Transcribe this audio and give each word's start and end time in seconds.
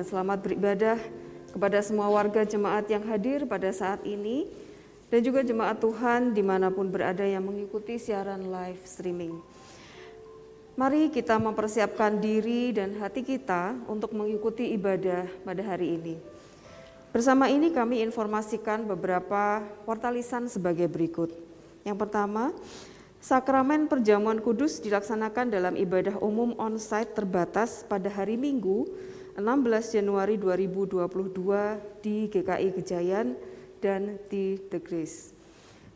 dan 0.00 0.08
selamat 0.08 0.40
beribadah 0.40 0.96
kepada 1.52 1.76
semua 1.84 2.08
warga 2.08 2.40
jemaat 2.40 2.88
yang 2.88 3.04
hadir 3.04 3.44
pada 3.44 3.68
saat 3.68 4.00
ini 4.08 4.48
dan 5.12 5.20
juga 5.20 5.44
jemaat 5.44 5.76
Tuhan 5.76 6.32
di 6.32 6.40
mana 6.40 6.72
pun 6.72 6.88
berada 6.88 7.20
yang 7.20 7.44
mengikuti 7.44 8.00
siaran 8.00 8.48
live 8.48 8.80
streaming. 8.88 9.36
Mari 10.72 11.12
kita 11.12 11.36
mempersiapkan 11.36 12.16
diri 12.16 12.72
dan 12.72 12.96
hati 12.96 13.20
kita 13.20 13.76
untuk 13.92 14.16
mengikuti 14.16 14.72
ibadah 14.72 15.28
pada 15.44 15.60
hari 15.68 16.00
ini. 16.00 16.16
Bersama 17.12 17.52
ini 17.52 17.68
kami 17.68 18.00
informasikan 18.00 18.88
beberapa 18.88 19.60
portalisan 19.84 20.48
sebagai 20.48 20.88
berikut. 20.88 21.28
Yang 21.84 22.08
pertama, 22.08 22.56
Sakramen 23.20 23.84
perjamuan 23.84 24.40
kudus 24.40 24.80
dilaksanakan 24.80 25.52
dalam 25.52 25.76
ibadah 25.76 26.16
umum 26.24 26.56
on-site 26.56 27.12
terbatas 27.12 27.84
pada 27.84 28.08
hari 28.08 28.40
Minggu 28.40 28.88
16 29.38 29.94
Januari 29.94 30.34
2022 30.34 31.06
di 32.02 32.26
GKI 32.26 32.68
Gejayan 32.74 33.38
dan 33.78 34.18
di 34.26 34.58
The 34.70 34.82
Grace. 34.82 35.36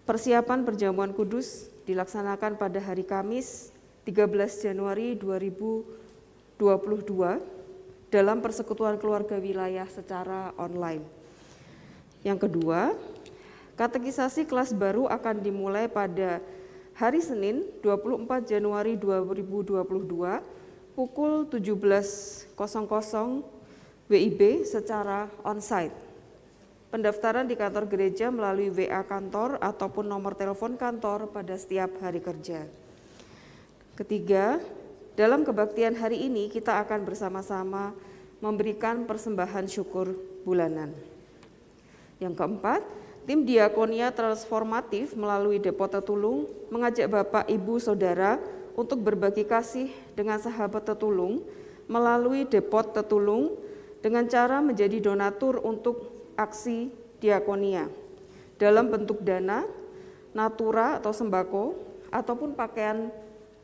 Persiapan 0.04 0.62
perjamuan 0.62 1.10
kudus 1.16 1.72
dilaksanakan 1.88 2.60
pada 2.60 2.78
hari 2.78 3.02
Kamis 3.02 3.72
13 4.04 4.68
Januari 4.70 5.16
2022 5.16 6.60
dalam 8.12 8.38
persekutuan 8.38 9.00
keluarga 9.00 9.40
wilayah 9.40 9.88
secara 9.88 10.54
online. 10.60 11.02
Yang 12.22 12.46
kedua, 12.46 12.94
katekisasi 13.74 14.46
kelas 14.46 14.70
baru 14.76 15.10
akan 15.10 15.42
dimulai 15.42 15.90
pada 15.90 16.38
hari 16.94 17.18
Senin 17.18 17.66
24 17.82 18.46
Januari 18.46 18.94
2022 18.94 20.63
pukul 20.94 21.50
17.00 21.50 22.54
WIB 24.06 24.62
secara 24.62 25.26
onsite. 25.42 25.94
Pendaftaran 26.94 27.50
di 27.50 27.58
kantor 27.58 27.90
gereja 27.90 28.30
melalui 28.30 28.70
WA 28.70 29.02
kantor 29.02 29.58
ataupun 29.58 30.06
nomor 30.06 30.38
telepon 30.38 30.78
kantor 30.78 31.26
pada 31.34 31.58
setiap 31.58 31.90
hari 31.98 32.22
kerja. 32.22 32.70
Ketiga, 33.98 34.62
dalam 35.18 35.42
kebaktian 35.42 35.98
hari 35.98 36.22
ini 36.22 36.46
kita 36.46 36.78
akan 36.86 37.02
bersama-sama 37.02 37.90
memberikan 38.38 39.02
persembahan 39.10 39.66
syukur 39.66 40.14
bulanan. 40.46 40.94
Yang 42.22 42.38
keempat, 42.38 42.82
Tim 43.26 43.42
Diakonia 43.42 44.14
Transformatif 44.14 45.18
melalui 45.18 45.58
Depot 45.58 45.90
Tetulung 45.90 46.46
mengajak 46.70 47.10
Bapak, 47.10 47.50
Ibu, 47.50 47.82
Saudara 47.82 48.38
untuk 48.74 49.02
berbagi 49.02 49.46
kasih 49.46 49.90
dengan 50.18 50.38
sahabat 50.38 50.86
Tetulung 50.86 51.42
melalui 51.86 52.46
Depot 52.46 52.84
Tetulung 52.84 53.54
dengan 54.02 54.26
cara 54.28 54.60
menjadi 54.60 55.00
donatur 55.00 55.62
untuk 55.62 56.10
aksi 56.34 56.90
diakonia 57.22 57.88
dalam 58.58 58.90
bentuk 58.90 59.22
dana, 59.22 59.66
natura 60.36 60.98
atau 61.00 61.10
sembako, 61.10 61.74
ataupun 62.10 62.54
pakaian 62.54 63.10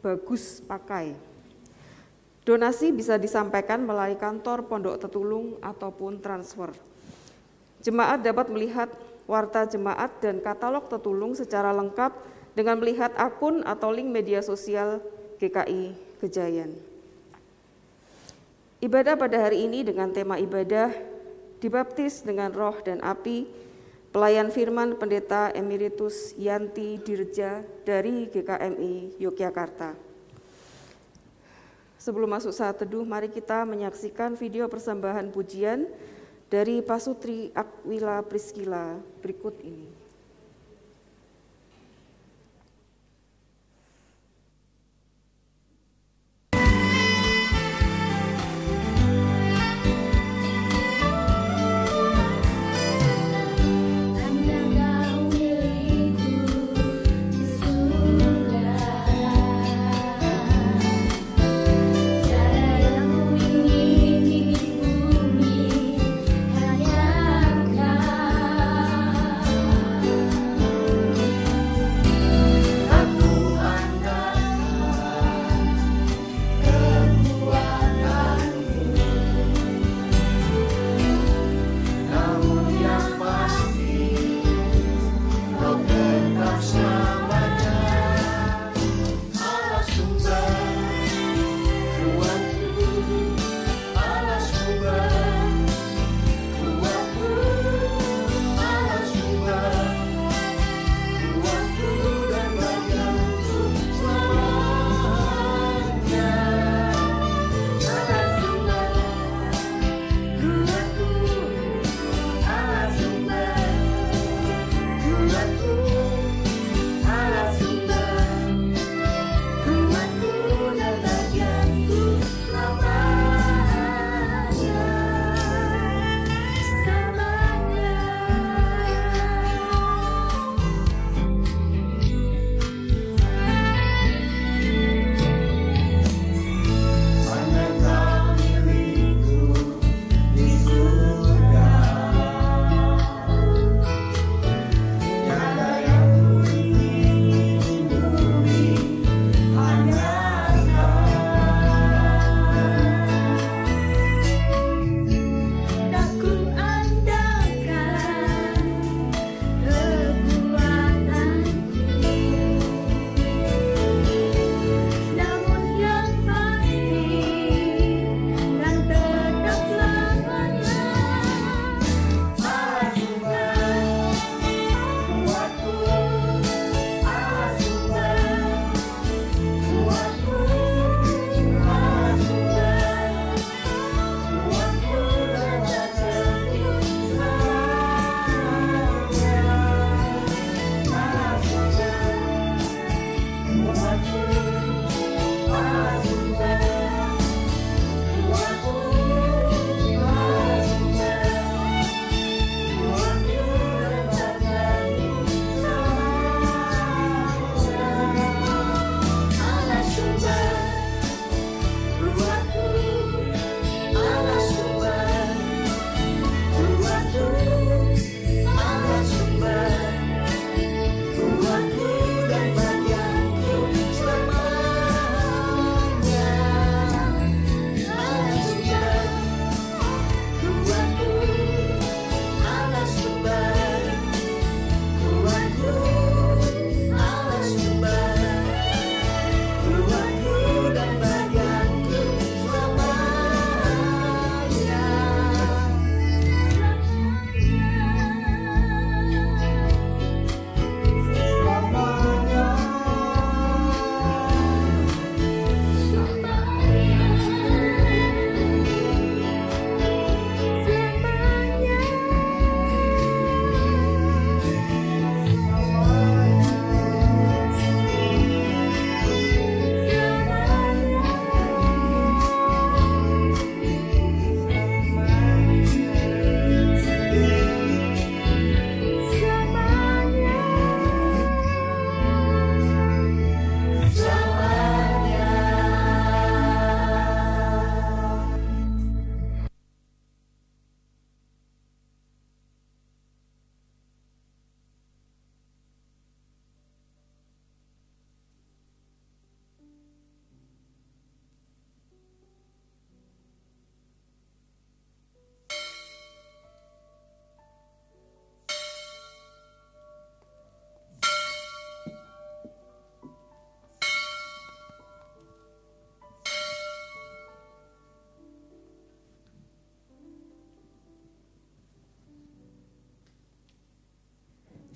bagus 0.03 0.59
pakai. 0.65 1.15
Donasi 2.43 2.91
bisa 2.91 3.21
disampaikan 3.21 3.85
melalui 3.85 4.17
kantor 4.19 4.67
Pondok 4.67 4.99
Tetulung 4.99 5.61
ataupun 5.61 6.19
transfer. 6.19 6.73
Jemaat 7.85 8.25
dapat 8.25 8.49
melihat 8.51 8.91
warta 9.31 9.63
jemaat 9.63 10.19
dan 10.19 10.43
katalog 10.43 10.91
tetulung 10.91 11.39
secara 11.39 11.71
lengkap 11.71 12.11
dengan 12.55 12.79
melihat 12.79 13.15
akun 13.19 13.63
atau 13.63 13.91
link 13.95 14.11
media 14.11 14.43
sosial 14.43 15.03
GKI 15.39 15.95
Gejayan. 16.21 16.75
Ibadah 18.81 19.17
pada 19.17 19.37
hari 19.37 19.69
ini 19.69 19.85
dengan 19.85 20.09
tema 20.09 20.41
ibadah 20.41 20.93
dibaptis 21.61 22.25
dengan 22.25 22.49
roh 22.49 22.81
dan 22.81 23.05
api, 23.05 23.45
pelayan 24.09 24.49
firman 24.49 24.97
pendeta 24.97 25.53
emeritus 25.53 26.33
Yanti 26.41 26.97
Dirja 26.97 27.61
dari 27.85 28.25
GKMI 28.33 29.21
Yogyakarta. 29.21 29.93
Sebelum 32.01 32.33
masuk 32.33 32.57
saat 32.57 32.81
teduh, 32.81 33.05
mari 33.05 33.29
kita 33.29 33.69
menyaksikan 33.69 34.33
video 34.33 34.65
persembahan 34.73 35.29
pujian 35.29 35.85
dari 36.49 36.81
Pasutri 36.81 37.53
Akwila 37.53 38.25
Priskila 38.25 38.97
berikut 39.21 39.61
ini. 39.61 39.90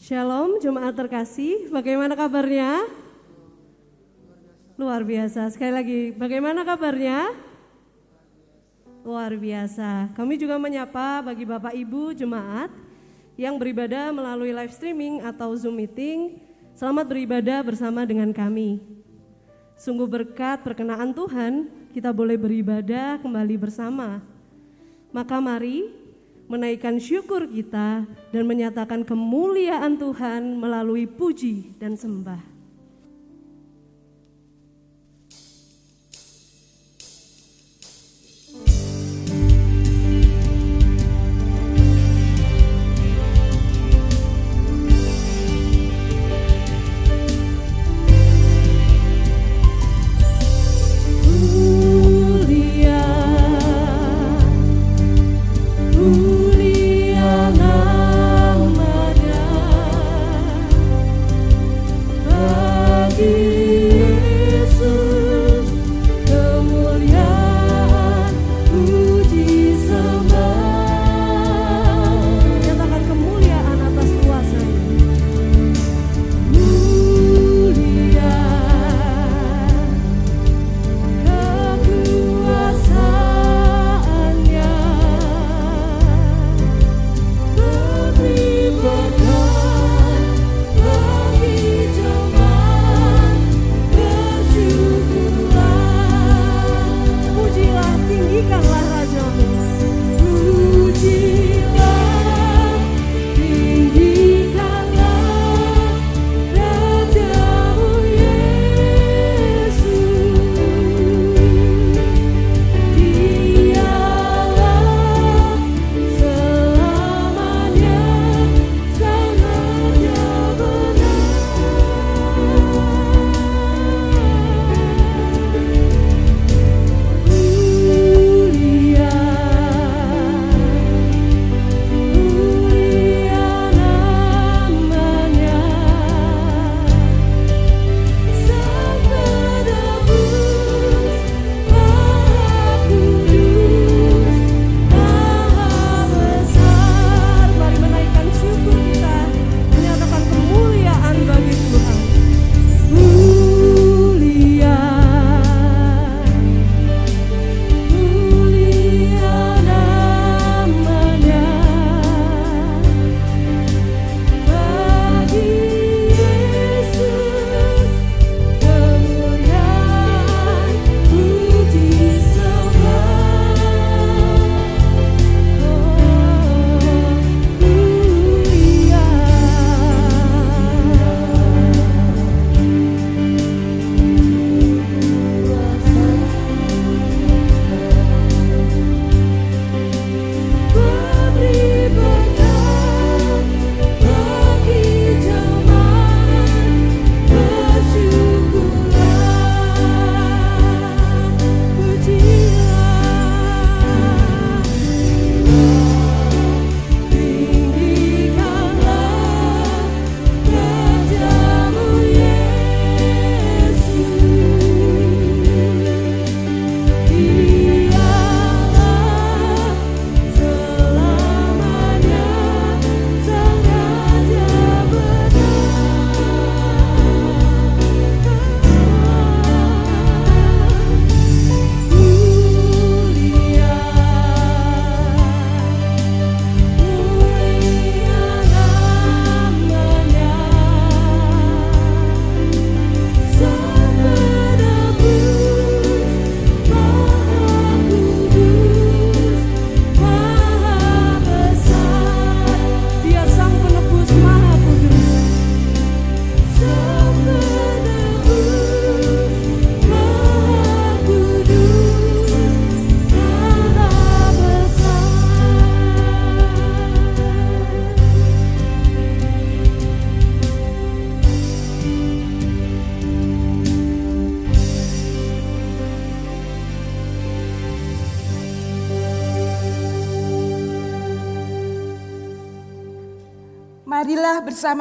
Shalom 0.05 0.61
jemaat 0.61 0.93
terkasih, 0.93 1.73
bagaimana 1.73 2.13
kabarnya? 2.13 2.85
Luar 4.77 5.01
biasa, 5.01 5.49
sekali 5.49 5.73
lagi 5.73 6.01
bagaimana 6.13 6.61
kabarnya? 6.61 7.33
Luar 9.01 9.33
biasa, 9.33 10.13
kami 10.13 10.37
juga 10.37 10.61
menyapa 10.61 11.25
bagi 11.25 11.49
Bapak 11.49 11.73
Ibu 11.73 12.13
jemaat 12.13 12.69
yang 13.41 13.57
beribadah 13.57 14.13
melalui 14.13 14.53
live 14.53 14.77
streaming 14.77 15.25
atau 15.25 15.57
Zoom 15.57 15.81
meeting, 15.81 16.37
selamat 16.77 17.09
beribadah 17.09 17.65
bersama 17.65 18.05
dengan 18.05 18.29
kami. 18.29 18.85
Sungguh 19.81 20.05
berkat 20.05 20.61
perkenaan 20.61 21.17
Tuhan, 21.17 21.73
kita 21.97 22.13
boleh 22.13 22.37
beribadah 22.37 23.25
kembali 23.25 23.57
bersama. 23.57 24.21
Maka 25.17 25.41
mari 25.41 26.04
menaikkan 26.47 27.01
syukur 27.01 27.49
kita 27.49 28.05
dan 28.05 28.43
menyatakan 28.45 29.03
kemuliaan 29.03 29.97
Tuhan 29.97 30.61
melalui 30.61 31.09
puji 31.09 31.77
dan 31.81 31.97
sembah. 31.97 32.54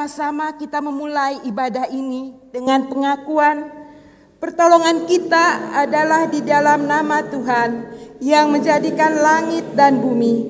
Bersama-sama 0.04 0.52
kita 0.60 0.84
memulai 0.84 1.40
ibadah 1.48 1.88
ini 1.88 2.36
dengan 2.52 2.84
pengakuan 2.92 3.72
pertolongan 4.36 5.08
kita 5.08 5.72
adalah 5.80 6.28
di 6.28 6.44
dalam 6.44 6.84
nama 6.84 7.24
Tuhan 7.24 7.88
yang 8.20 8.52
menjadikan 8.52 9.16
langit 9.16 9.64
dan 9.72 10.04
bumi, 10.04 10.44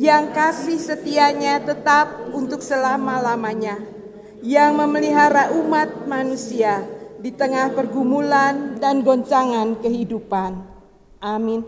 yang 0.00 0.32
kasih 0.32 0.80
setianya 0.80 1.60
tetap 1.60 2.32
untuk 2.32 2.64
selama-lamanya. 2.64 3.76
yang 4.40 4.72
memelihara 4.80 5.52
umat 5.60 6.08
manusia 6.08 6.88
di 7.20 7.28
tengah 7.36 7.76
pergumulan 7.76 8.80
dan 8.80 9.04
goncangan 9.04 9.76
kehidupan. 9.84 10.56
Amin. 11.20 11.60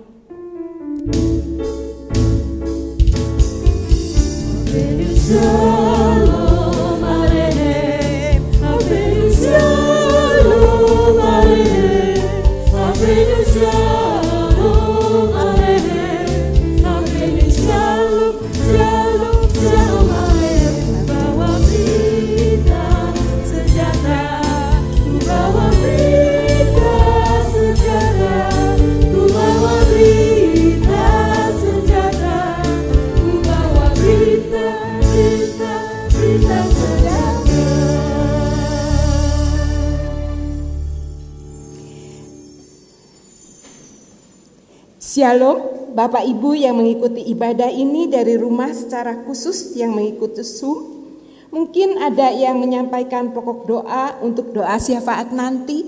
Shalom, 45.29 45.93
Bapak 45.93 46.25
Ibu 46.25 46.57
yang 46.57 46.81
mengikuti 46.81 47.21
ibadah 47.21 47.69
ini 47.69 48.09
dari 48.09 48.41
rumah 48.41 48.73
secara 48.73 49.29
khusus 49.29 49.77
yang 49.77 49.93
mengikuti 49.93 50.41
Zoom. 50.41 51.05
Mungkin 51.53 52.01
ada 52.01 52.33
yang 52.33 52.57
menyampaikan 52.57 53.37
pokok 53.37 53.69
doa 53.69 54.17
untuk 54.25 54.57
doa 54.57 54.81
syafaat 54.81 55.37
nanti. 55.37 55.85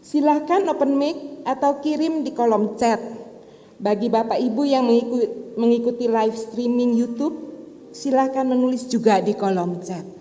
Silahkan 0.00 0.64
open 0.72 0.96
mic 0.96 1.44
atau 1.44 1.84
kirim 1.84 2.24
di 2.24 2.32
kolom 2.32 2.80
chat. 2.80 2.96
Bagi 3.76 4.08
Bapak 4.08 4.40
Ibu 4.40 4.62
yang 4.64 4.88
mengikuti, 5.60 6.08
live 6.08 6.32
streaming 6.32 6.96
YouTube, 6.96 7.36
silahkan 7.92 8.48
menulis 8.48 8.88
juga 8.88 9.20
di 9.20 9.36
kolom 9.36 9.84
chat. 9.84 10.19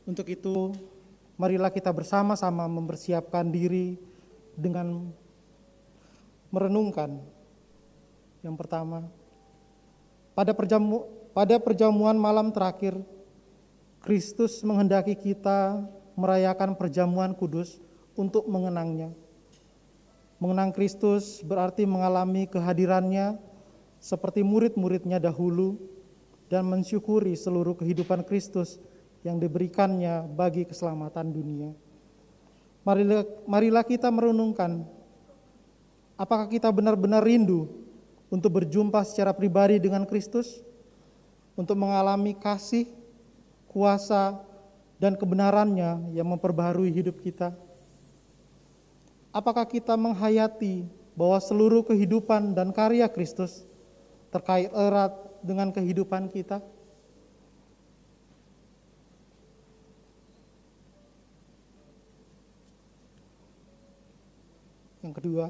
Untuk 0.05 0.29
itu, 0.29 0.77
marilah 1.33 1.73
kita 1.73 1.89
bersama-sama 1.89 2.69
mempersiapkan 2.69 3.49
diri 3.49 3.97
dengan 4.53 5.09
merenungkan. 6.53 7.17
Yang 8.45 8.55
pertama, 8.61 9.09
pada 10.37 10.53
perjamu 10.53 11.09
pada 11.33 11.57
perjamuan 11.57 12.13
malam 12.13 12.53
terakhir, 12.53 12.93
Kristus 14.05 14.61
menghendaki 14.61 15.17
kita 15.17 15.81
merayakan 16.13 16.77
perjamuan 16.77 17.33
kudus 17.33 17.81
untuk 18.13 18.45
mengenangnya. 18.45 19.13
Mengenang 20.37 20.75
Kristus 20.75 21.39
berarti 21.41 21.87
mengalami 21.87 22.49
kehadirannya 22.49 23.39
seperti 24.03 24.43
murid-muridnya 24.43 25.17
dahulu 25.17 25.79
dan 26.51 26.67
mensyukuri 26.67 27.33
seluruh 27.39 27.79
kehidupan 27.79 28.27
Kristus 28.27 28.77
yang 29.23 29.39
diberikannya 29.39 30.27
bagi 30.35 30.67
keselamatan 30.67 31.31
dunia. 31.31 31.71
Marilah, 32.83 33.23
marilah 33.47 33.83
kita 33.87 34.11
merenungkan 34.11 34.83
apakah 36.19 36.51
kita 36.51 36.67
benar-benar 36.67 37.23
rindu 37.23 37.71
untuk 38.27 38.59
berjumpa 38.59 38.99
secara 39.07 39.31
pribadi 39.31 39.79
dengan 39.79 40.03
Kristus, 40.03 40.59
untuk 41.55 41.79
mengalami 41.79 42.35
kasih, 42.35 42.89
kuasa, 43.71 44.43
dan 45.01 45.17
kebenarannya 45.17 46.13
yang 46.13 46.27
memperbaharui 46.29 46.89
hidup 46.93 47.21
kita? 47.21 47.53
Apakah 49.33 49.65
kita 49.65 49.97
menghayati 49.97 50.85
bahwa 51.17 51.41
seluruh 51.41 51.81
kehidupan 51.81 52.53
dan 52.53 52.69
karya 52.69 53.09
Kristus 53.09 53.65
terkait 54.29 54.69
erat 54.69 55.13
dengan 55.41 55.73
kehidupan 55.73 56.29
kita? 56.29 56.61
Yang 65.03 65.13
kedua, 65.19 65.45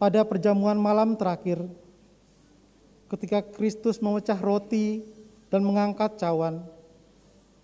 pada 0.00 0.24
perjamuan 0.26 0.74
malam 0.74 1.14
terakhir, 1.14 1.62
ketika 3.06 3.38
Kristus 3.44 4.02
memecah 4.02 4.34
roti 4.34 5.06
dan 5.46 5.62
mengangkat 5.62 6.18
cawan, 6.18 6.66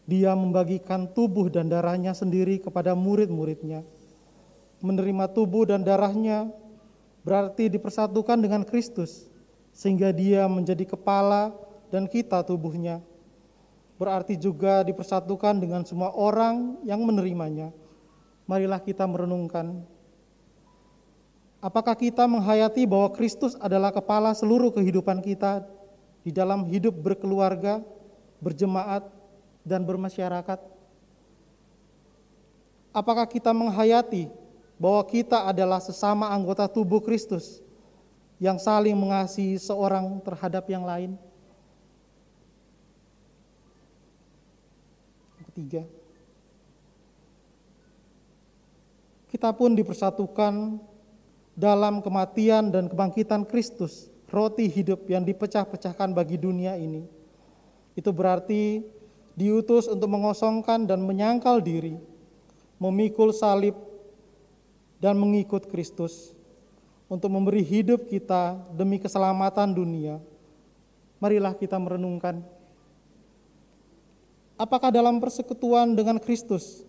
dia 0.06 0.32
membagikan 0.38 1.10
tubuh 1.10 1.50
dan 1.50 1.66
darahnya 1.66 2.14
sendiri 2.14 2.62
kepada 2.62 2.94
murid-muridnya. 2.94 3.82
Menerima 4.78 5.26
tubuh 5.34 5.66
dan 5.66 5.82
darahnya 5.82 6.46
berarti 7.26 7.66
dipersatukan 7.66 8.38
dengan 8.38 8.62
Kristus, 8.62 9.26
sehingga 9.74 10.14
dia 10.14 10.46
menjadi 10.46 10.86
kepala 10.86 11.50
dan 11.90 12.06
kita 12.06 12.46
tubuhnya. 12.46 13.02
Berarti 13.98 14.38
juga 14.38 14.86
dipersatukan 14.86 15.58
dengan 15.58 15.82
semua 15.82 16.14
orang 16.14 16.78
yang 16.86 17.02
menerimanya. 17.02 17.74
Marilah 18.46 18.78
kita 18.78 19.02
merenungkan. 19.10 19.82
Apakah 21.58 21.98
kita 21.98 22.30
menghayati 22.30 22.86
bahwa 22.86 23.10
Kristus 23.10 23.58
adalah 23.58 23.90
kepala 23.90 24.36
seluruh 24.36 24.70
kehidupan 24.70 25.18
kita 25.18 25.66
di 26.22 26.30
dalam 26.30 26.62
hidup 26.68 26.94
berkeluarga, 26.94 27.82
berjemaat, 28.38 29.15
dan 29.66 29.82
bermasyarakat? 29.82 30.62
Apakah 32.94 33.26
kita 33.26 33.50
menghayati 33.50 34.30
bahwa 34.78 35.02
kita 35.04 35.50
adalah 35.50 35.82
sesama 35.82 36.30
anggota 36.30 36.70
tubuh 36.70 37.02
Kristus 37.02 37.58
yang 38.38 38.62
saling 38.62 38.94
mengasihi 38.94 39.58
seorang 39.58 40.22
terhadap 40.22 40.64
yang 40.70 40.86
lain? 40.86 41.18
Ketiga, 45.50 45.84
kita 49.32 49.52
pun 49.52 49.72
dipersatukan 49.76 50.80
dalam 51.56 52.04
kematian 52.04 52.68
dan 52.68 52.88
kebangkitan 52.88 53.48
Kristus, 53.48 54.12
roti 54.28 54.68
hidup 54.68 55.08
yang 55.08 55.24
dipecah-pecahkan 55.24 56.12
bagi 56.12 56.36
dunia 56.36 56.76
ini. 56.76 57.08
Itu 57.96 58.12
berarti 58.12 58.84
diutus 59.36 59.84
untuk 59.86 60.08
mengosongkan 60.08 60.88
dan 60.88 61.04
menyangkal 61.04 61.60
diri, 61.60 62.00
memikul 62.80 63.36
salib, 63.36 63.76
dan 64.96 65.20
mengikut 65.20 65.68
Kristus 65.68 66.32
untuk 67.06 67.28
memberi 67.28 67.60
hidup 67.60 68.08
kita 68.08 68.56
demi 68.72 68.96
keselamatan 68.96 69.76
dunia. 69.76 70.16
Marilah 71.20 71.52
kita 71.52 71.76
merenungkan, 71.76 72.40
apakah 74.56 74.88
dalam 74.88 75.20
persekutuan 75.20 75.92
dengan 75.92 76.16
Kristus 76.16 76.84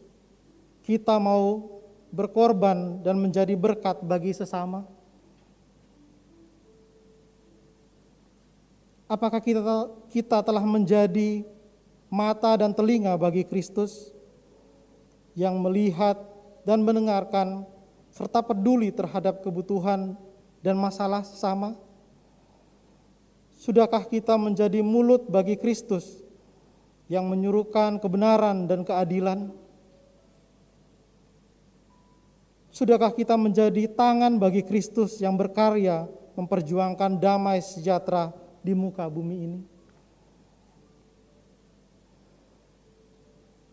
kita 0.87 1.19
mau 1.19 1.79
berkorban 2.15 3.03
dan 3.03 3.19
menjadi 3.19 3.51
berkat 3.59 3.99
bagi 4.03 4.31
sesama? 4.31 4.87
Apakah 9.07 9.39
kita 9.39 9.87
kita 10.11 10.43
telah 10.43 10.63
menjadi 10.63 11.47
mata 12.07 12.55
dan 12.57 12.71
telinga 12.73 13.15
bagi 13.15 13.43
Kristus? 13.43 14.17
yang 15.37 15.61
melihat 15.61 16.17
dan 16.65 16.81
mendengarkan 16.81 17.61
serta 18.09 18.41
peduli 18.41 18.89
terhadap 18.89 19.45
kebutuhan 19.45 20.17
dan 20.65 20.73
masalah 20.73 21.21
sesama? 21.21 21.77
Sudahkah 23.61 24.09
kita 24.09 24.33
menjadi 24.33 24.81
mulut 24.81 25.29
bagi 25.29 25.53
Kristus 25.53 26.25
yang 27.05 27.29
menyuruhkan 27.29 28.01
kebenaran 28.01 28.65
dan 28.65 28.81
keadilan? 28.81 29.53
Sudahkah 32.73 33.13
kita 33.13 33.37
menjadi 33.37 33.85
tangan 33.93 34.41
bagi 34.41 34.65
Kristus 34.65 35.21
yang 35.21 35.37
berkarya 35.37 36.09
memperjuangkan 36.33 37.21
damai 37.21 37.61
sejahtera 37.61 38.33
di 38.65 38.73
muka 38.73 39.05
bumi 39.05 39.37
ini? 39.37 39.76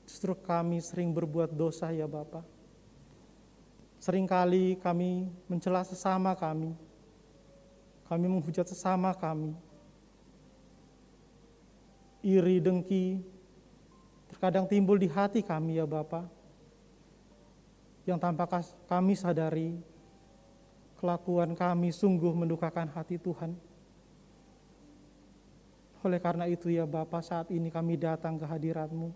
Justru 0.10 0.34
kami 0.34 0.82
sering 0.82 1.14
berbuat 1.14 1.54
dosa 1.54 1.94
ya 1.94 2.10
Bapak. 2.10 2.44
Seringkali 4.00 4.80
kami 4.80 5.28
mencela 5.48 5.84
sesama 5.84 6.34
kami 6.34 6.90
kami 8.10 8.26
menghujat 8.26 8.66
sesama 8.66 9.14
kami. 9.14 9.54
Iri, 12.26 12.58
dengki, 12.58 13.22
terkadang 14.34 14.66
timbul 14.66 14.98
di 14.98 15.06
hati 15.06 15.46
kami 15.46 15.78
ya 15.78 15.86
Bapak. 15.86 16.26
Yang 18.10 18.20
tanpa 18.26 18.46
kami 18.90 19.14
sadari, 19.14 19.78
kelakuan 21.00 21.56
kami 21.56 21.96
sungguh 21.96 22.36
mendukakan 22.36 22.92
hati 22.92 23.16
Tuhan. 23.16 23.56
Oleh 26.04 26.20
karena 26.20 26.44
itu 26.48 26.68
ya 26.68 26.84
Bapak 26.84 27.24
saat 27.24 27.48
ini 27.56 27.72
kami 27.72 27.96
datang 27.96 28.36
ke 28.36 28.44
hadiratmu. 28.44 29.16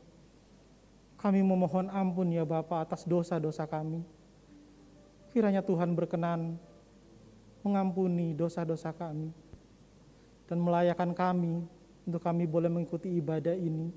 Kami 1.19 1.39
memohon 1.43 1.91
ampun 1.91 2.31
ya 2.31 2.47
Bapak 2.47 2.87
atas 2.87 3.03
dosa-dosa 3.03 3.67
kami. 3.67 4.03
Kiranya 5.35 5.63
Tuhan 5.63 5.91
berkenan 5.91 6.55
mengampuni 7.63 8.35
dosa-dosa 8.35 8.91
kami 8.91 9.31
dan 10.47 10.59
melayakan 10.59 11.15
kami 11.15 11.63
untuk 12.03 12.19
kami 12.19 12.43
boleh 12.43 12.67
mengikuti 12.67 13.07
ibadah 13.15 13.55
ini 13.55 13.91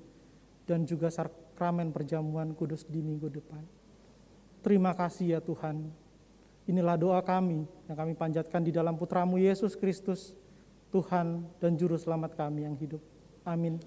dan 0.63 0.87
juga 0.87 1.11
sakramen 1.11 1.91
perjamuan 1.91 2.55
kudus 2.55 2.87
di 2.87 3.03
minggu 3.03 3.27
depan. 3.27 3.63
Terima 4.63 4.95
kasih 4.95 5.37
ya 5.37 5.39
Tuhan. 5.43 6.06
Inilah 6.67 6.99
doa 6.99 7.23
kami 7.23 7.63
yang 7.87 7.95
kami 7.95 8.11
panjatkan 8.11 8.59
di 8.59 8.75
dalam 8.75 8.99
putramu 8.99 9.39
Yesus 9.39 9.79
Kristus, 9.79 10.35
Tuhan 10.91 11.47
dan 11.63 11.79
Juru 11.79 11.95
Selamat 11.95 12.35
kami 12.35 12.67
yang 12.67 12.75
hidup. 12.75 12.99
Amin. 13.47 13.79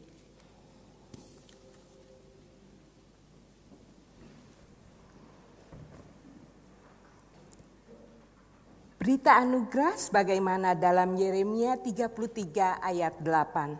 Berita 8.96 9.36
anugerah 9.36 9.96
sebagaimana 10.00 10.72
dalam 10.72 11.16
Yeremia 11.20 11.76
33 11.76 12.80
ayat 12.80 13.16
8. 13.20 13.76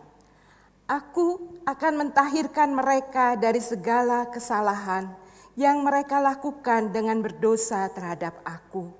Aku 0.89 1.57
akan 1.65 1.93
mentahirkan 2.05 2.73
mereka 2.73 3.33
dari 3.37 3.61
segala 3.61 4.29
kesalahan 4.29 5.20
yang 5.59 5.83
mereka 5.83 6.23
lakukan 6.23 6.95
dengan 6.95 7.19
berdosa 7.19 7.91
terhadap 7.91 8.39
aku. 8.47 8.91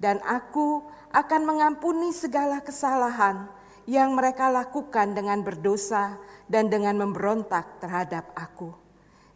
Dan 0.00 0.18
aku 0.24 0.82
akan 1.12 1.42
mengampuni 1.46 2.10
segala 2.10 2.64
kesalahan 2.64 3.46
yang 3.86 4.14
mereka 4.14 4.48
lakukan 4.48 5.14
dengan 5.14 5.42
berdosa 5.42 6.18
dan 6.48 6.70
dengan 6.70 6.96
memberontak 7.06 7.78
terhadap 7.82 8.30
aku. 8.34 8.72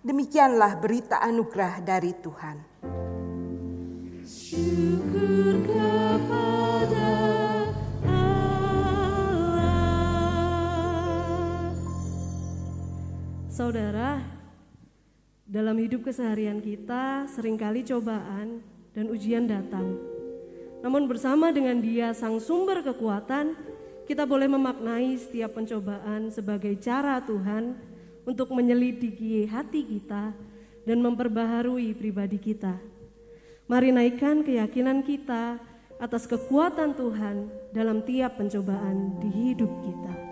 Demikianlah 0.06 0.78
berita 0.78 1.18
anugerah 1.18 1.82
dari 1.82 2.14
Tuhan. 2.14 2.56
Syukur 4.26 5.66
kepada 5.66 7.06
Allah. 8.06 8.76
Saudara, 13.50 14.35
dalam 15.56 15.72
hidup 15.80 16.04
keseharian 16.04 16.60
kita 16.60 17.24
sering 17.32 17.56
kali 17.56 17.80
cobaan 17.80 18.60
dan 18.92 19.08
ujian 19.08 19.48
datang. 19.48 19.96
Namun 20.84 21.08
bersama 21.08 21.48
dengan 21.48 21.80
dia 21.80 22.12
sang 22.12 22.36
sumber 22.36 22.84
kekuatan, 22.84 23.56
kita 24.04 24.28
boleh 24.28 24.52
memaknai 24.52 25.16
setiap 25.16 25.56
pencobaan 25.56 26.28
sebagai 26.28 26.76
cara 26.76 27.24
Tuhan 27.24 27.72
untuk 28.28 28.52
menyelidiki 28.52 29.48
hati 29.48 29.80
kita 29.96 30.36
dan 30.84 30.98
memperbaharui 31.00 31.96
pribadi 31.96 32.36
kita. 32.36 32.76
Mari 33.64 33.96
naikkan 33.96 34.44
keyakinan 34.44 35.00
kita 35.08 35.56
atas 35.96 36.28
kekuatan 36.28 36.92
Tuhan 36.92 37.48
dalam 37.72 38.04
tiap 38.04 38.36
pencobaan 38.36 39.16
di 39.24 39.32
hidup 39.32 39.72
kita. 39.80 40.25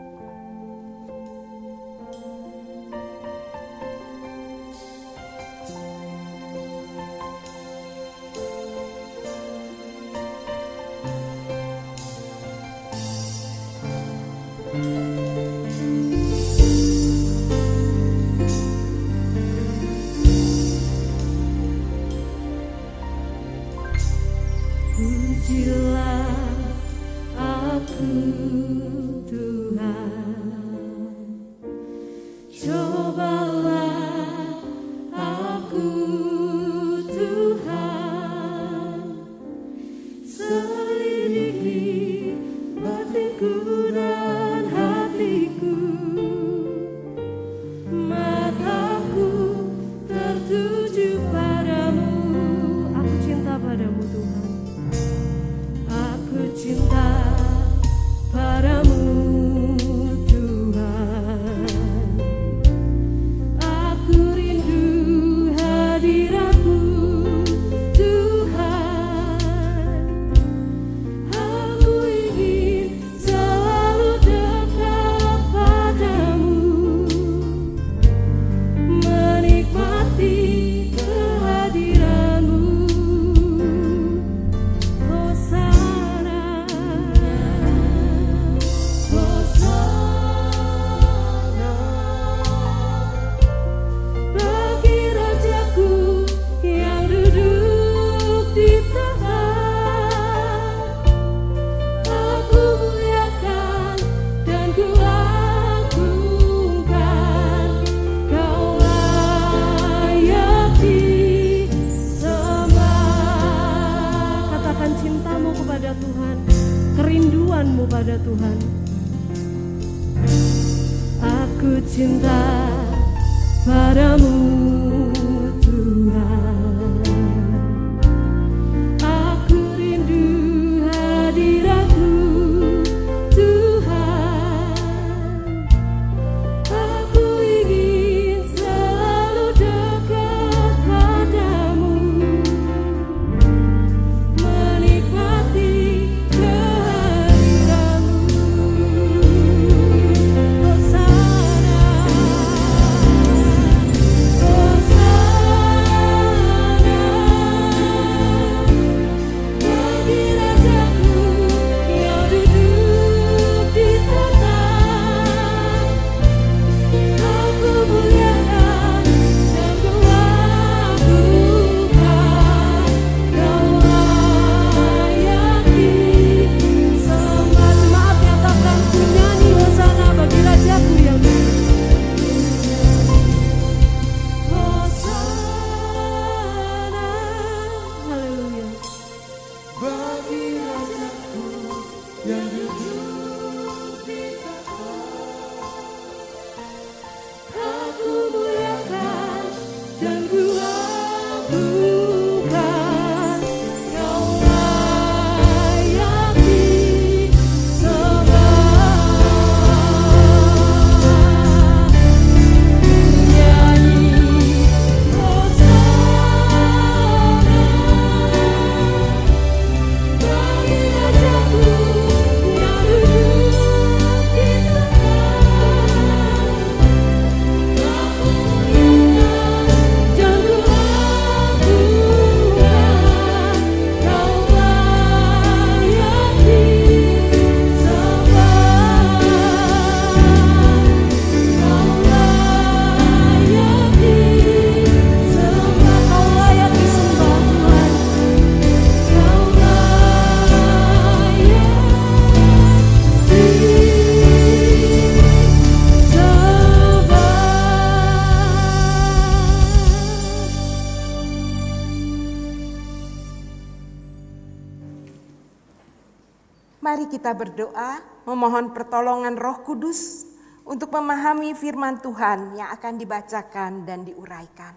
Berdoa 267.35 268.01
memohon 268.25 268.73
pertolongan 268.73 269.37
Roh 269.37 269.61
Kudus 269.66 270.25
untuk 270.64 270.88
memahami 270.94 271.53
firman 271.53 272.01
Tuhan 272.01 272.57
yang 272.57 272.73
akan 272.73 272.94
dibacakan 272.97 273.85
dan 273.85 274.07
diuraikan. 274.09 274.73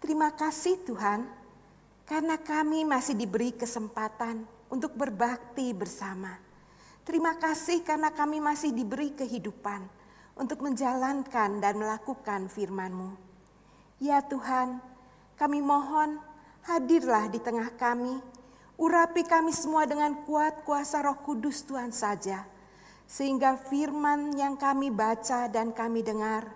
Terima 0.00 0.32
kasih 0.32 0.84
Tuhan, 0.84 1.24
karena 2.04 2.36
kami 2.40 2.84
masih 2.84 3.16
diberi 3.16 3.52
kesempatan 3.56 4.44
untuk 4.68 4.92
berbakti 4.96 5.72
bersama. 5.72 6.36
Terima 7.04 7.36
kasih 7.36 7.84
karena 7.84 8.12
kami 8.12 8.40
masih 8.40 8.72
diberi 8.72 9.12
kehidupan 9.12 9.84
untuk 10.40 10.64
menjalankan 10.64 11.60
dan 11.60 11.76
melakukan 11.76 12.48
firman-Mu. 12.48 13.16
Ya 14.00 14.24
Tuhan, 14.24 14.80
kami 15.36 15.60
mohon 15.60 16.20
hadirlah 16.64 17.28
di 17.28 17.40
tengah 17.40 17.72
kami 17.76 18.20
Urapi 18.74 19.22
kami 19.22 19.54
semua 19.54 19.86
dengan 19.86 20.26
kuat 20.26 20.66
kuasa 20.66 20.98
roh 21.06 21.14
kudus 21.22 21.62
Tuhan 21.62 21.94
saja. 21.94 22.42
Sehingga 23.06 23.54
firman 23.54 24.34
yang 24.34 24.58
kami 24.58 24.90
baca 24.90 25.46
dan 25.46 25.70
kami 25.70 26.02
dengar, 26.02 26.48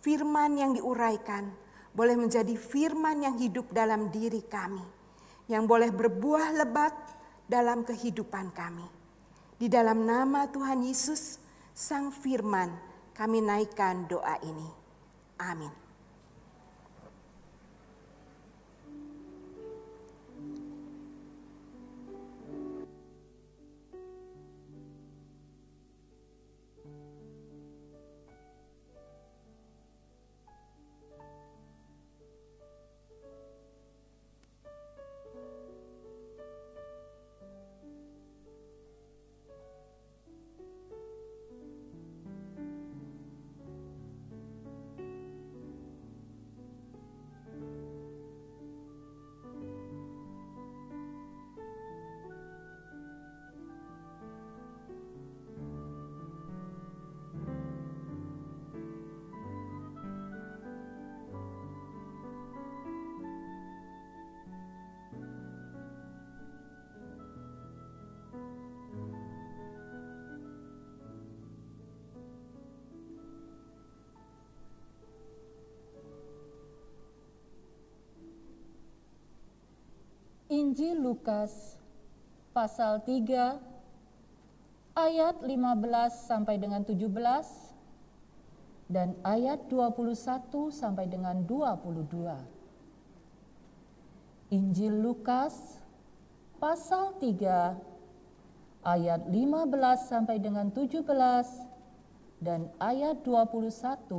firman 0.00 0.56
yang 0.56 0.72
diuraikan, 0.72 1.52
boleh 1.92 2.16
menjadi 2.16 2.54
firman 2.56 3.20
yang 3.20 3.36
hidup 3.36 3.68
dalam 3.74 4.08
diri 4.08 4.40
kami. 4.46 4.84
Yang 5.48 5.64
boleh 5.68 5.90
berbuah 5.92 6.56
lebat 6.56 6.94
dalam 7.48 7.84
kehidupan 7.84 8.52
kami. 8.52 8.86
Di 9.58 9.66
dalam 9.66 10.06
nama 10.06 10.46
Tuhan 10.46 10.86
Yesus, 10.86 11.42
Sang 11.74 12.14
Firman, 12.14 12.70
kami 13.16 13.42
naikkan 13.42 14.06
doa 14.06 14.38
ini. 14.44 14.68
Amin. 15.42 15.87
Injil 80.68 81.00
Lukas 81.00 81.80
pasal 82.52 83.00
3 83.00 83.56
ayat 85.00 85.40
15 85.40 85.48
sampai 86.28 86.60
dengan 86.60 86.84
17 86.84 87.08
dan 88.92 89.16
ayat 89.24 89.64
21 89.72 90.68
sampai 90.68 91.08
dengan 91.08 91.40
22. 91.48 92.12
Injil 94.52 94.92
Lukas 94.92 95.80
pasal 96.60 97.16
3 97.16 98.84
ayat 98.84 99.24
15 99.24 99.72
sampai 100.04 100.36
dengan 100.36 100.68
17 100.68 102.44
dan 102.44 102.68
ayat 102.76 103.24
21 103.24 103.72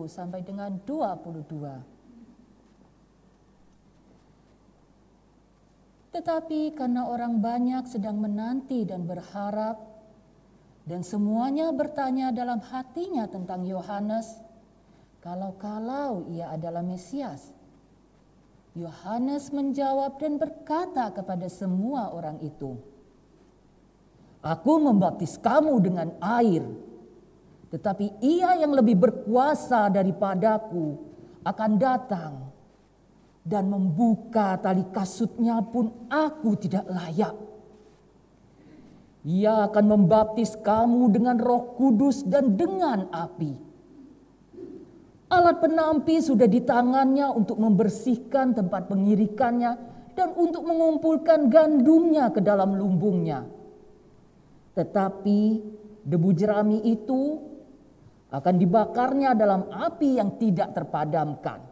sampai 0.10 0.42
dengan 0.42 0.82
22. 0.82 1.99
Tetapi 6.20 6.76
karena 6.76 7.08
orang 7.08 7.40
banyak 7.40 7.88
sedang 7.88 8.20
menanti 8.20 8.84
dan 8.84 9.08
berharap, 9.08 9.80
dan 10.84 11.00
semuanya 11.00 11.72
bertanya 11.72 12.36
dalam 12.36 12.60
hatinya 12.60 13.24
tentang 13.24 13.64
Yohanes, 13.64 14.28
kalau-kalau 15.24 16.28
ia 16.28 16.52
adalah 16.52 16.84
Mesias. 16.84 17.56
Yohanes 18.76 19.48
menjawab 19.56 20.20
dan 20.20 20.36
berkata 20.36 21.08
kepada 21.16 21.48
semua 21.48 22.12
orang 22.12 22.36
itu, 22.44 22.76
Aku 24.44 24.76
membaptis 24.76 25.40
kamu 25.40 25.80
dengan 25.80 26.12
air, 26.20 26.68
tetapi 27.72 28.20
ia 28.20 28.60
yang 28.60 28.76
lebih 28.76 29.00
berkuasa 29.00 29.88
daripadaku 29.88 31.00
akan 31.48 31.72
datang 31.80 32.49
dan 33.50 33.66
membuka 33.66 34.62
tali 34.62 34.86
kasutnya 34.94 35.58
pun 35.66 35.90
aku 36.06 36.54
tidak 36.62 36.86
layak. 36.86 37.34
Ia 39.26 39.66
akan 39.68 39.86
membaptis 39.90 40.54
kamu 40.62 41.10
dengan 41.10 41.42
roh 41.42 41.74
kudus 41.74 42.22
dan 42.24 42.54
dengan 42.54 43.10
api. 43.10 43.52
Alat 45.30 45.62
penampi 45.62 46.22
sudah 46.22 46.46
di 46.46 46.62
tangannya 46.62 47.30
untuk 47.34 47.58
membersihkan 47.58 48.54
tempat 48.54 48.90
pengirikannya 48.90 49.72
dan 50.14 50.30
untuk 50.38 50.66
mengumpulkan 50.66 51.50
gandumnya 51.50 52.34
ke 52.34 52.42
dalam 52.42 52.78
lumbungnya. 52.78 53.46
Tetapi 54.74 55.40
debu 56.06 56.30
jerami 56.34 56.82
itu 56.86 57.22
akan 58.30 58.56
dibakarnya 58.58 59.34
dalam 59.38 59.70
api 59.70 60.18
yang 60.18 60.38
tidak 60.42 60.74
terpadamkan. 60.74 61.69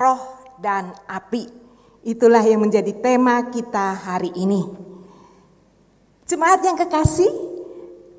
roh 0.02 0.20
dan 0.58 0.90
api. 1.06 1.46
Itulah 2.02 2.42
yang 2.42 2.66
menjadi 2.66 2.90
tema 2.98 3.46
kita 3.46 3.94
hari 3.94 4.34
ini. 4.34 4.66
Jemaat 6.26 6.66
yang 6.66 6.74
kekasih, 6.74 7.30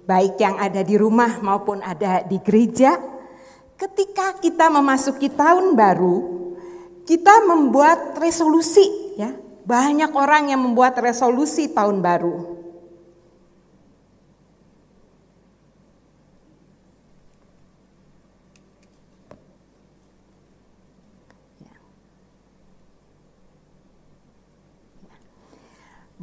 baik 0.08 0.40
yang 0.40 0.56
ada 0.56 0.80
di 0.80 0.96
rumah 0.96 1.44
maupun 1.44 1.84
ada 1.84 2.24
di 2.24 2.40
gereja, 2.40 2.96
ketika 3.76 4.40
kita 4.40 4.72
memasuki 4.72 5.28
tahun 5.28 5.76
baru, 5.76 6.16
kita 7.04 7.44
membuat 7.44 8.16
resolusi 8.16 8.88
ya. 9.20 9.36
Banyak 9.64 10.12
orang 10.12 10.52
yang 10.52 10.60
membuat 10.60 11.00
resolusi 11.00 11.72
tahun 11.72 12.04
baru. 12.04 12.63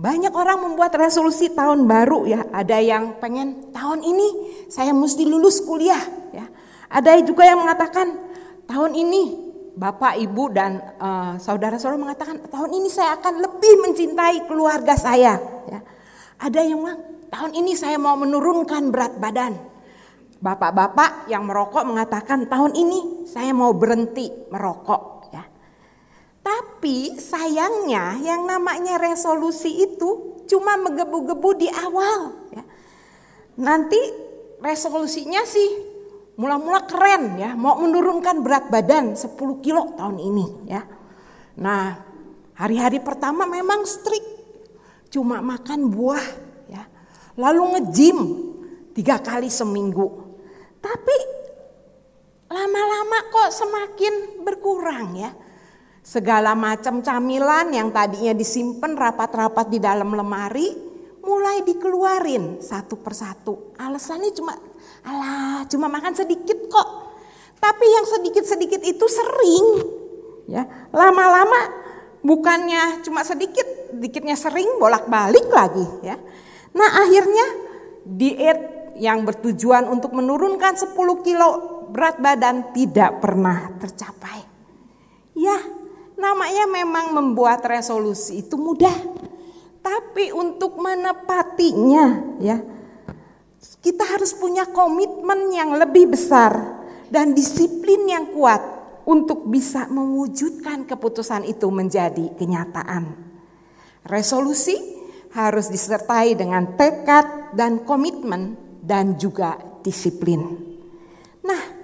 Banyak 0.01 0.33
orang 0.33 0.65
membuat 0.65 0.97
resolusi 0.97 1.53
tahun 1.53 1.85
baru 1.85 2.25
ya. 2.25 2.41
Ada 2.57 2.81
yang 2.81 3.21
pengen 3.21 3.69
tahun 3.69 4.01
ini 4.01 4.29
saya 4.73 4.97
mesti 4.97 5.29
lulus 5.29 5.61
kuliah 5.61 6.01
ya. 6.33 6.49
Ada 6.89 7.21
juga 7.21 7.45
yang 7.45 7.61
mengatakan 7.61 8.17
tahun 8.65 8.97
ini 8.97 9.53
Bapak, 9.77 10.17
Ibu 10.17 10.57
dan 10.57 10.81
eh, 10.81 11.33
saudara-saudara 11.37 12.01
mengatakan 12.01 12.41
tahun 12.49 12.81
ini 12.81 12.89
saya 12.89 13.21
akan 13.21 13.45
lebih 13.45 13.75
mencintai 13.85 14.49
keluarga 14.49 14.97
saya 14.97 15.37
ya. 15.69 15.81
Ada 16.41 16.65
yang 16.65 16.81
bilang 16.81 17.01
tahun 17.29 17.53
ini 17.61 17.77
saya 17.77 18.01
mau 18.01 18.17
menurunkan 18.17 18.89
berat 18.89 19.21
badan. 19.21 19.53
Bapak-bapak 20.41 21.29
yang 21.29 21.45
merokok 21.45 21.85
mengatakan 21.85 22.49
tahun 22.49 22.73
ini 22.73 23.29
saya 23.29 23.53
mau 23.53 23.77
berhenti 23.77 24.33
merokok. 24.49 25.20
Tapi 26.41 27.21
sayangnya 27.21 28.17
yang 28.25 28.49
namanya 28.49 28.97
resolusi 28.97 29.85
itu 29.85 30.41
cuma 30.49 30.81
menggebu-gebu 30.81 31.51
di 31.61 31.69
awal. 31.69 32.33
Ya. 32.51 32.65
Nanti 33.61 34.01
resolusinya 34.65 35.45
sih 35.45 35.69
mula-mula 36.41 36.89
keren 36.89 37.37
ya, 37.37 37.53
mau 37.53 37.77
menurunkan 37.77 38.41
berat 38.41 38.73
badan 38.73 39.13
10 39.13 39.37
kilo 39.61 39.93
tahun 40.01 40.17
ini 40.17 40.47
ya. 40.73 40.83
Nah 41.61 42.01
hari-hari 42.57 43.05
pertama 43.05 43.45
memang 43.45 43.85
strict, 43.85 44.29
cuma 45.13 45.45
makan 45.45 45.93
buah 45.93 46.27
ya. 46.73 46.89
Lalu 47.37 47.77
nge-gym 47.77 48.19
tiga 48.97 49.21
kali 49.21 49.53
seminggu. 49.53 50.33
Tapi 50.81 51.17
lama-lama 52.49 53.29
kok 53.29 53.51
semakin 53.53 54.15
berkurang 54.41 55.21
ya. 55.21 55.31
Segala 56.01 56.57
macam 56.57 57.05
camilan 57.05 57.69
yang 57.71 57.93
tadinya 57.93 58.33
disimpan 58.33 58.97
rapat-rapat 58.97 59.69
di 59.69 59.79
dalam 59.79 60.17
lemari 60.17 60.73
mulai 61.21 61.61
dikeluarin 61.61 62.59
satu 62.65 62.97
persatu. 62.99 63.77
Alasannya 63.77 64.33
cuma 64.33 64.57
alah 65.05 65.69
cuma 65.69 65.87
makan 65.93 66.17
sedikit 66.17 66.57
kok. 66.73 66.89
Tapi 67.61 67.85
yang 67.85 68.07
sedikit-sedikit 68.09 68.81
itu 68.81 69.07
sering 69.07 69.67
ya. 70.49 70.65
Lama-lama 70.91 71.69
bukannya 72.25 73.05
cuma 73.05 73.21
sedikit, 73.21 73.93
sedikitnya 73.93 74.37
sering 74.37 74.81
bolak-balik 74.81 75.47
lagi 75.53 75.85
ya. 76.01 76.17
Nah, 76.73 77.05
akhirnya 77.05 77.47
diet 78.09 78.61
yang 79.01 79.25
bertujuan 79.25 79.89
untuk 79.89 80.13
menurunkan 80.17 80.77
10 80.77 80.97
kilo 81.25 81.49
berat 81.91 82.21
badan 82.21 82.71
tidak 82.73 83.19
pernah 83.19 83.73
tercapai. 83.81 84.45
Ya, 85.35 85.57
namanya 86.21 86.69
memang 86.69 87.17
membuat 87.17 87.65
resolusi 87.65 88.45
itu 88.45 88.61
mudah. 88.61 88.95
Tapi 89.81 90.29
untuk 90.37 90.77
menepatinya 90.77 92.37
ya 92.37 92.61
kita 93.81 94.05
harus 94.05 94.37
punya 94.37 94.69
komitmen 94.69 95.49
yang 95.57 95.73
lebih 95.73 96.13
besar 96.13 96.85
dan 97.09 97.33
disiplin 97.33 98.05
yang 98.05 98.29
kuat 98.37 98.61
untuk 99.09 99.49
bisa 99.49 99.89
mewujudkan 99.89 100.85
keputusan 100.85 101.49
itu 101.49 101.67
menjadi 101.73 102.37
kenyataan. 102.37 103.17
Resolusi 104.05 104.77
harus 105.33 105.73
disertai 105.73 106.37
dengan 106.37 106.77
tekad 106.77 107.57
dan 107.57 107.83
komitmen 107.89 108.55
dan 108.85 109.17
juga 109.17 109.57
disiplin. 109.81 110.41
Nah, 111.41 111.80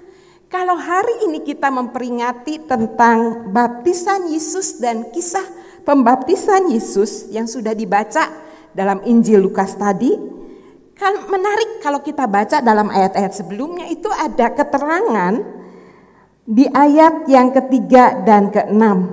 kalau 0.56 0.80
hari 0.80 1.28
ini 1.28 1.44
kita 1.44 1.68
memperingati 1.68 2.64
tentang 2.64 3.52
baptisan 3.52 4.32
Yesus 4.32 4.80
dan 4.80 5.12
kisah 5.12 5.44
pembaptisan 5.84 6.72
Yesus 6.72 7.28
yang 7.28 7.44
sudah 7.44 7.76
dibaca 7.76 8.32
dalam 8.72 9.04
Injil 9.04 9.44
Lukas 9.44 9.76
tadi, 9.76 10.16
kan 10.96 11.28
menarik 11.28 11.84
kalau 11.84 12.00
kita 12.00 12.24
baca 12.24 12.64
dalam 12.64 12.88
ayat-ayat 12.88 13.36
sebelumnya 13.36 13.84
itu 13.92 14.08
ada 14.08 14.48
keterangan 14.56 15.44
di 16.48 16.64
ayat 16.72 17.28
yang 17.28 17.52
ketiga 17.52 18.24
dan 18.24 18.48
keenam. 18.48 19.12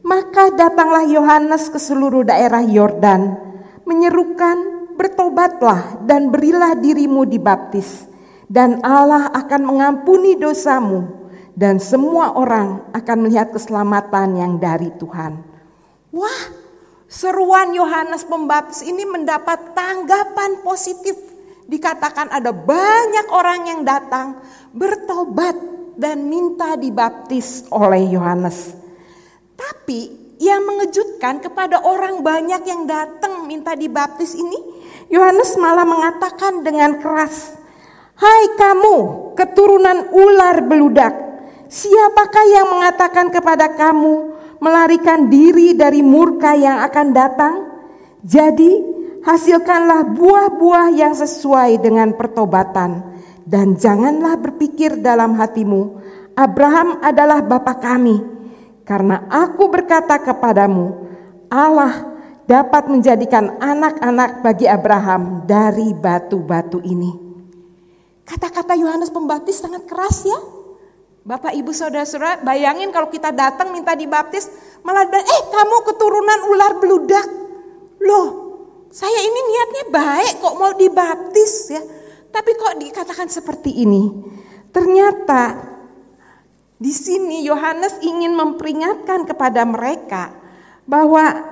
Maka 0.00 0.48
datanglah 0.56 1.04
Yohanes 1.04 1.68
ke 1.68 1.76
seluruh 1.76 2.24
daerah 2.24 2.64
Yordan, 2.64 3.36
menyerukan, 3.84 4.88
bertobatlah 4.96 6.00
dan 6.08 6.32
berilah 6.32 6.72
dirimu 6.72 7.28
dibaptis, 7.28 8.09
dan 8.50 8.82
Allah 8.82 9.30
akan 9.30 9.62
mengampuni 9.62 10.34
dosamu, 10.34 11.06
dan 11.54 11.78
semua 11.78 12.34
orang 12.34 12.82
akan 12.90 13.16
melihat 13.22 13.54
keselamatan 13.54 14.34
yang 14.34 14.52
dari 14.58 14.90
Tuhan. 14.98 15.38
Wah, 16.10 16.42
seruan 17.06 17.70
Yohanes 17.70 18.26
Pembaptis 18.26 18.82
ini 18.82 19.06
mendapat 19.06 19.70
tanggapan 19.70 20.66
positif. 20.66 21.14
Dikatakan 21.70 22.34
ada 22.34 22.50
banyak 22.50 23.30
orang 23.30 23.60
yang 23.70 23.80
datang 23.86 24.42
bertobat 24.74 25.54
dan 25.94 26.26
minta 26.26 26.74
dibaptis 26.74 27.62
oleh 27.70 28.10
Yohanes. 28.10 28.74
Tapi 29.54 30.10
yang 30.42 30.66
mengejutkan 30.66 31.38
kepada 31.38 31.86
orang 31.86 32.26
banyak 32.26 32.66
yang 32.66 32.90
datang 32.90 33.46
minta 33.46 33.78
dibaptis 33.78 34.34
ini, 34.34 34.58
Yohanes 35.06 35.54
malah 35.60 35.86
mengatakan 35.86 36.66
dengan 36.66 36.98
keras, 36.98 37.59
"Hai 38.20 38.52
kamu, 38.52 38.96
keturunan 39.32 40.12
ular 40.12 40.60
beludak, 40.68 41.16
siapakah 41.72 42.44
yang 42.52 42.68
mengatakan 42.68 43.32
kepada 43.32 43.72
kamu 43.72 44.36
melarikan 44.60 45.32
diri 45.32 45.72
dari 45.72 46.04
murka 46.04 46.52
yang 46.52 46.84
akan 46.84 47.16
datang? 47.16 47.54
Jadi, 48.20 48.76
hasilkanlah 49.24 50.12
buah-buah 50.12 50.92
yang 50.92 51.16
sesuai 51.16 51.80
dengan 51.80 52.12
pertobatan, 52.12 53.00
dan 53.48 53.80
janganlah 53.80 54.36
berpikir 54.36 55.00
dalam 55.00 55.40
hatimu, 55.40 55.96
Abraham 56.36 57.00
adalah 57.00 57.40
bapa 57.40 57.72
kami." 57.80 58.20
Karena 58.84 59.24
aku 59.32 59.64
berkata 59.72 60.20
kepadamu, 60.20 60.92
Allah 61.48 62.04
dapat 62.44 62.84
menjadikan 62.84 63.56
anak-anak 63.64 64.44
bagi 64.44 64.68
Abraham 64.68 65.48
dari 65.48 65.96
batu-batu 65.96 66.84
ini. 66.84 67.29
Kata-kata 68.30 68.78
Yohanes 68.78 69.10
Pembaptis 69.10 69.58
sangat 69.58 69.90
keras 69.90 70.22
ya. 70.22 70.38
Bapak 71.26 71.50
ibu 71.52 71.74
saudara-saudara 71.74 72.46
bayangin 72.46 72.94
kalau 72.94 73.10
kita 73.10 73.34
datang 73.34 73.74
minta 73.74 73.92
dibaptis 73.92 74.48
malah 74.86 75.04
bilang 75.04 75.26
eh 75.26 75.42
kamu 75.50 75.76
keturunan 75.90 76.40
ular 76.46 76.72
beludak. 76.78 77.26
Loh 77.98 78.28
saya 78.90 79.18
ini 79.18 79.40
niatnya 79.50 79.84
baik 79.90 80.32
kok 80.38 80.54
mau 80.54 80.72
dibaptis 80.78 81.74
ya. 81.74 81.82
Tapi 82.30 82.50
kok 82.54 82.78
dikatakan 82.78 83.26
seperti 83.26 83.82
ini. 83.82 84.06
Ternyata 84.70 85.58
di 86.78 86.94
sini 86.94 87.42
Yohanes 87.42 87.98
ingin 87.98 88.30
memperingatkan 88.38 89.26
kepada 89.26 89.66
mereka 89.66 90.30
bahwa 90.86 91.50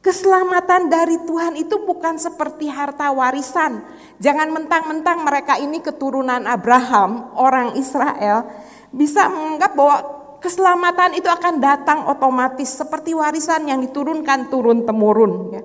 keselamatan 0.00 0.88
dari 0.88 1.16
Tuhan 1.24 1.56
itu 1.60 1.76
bukan 1.84 2.16
seperti 2.16 2.68
harta 2.68 3.12
warisan. 3.12 3.84
Jangan 4.20 4.52
mentang-mentang 4.52 5.24
mereka 5.24 5.56
ini 5.56 5.80
keturunan 5.80 6.44
Abraham, 6.44 7.32
orang 7.40 7.72
Israel, 7.80 8.44
bisa 8.92 9.32
menganggap 9.32 9.72
bahwa 9.72 9.96
keselamatan 10.44 11.16
itu 11.16 11.24
akan 11.24 11.56
datang 11.56 12.04
otomatis 12.04 12.68
seperti 12.76 13.16
warisan 13.16 13.64
yang 13.64 13.80
diturunkan 13.80 14.52
turun 14.52 14.84
temurun. 14.84 15.32
Ya. 15.56 15.62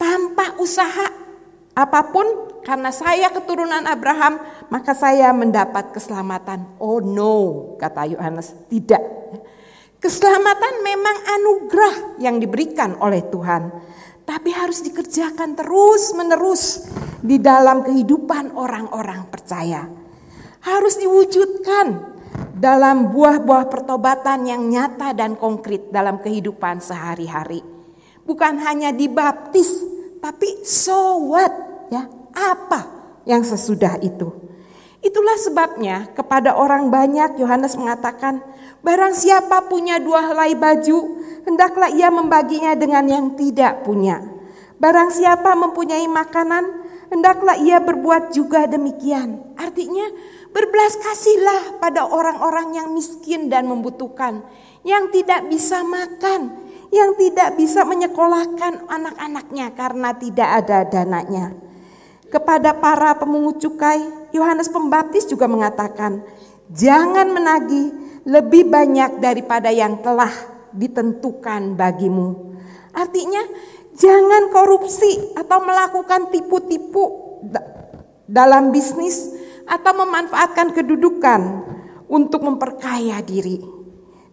Tanpa 0.00 0.56
usaha 0.56 1.08
apa 1.76 2.00
pun 2.08 2.24
karena 2.64 2.88
saya 2.88 3.28
keturunan 3.28 3.84
Abraham, 3.84 4.40
maka 4.72 4.96
saya 4.96 5.28
mendapat 5.36 5.92
keselamatan. 5.92 6.80
Oh 6.80 7.04
no, 7.04 7.76
kata 7.76 8.08
Yohanes, 8.08 8.56
tidak. 8.72 9.04
Keselamatan 9.96 10.84
memang 10.84 11.16
anugerah 11.40 11.94
yang 12.20 12.36
diberikan 12.36 12.96
oleh 13.00 13.24
Tuhan, 13.32 13.72
tapi 14.26 14.50
harus 14.50 14.82
dikerjakan 14.82 15.54
terus-menerus 15.54 16.90
di 17.22 17.38
dalam 17.38 17.86
kehidupan 17.86 18.58
orang-orang 18.58 19.30
percaya. 19.30 19.86
Harus 20.66 20.98
diwujudkan 20.98 22.18
dalam 22.58 23.14
buah-buah 23.14 23.70
pertobatan 23.70 24.50
yang 24.50 24.66
nyata 24.66 25.14
dan 25.14 25.38
konkret 25.38 25.94
dalam 25.94 26.18
kehidupan 26.18 26.82
sehari-hari. 26.82 27.62
Bukan 28.26 28.58
hanya 28.66 28.90
dibaptis, 28.90 29.70
tapi 30.18 30.66
so 30.66 31.30
what 31.30 31.54
ya 31.86 32.10
apa 32.34 32.90
yang 33.22 33.46
sesudah 33.46 34.02
itu. 34.02 34.34
Itulah 35.06 35.38
sebabnya 35.38 36.10
kepada 36.18 36.58
orang 36.58 36.90
banyak 36.90 37.38
Yohanes 37.38 37.78
mengatakan, 37.78 38.42
barang 38.82 39.14
siapa 39.14 39.70
punya 39.70 40.02
dua 40.02 40.34
helai 40.34 40.58
baju, 40.58 41.15
hendaklah 41.46 41.88
ia 41.94 42.10
membaginya 42.10 42.74
dengan 42.74 43.06
yang 43.06 43.26
tidak 43.38 43.86
punya. 43.86 44.20
Barang 44.76 45.08
siapa 45.08 45.56
mempunyai 45.56 46.04
makanan, 46.04 46.84
hendaklah 47.08 47.56
ia 47.56 47.80
berbuat 47.80 48.34
juga 48.34 48.68
demikian. 48.68 49.56
Artinya, 49.56 50.04
berbelas 50.52 51.00
kasihlah 51.00 51.80
pada 51.80 52.04
orang-orang 52.04 52.76
yang 52.76 52.88
miskin 52.92 53.48
dan 53.48 53.64
membutuhkan, 53.64 54.44
yang 54.84 55.08
tidak 55.14 55.48
bisa 55.48 55.80
makan, 55.80 56.66
yang 56.92 57.16
tidak 57.16 57.56
bisa 57.56 57.88
menyekolahkan 57.88 58.84
anak-anaknya 58.84 59.72
karena 59.72 60.12
tidak 60.12 60.48
ada 60.60 60.78
dananya. 60.84 61.56
Kepada 62.26 62.74
para 62.76 63.16
pemungut 63.16 63.62
cukai, 63.62 64.02
Yohanes 64.34 64.68
Pembaptis 64.68 65.24
juga 65.30 65.46
mengatakan, 65.46 66.20
"Jangan 66.68 67.32
menagih 67.32 67.94
lebih 68.26 68.66
banyak 68.66 69.22
daripada 69.22 69.70
yang 69.70 70.02
telah 70.02 70.55
ditentukan 70.74 71.74
bagimu." 71.78 72.56
Artinya, 72.96 73.42
jangan 73.94 74.48
korupsi 74.50 75.36
atau 75.36 75.62
melakukan 75.62 76.32
tipu-tipu 76.32 77.04
dalam 78.26 78.72
bisnis 78.74 79.30
atau 79.68 79.92
memanfaatkan 80.06 80.72
kedudukan 80.72 81.40
untuk 82.06 82.42
memperkaya 82.42 83.20
diri. 83.20 83.60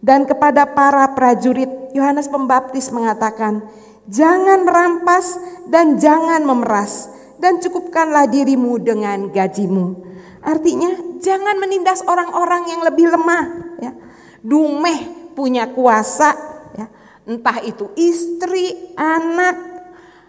Dan 0.04 0.28
kepada 0.28 0.68
para 0.68 1.12
prajurit, 1.12 1.92
Yohanes 1.96 2.28
Pembaptis 2.28 2.92
mengatakan, 2.92 3.64
"Jangan 4.08 4.64
merampas 4.64 5.40
dan 5.68 5.96
jangan 5.96 6.44
memeras." 6.44 7.14
dan 7.44 7.60
cukupkanlah 7.60 8.24
dirimu 8.30 8.80
dengan 8.80 9.28
gajimu. 9.28 10.00
Artinya 10.40 11.20
jangan 11.20 11.60
menindas 11.60 12.04
orang-orang 12.04 12.72
yang 12.72 12.80
lebih 12.84 13.12
lemah 13.12 13.44
ya. 13.80 13.92
Dumeh 14.44 15.23
punya 15.34 15.68
kuasa 15.68 16.30
ya. 16.78 16.86
Entah 17.28 17.58
itu 17.60 17.90
istri, 17.98 18.94
anak 18.94 19.74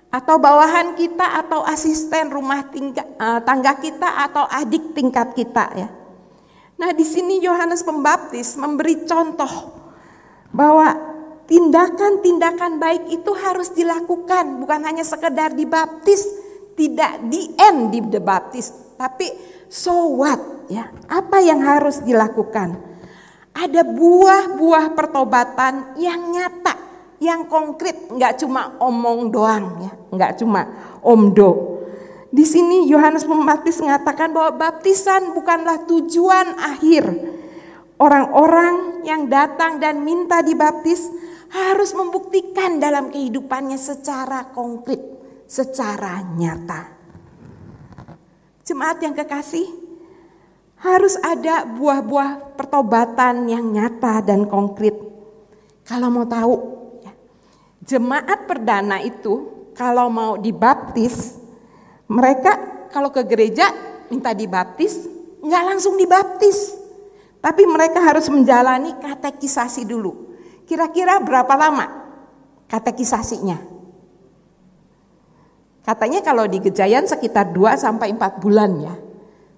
atau 0.09 0.39
bawahan 0.39 0.95
kita 0.95 1.43
atau 1.43 1.61
asisten 1.67 2.31
rumah 2.31 2.65
tingga, 2.71 3.03
uh, 3.19 3.39
tangga 3.43 3.75
kita 3.77 4.25
atau 4.25 4.47
adik 4.47 4.95
tingkat 4.95 5.35
kita 5.35 5.65
ya. 5.75 5.89
Nah, 6.75 6.91
di 6.91 7.07
sini 7.07 7.39
Yohanes 7.39 7.83
Pembaptis 7.83 8.59
memberi 8.59 9.07
contoh 9.07 9.75
bahwa 10.51 10.91
tindakan-tindakan 11.47 12.79
baik 12.79 13.03
itu 13.11 13.31
harus 13.31 13.71
dilakukan, 13.71 14.59
bukan 14.59 14.81
hanya 14.83 15.03
sekedar 15.03 15.55
dibaptis, 15.55 16.27
tidak 16.75 17.23
di 17.31 17.55
end 17.55 17.95
di 17.95 17.99
tapi 18.95 19.27
so 19.67 20.15
what 20.15 20.39
ya? 20.71 20.91
Apa 21.11 21.43
yang 21.43 21.63
harus 21.63 22.03
dilakukan? 22.03 22.94
Ada 23.55 23.87
buah-buah 23.87 24.91
pertobatan 24.91 25.95
yang 25.95 26.35
nyata, 26.35 26.75
yang 27.23 27.47
konkret, 27.47 28.11
nggak 28.11 28.43
cuma 28.43 28.75
omong 28.83 29.31
doang 29.31 29.79
ya, 29.79 29.91
nggak 30.11 30.43
cuma 30.43 30.61
omdo. 30.99 31.79
Di 32.35 32.43
sini 32.43 32.83
Yohanes 32.91 33.23
Pembaptis 33.23 33.79
mengatakan 33.79 34.35
bahwa 34.35 34.59
baptisan 34.59 35.31
bukanlah 35.31 35.87
tujuan 35.87 36.59
akhir. 36.59 37.07
Orang-orang 37.95 39.07
yang 39.07 39.31
datang 39.31 39.79
dan 39.79 40.03
minta 40.03 40.43
dibaptis 40.43 41.07
harus 41.47 41.95
membuktikan 41.95 42.75
dalam 42.83 43.07
kehidupannya 43.07 43.79
secara 43.79 44.51
konkret 44.51 44.99
secara 45.47 46.25
nyata. 46.35 46.91
Jemaat 48.65 48.97
yang 48.99 49.13
kekasih, 49.13 49.84
harus 50.85 51.17
ada 51.25 51.65
buah-buah 51.65 52.53
pertobatan 52.53 53.49
yang 53.49 53.65
nyata 53.73 54.21
dan 54.21 54.45
konkret. 54.45 54.93
Kalau 55.81 56.13
mau 56.13 56.25
tahu, 56.29 56.55
ya, 57.01 57.13
jemaat 57.81 58.45
perdana 58.45 59.01
itu 59.01 59.49
kalau 59.73 60.13
mau 60.13 60.37
dibaptis, 60.37 61.41
mereka 62.05 62.85
kalau 62.93 63.09
ke 63.09 63.25
gereja 63.25 63.69
minta 64.13 64.31
dibaptis, 64.31 65.09
nggak 65.41 65.63
langsung 65.65 65.97
dibaptis. 65.97 66.77
Tapi 67.41 67.65
mereka 67.69 68.01
harus 68.01 68.25
menjalani 68.29 68.97
katekisasi 68.97 69.85
dulu. 69.85 70.33
Kira-kira 70.65 71.21
berapa 71.21 71.53
lama 71.53 71.85
katekisasinya? 72.65 73.61
Katanya 75.85 76.25
kalau 76.25 76.49
di 76.49 76.57
Gejayan 76.57 77.05
sekitar 77.05 77.53
2 77.53 77.77
sampai 77.77 78.09
4 78.17 78.41
bulan 78.41 78.71
ya. 78.81 79.04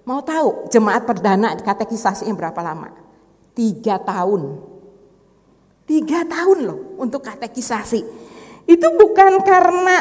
Mau 0.08 0.24
tahu 0.24 0.72
jemaat 0.72 1.04
perdana 1.04 1.52
katekisasinya 1.60 2.32
berapa 2.32 2.56
lama? 2.64 2.88
Tiga 3.52 4.00
tahun. 4.00 4.56
Tiga 5.84 6.24
tahun 6.24 6.64
loh 6.64 6.96
untuk 6.96 7.20
katekisasi. 7.20 8.00
Itu 8.64 8.88
bukan 8.96 9.44
karena 9.44 9.96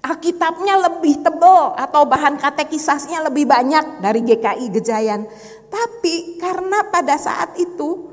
Alkitabnya 0.00 0.80
lebih 0.80 1.20
tebal 1.20 1.76
atau 1.76 2.08
bahan 2.08 2.40
katekisasinya 2.40 3.28
lebih 3.28 3.44
banyak 3.44 4.00
dari 4.00 4.24
GKI 4.24 4.72
Gejayan. 4.72 5.28
Tapi 5.68 6.40
karena 6.40 6.88
pada 6.88 7.20
saat 7.20 7.52
itu 7.60 8.08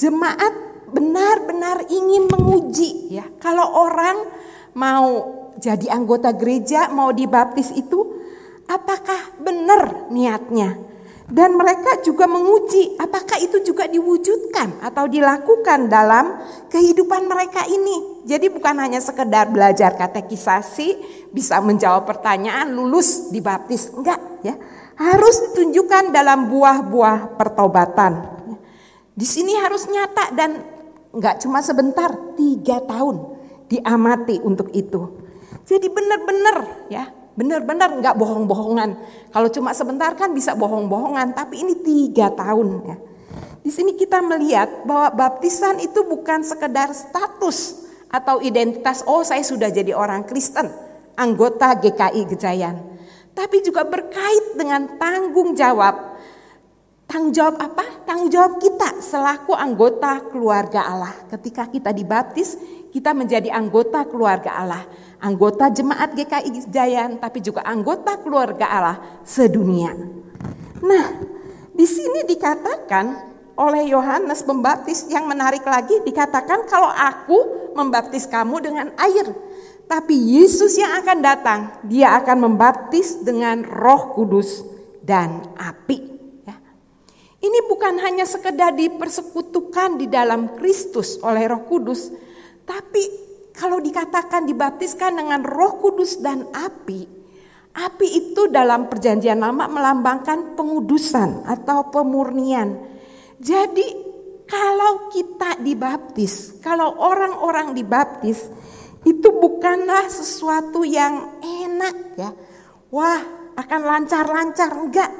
jemaat 0.00 0.56
benar-benar 0.88 1.92
ingin 1.92 2.24
menguji 2.32 3.12
ya. 3.20 3.28
Kalau 3.36 3.68
orang 3.68 4.16
mau 4.80 5.08
jadi 5.60 5.92
anggota 5.92 6.32
gereja, 6.32 6.88
mau 6.88 7.12
dibaptis 7.12 7.68
itu 7.76 8.16
apakah 8.68 9.38
benar 9.40 10.10
niatnya? 10.12 10.78
Dan 11.26 11.58
mereka 11.58 11.98
juga 12.06 12.30
menguji 12.30 12.94
apakah 13.02 13.42
itu 13.42 13.58
juga 13.66 13.90
diwujudkan 13.90 14.78
atau 14.78 15.10
dilakukan 15.10 15.90
dalam 15.90 16.38
kehidupan 16.70 17.26
mereka 17.26 17.66
ini. 17.66 18.22
Jadi 18.22 18.46
bukan 18.46 18.78
hanya 18.78 19.02
sekedar 19.02 19.50
belajar 19.50 19.98
katekisasi, 19.98 20.94
bisa 21.34 21.58
menjawab 21.58 22.06
pertanyaan, 22.06 22.70
lulus 22.70 23.34
dibaptis. 23.34 23.90
Enggak 23.90 24.22
ya. 24.46 24.54
Harus 24.94 25.50
ditunjukkan 25.50 26.14
dalam 26.14 26.46
buah-buah 26.46 27.34
pertobatan. 27.34 28.22
Di 29.18 29.26
sini 29.26 29.58
harus 29.58 29.90
nyata 29.90 30.30
dan 30.30 30.62
enggak 31.10 31.42
cuma 31.42 31.58
sebentar, 31.58 32.14
tiga 32.38 32.78
tahun 32.86 33.34
diamati 33.66 34.38
untuk 34.46 34.70
itu. 34.70 35.10
Jadi 35.66 35.90
benar-benar 35.90 36.86
ya 36.86 37.15
Benar-benar 37.36 37.92
nggak 38.00 38.16
bohong-bohongan. 38.16 38.90
Kalau 39.28 39.48
cuma 39.52 39.76
sebentar 39.76 40.16
kan 40.16 40.32
bisa 40.32 40.56
bohong-bohongan, 40.56 41.36
tapi 41.36 41.60
ini 41.60 41.76
tiga 41.84 42.32
tahun 42.32 42.68
ya. 42.88 42.96
Di 43.60 43.68
sini 43.68 43.92
kita 43.92 44.24
melihat 44.24 44.88
bahwa 44.88 45.12
baptisan 45.12 45.76
itu 45.84 46.00
bukan 46.08 46.40
sekedar 46.40 46.96
status 46.96 47.84
atau 48.08 48.40
identitas, 48.40 49.04
oh 49.04 49.20
saya 49.20 49.44
sudah 49.44 49.68
jadi 49.68 49.92
orang 49.92 50.24
Kristen, 50.24 50.72
anggota 51.12 51.76
GKI 51.76 52.22
Gejayan. 52.32 52.76
Tapi 53.36 53.60
juga 53.60 53.84
berkait 53.84 54.56
dengan 54.56 54.96
tanggung 54.96 55.52
jawab. 55.52 56.16
Tanggung 57.04 57.36
jawab 57.36 57.60
apa? 57.60 57.84
Tanggung 58.08 58.32
jawab 58.32 58.56
kita 58.56 58.96
selaku 59.04 59.52
anggota 59.52 60.24
keluarga 60.32 60.88
Allah. 60.88 61.12
Ketika 61.28 61.68
kita 61.68 61.92
dibaptis, 61.92 62.56
kita 62.96 63.12
menjadi 63.12 63.52
anggota 63.52 64.08
keluarga 64.08 64.56
Allah 64.56 64.88
anggota 65.20 65.72
jemaat 65.72 66.12
GKI 66.12 66.68
Jayan, 66.68 67.16
tapi 67.20 67.40
juga 67.40 67.64
anggota 67.64 68.16
keluarga 68.20 68.66
Allah 68.68 68.96
sedunia. 69.24 69.94
Nah, 70.84 71.06
di 71.72 71.86
sini 71.88 72.24
dikatakan 72.28 73.36
oleh 73.56 73.88
Yohanes 73.88 74.44
Pembaptis 74.44 75.08
yang 75.08 75.24
menarik 75.24 75.64
lagi 75.64 76.04
dikatakan 76.04 76.68
kalau 76.68 76.92
aku 76.92 77.72
membaptis 77.72 78.28
kamu 78.28 78.60
dengan 78.60 78.92
air, 79.00 79.32
tapi 79.88 80.12
Yesus 80.12 80.76
yang 80.76 80.92
akan 81.00 81.18
datang, 81.24 81.60
dia 81.86 82.16
akan 82.20 82.52
membaptis 82.52 83.22
dengan 83.24 83.64
Roh 83.64 84.12
Kudus 84.12 84.64
dan 85.00 85.46
api. 85.56 85.98
Ya. 86.44 86.56
Ini 87.40 87.64
bukan 87.70 88.02
hanya 88.04 88.28
sekedar 88.28 88.76
dipersekutukan 88.76 89.96
di 89.96 90.06
dalam 90.10 90.58
Kristus 90.58 91.16
oleh 91.24 91.48
Roh 91.48 91.64
Kudus, 91.64 92.12
tapi 92.66 93.25
kalau 93.56 93.80
dikatakan 93.80 94.44
dibaptiskan 94.44 95.16
dengan 95.16 95.40
roh 95.40 95.80
kudus 95.80 96.20
dan 96.20 96.44
api, 96.52 97.08
api 97.72 98.08
itu 98.12 98.52
dalam 98.52 98.92
perjanjian 98.92 99.40
lama 99.40 99.64
melambangkan 99.64 100.52
pengudusan 100.52 101.48
atau 101.48 101.88
pemurnian. 101.88 102.76
Jadi 103.40 103.84
kalau 104.44 105.08
kita 105.08 105.56
dibaptis, 105.64 106.60
kalau 106.60 107.00
orang-orang 107.00 107.72
dibaptis, 107.72 108.44
itu 109.08 109.28
bukanlah 109.40 110.04
sesuatu 110.12 110.84
yang 110.84 111.40
enak 111.40 111.96
ya. 112.20 112.30
Wah 112.92 113.24
akan 113.56 113.80
lancar-lancar, 113.88 114.68
enggak. 114.76 115.10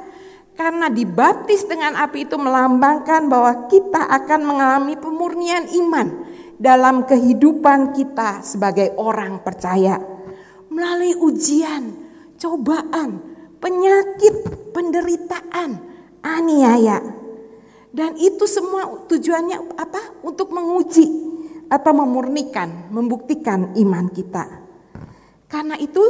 Karena 0.53 0.93
dibaptis 0.93 1.65
dengan 1.65 1.97
api 1.97 2.29
itu 2.29 2.37
melambangkan 2.37 3.25
bahwa 3.25 3.65
kita 3.65 4.05
akan 4.13 4.41
mengalami 4.45 4.93
pemurnian 4.93 5.69
iman 5.73 6.26
dalam 6.57 7.05
kehidupan 7.05 7.93
kita 7.93 8.41
sebagai 8.41 8.97
orang 8.97 9.45
percaya. 9.45 10.01
Melalui 10.67 11.13
ujian, 11.17 11.93
cobaan, 12.37 13.21
penyakit, 13.61 14.35
penderitaan, 14.73 15.79
aniaya. 16.21 17.01
Dan 17.93 18.13
itu 18.19 18.45
semua 18.45 19.07
tujuannya 19.09 19.73
apa? 19.77 20.21
Untuk 20.21 20.53
menguji 20.53 21.07
atau 21.71 21.91
memurnikan, 21.97 22.91
membuktikan 22.93 23.73
iman 23.73 24.05
kita. 24.11 24.45
Karena 25.47 25.79
itu 25.79 26.03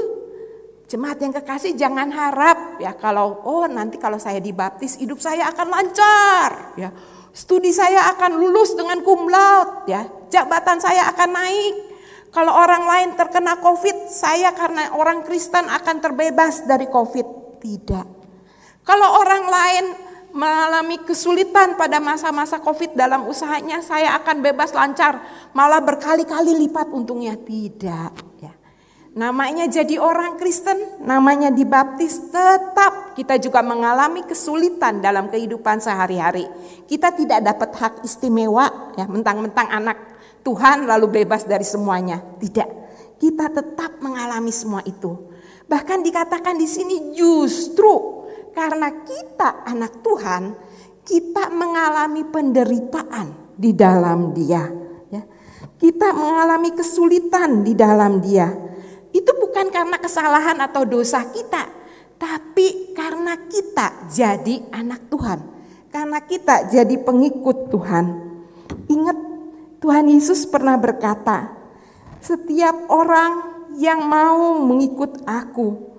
jemaat 0.89 1.21
yang 1.21 1.35
kekasih 1.35 1.77
jangan 1.77 2.09
harap 2.09 2.79
ya 2.79 2.95
kalau 2.95 3.43
oh 3.43 3.67
nanti 3.67 3.99
kalau 3.99 4.15
saya 4.17 4.39
dibaptis 4.39 4.97
hidup 4.97 5.19
saya 5.21 5.51
akan 5.51 5.67
lancar 5.69 6.49
ya. 6.79 6.89
Studi 7.37 7.69
saya 7.69 8.09
akan 8.17 8.41
lulus 8.41 8.73
dengan 8.73 9.05
cum 9.05 9.29
laude 9.29 9.85
ya 9.85 10.09
jabatan 10.33 10.81
saya 10.81 11.13
akan 11.13 11.29
naik. 11.37 11.75
Kalau 12.33 12.53
orang 12.53 12.83
lain 12.85 13.09
terkena 13.15 13.57
COVID, 13.63 14.11
saya 14.11 14.51
karena 14.53 14.93
orang 14.93 15.23
Kristen 15.23 15.69
akan 15.69 15.95
terbebas 16.03 16.67
dari 16.67 16.85
COVID. 16.85 17.57
Tidak. 17.57 18.07
Kalau 18.83 19.21
orang 19.21 19.43
lain 19.47 19.85
mengalami 20.35 21.01
kesulitan 21.01 21.79
pada 21.79 21.97
masa-masa 21.97 22.61
COVID 22.61 22.93
dalam 22.93 23.25
usahanya, 23.25 23.81
saya 23.81 24.13
akan 24.21 24.43
bebas 24.43 24.75
lancar, 24.75 25.23
malah 25.55 25.81
berkali-kali 25.81 26.67
lipat 26.67 26.91
untungnya. 26.93 27.33
Tidak. 27.39 28.11
Ya. 28.43 28.53
Namanya 29.17 29.65
jadi 29.65 29.97
orang 29.97 30.37
Kristen, 30.37 31.01
namanya 31.01 31.49
dibaptis, 31.49 32.29
tetap 32.29 33.17
kita 33.17 33.41
juga 33.41 33.65
mengalami 33.65 34.21
kesulitan 34.21 35.01
dalam 35.01 35.33
kehidupan 35.33 35.81
sehari-hari. 35.81 36.45
Kita 36.85 37.09
tidak 37.17 37.41
dapat 37.41 37.69
hak 37.73 37.93
istimewa, 38.05 38.93
ya 38.93 39.09
mentang-mentang 39.09 39.73
anak 39.73 39.97
Tuhan 40.45 40.85
lalu 40.85 41.25
bebas 41.25 41.49
dari 41.49 41.65
semuanya. 41.65 42.21
Tidak. 42.37 42.69
Kita 43.17 43.49
tetap 43.49 43.97
mengalami 44.05 44.53
semua 44.53 44.85
itu. 44.85 45.33
Bahkan 45.65 46.05
dikatakan 46.05 46.53
di 46.53 46.69
sini 46.69 47.17
justru 47.17 48.21
karena 48.53 49.01
kita 49.01 49.65
anak 49.65 50.05
Tuhan, 50.05 50.43
kita 51.01 51.49
mengalami 51.49 52.21
penderitaan 52.21 53.57
di 53.57 53.73
dalam 53.73 54.37
Dia. 54.37 54.69
Ya. 55.09 55.25
Kita 55.73 56.13
mengalami 56.13 56.69
kesulitan 56.77 57.65
di 57.65 57.73
dalam 57.73 58.21
Dia. 58.21 58.67
Itu 59.17 59.33
bukan 59.41 59.73
karena 59.73 59.97
kesalahan 59.97 60.61
atau 60.61 60.85
dosa 60.85 61.25
kita, 61.33 61.65
tapi 62.21 62.93
karena 62.93 63.33
kita 63.49 64.13
jadi 64.13 64.61
anak 64.69 65.09
Tuhan. 65.09 65.39
Karena 65.89 66.21
kita 66.21 66.69
jadi 66.69 67.01
pengikut 67.01 67.73
Tuhan. 67.73 68.05
Ingat 68.85 69.17
Tuhan 69.81 70.05
Yesus 70.05 70.45
pernah 70.45 70.77
berkata, 70.77 71.49
"Setiap 72.21 72.93
orang 72.93 73.65
yang 73.81 74.05
mau 74.05 74.61
mengikut 74.61 75.25
Aku, 75.25 75.97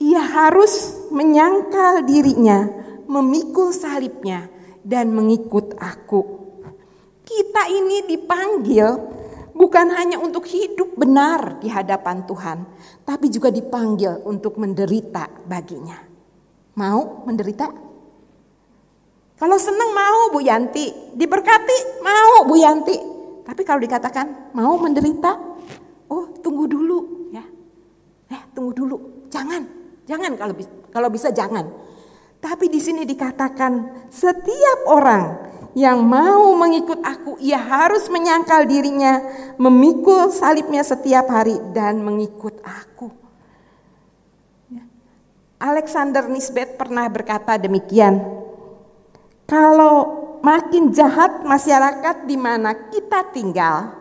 ia 0.00 0.24
harus 0.24 0.96
menyangkal 1.12 2.08
dirinya, 2.08 2.64
memikul 3.04 3.76
salibnya, 3.76 4.48
dan 4.80 5.12
mengikut 5.12 5.76
Aku." 5.76 6.48
Kita 7.28 7.68
ini 7.68 8.08
dipanggil 8.08 8.88
bukan 9.54 9.86
hanya 9.94 10.18
untuk 10.18 10.44
hidup 10.50 10.98
benar 10.98 11.62
di 11.62 11.70
hadapan 11.70 12.26
Tuhan, 12.26 12.66
tapi 13.06 13.30
juga 13.30 13.48
dipanggil 13.48 14.26
untuk 14.26 14.58
menderita 14.58 15.30
baginya. 15.46 15.96
Mau 16.74 17.22
menderita? 17.24 17.70
Kalau 19.34 19.58
senang 19.58 19.94
mau 19.94 20.34
Bu 20.34 20.42
Yanti, 20.42 21.14
diberkati 21.14 22.02
mau 22.02 22.46
Bu 22.46 22.58
Yanti. 22.58 22.96
Tapi 23.46 23.62
kalau 23.62 23.78
dikatakan 23.78 24.54
mau 24.58 24.74
menderita, 24.78 25.38
oh 26.10 26.34
tunggu 26.42 26.66
dulu 26.66 27.30
ya. 27.30 27.44
Eh 28.30 28.42
tunggu 28.54 28.74
dulu, 28.74 28.96
jangan. 29.30 29.62
Jangan 30.04 30.36
kalau 30.36 30.54
kalau 30.90 31.08
bisa 31.08 31.30
jangan. 31.30 31.66
Tapi 32.42 32.68
di 32.68 32.76
sini 32.76 33.08
dikatakan 33.08 34.04
setiap 34.12 34.84
orang 34.92 35.22
yang 35.74 36.06
mau 36.06 36.54
mengikut 36.54 37.02
aku, 37.02 37.34
ia 37.42 37.58
harus 37.58 38.06
menyangkal 38.06 38.62
dirinya, 38.62 39.18
memikul 39.58 40.30
salibnya 40.30 40.86
setiap 40.86 41.26
hari 41.26 41.58
dan 41.74 41.98
mengikut 41.98 42.62
aku. 42.62 43.10
Ya. 44.70 44.86
Alexander 45.58 46.30
Nisbet 46.30 46.78
pernah 46.78 47.10
berkata 47.10 47.58
demikian. 47.58 48.22
Kalau 49.50 50.24
makin 50.46 50.94
jahat 50.94 51.42
masyarakat 51.42 52.22
di 52.22 52.38
mana 52.38 52.70
kita 52.94 53.34
tinggal, 53.34 53.98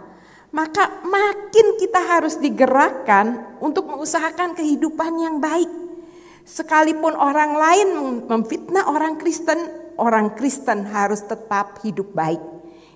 maka 0.53 1.01
makin 1.01 1.81
kita 1.81 1.99
harus 1.99 2.37
digerakkan 2.37 3.57
untuk 3.57 3.89
mengusahakan 3.89 4.53
kehidupan 4.53 5.17
yang 5.17 5.41
baik. 5.41 5.67
Sekalipun 6.45 7.17
orang 7.17 7.57
lain 7.57 7.87
memfitnah 8.29 8.85
orang 8.93 9.17
Kristen, 9.17 9.82
orang 9.97 10.33
Kristen 10.37 10.87
harus 10.89 11.21
tetap 11.25 11.81
hidup 11.83 12.13
baik. 12.13 12.41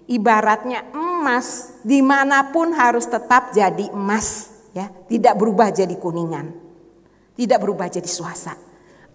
Ibaratnya 0.08 0.88
emas 0.96 1.76
di 1.84 2.00
mana 2.00 2.50
pun 2.56 2.72
harus 2.72 3.04
tetap 3.04 3.52
jadi 3.52 3.92
emas, 3.92 4.48
ya, 4.72 4.88
tidak 5.12 5.36
berubah 5.36 5.68
jadi 5.76 5.92
kuningan, 6.00 6.56
tidak 7.36 7.60
berubah 7.60 7.92
jadi 7.92 8.08
suasa. 8.08 8.56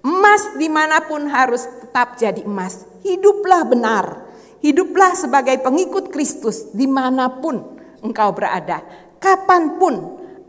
Emas 0.03 0.59
di 0.59 0.67
mana 0.69 1.01
pun 1.07 1.25
harus 1.31 1.65
tetap 1.65 2.19
jadi 2.19 2.43
emas. 2.45 2.85
Hiduplah 3.07 3.63
benar. 3.65 4.07
Hiduplah 4.59 5.15
sebagai 5.15 5.59
pengikut 5.63 6.11
Kristus 6.11 6.75
di 6.75 6.91
mana 6.91 7.31
pun 7.31 7.79
engkau 8.03 8.35
berada. 8.35 8.83
Kapan 9.23 9.79
pun, 9.79 9.95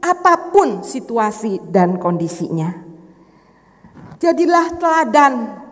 apa 0.02 0.50
pun 0.50 0.82
situasi 0.82 1.62
dan 1.70 2.02
kondisinya. 2.02 2.74
Jadilah 4.18 4.74
teladan 4.82 5.63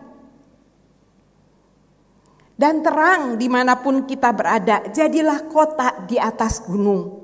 dan 2.62 2.78
terang 2.78 3.34
di 3.34 3.50
mana 3.50 3.74
pun 3.82 4.06
kita 4.06 4.30
berada. 4.30 4.86
Jadilah 4.94 5.50
kota 5.50 6.06
di 6.06 6.14
atas 6.14 6.62
gunung. 6.62 7.18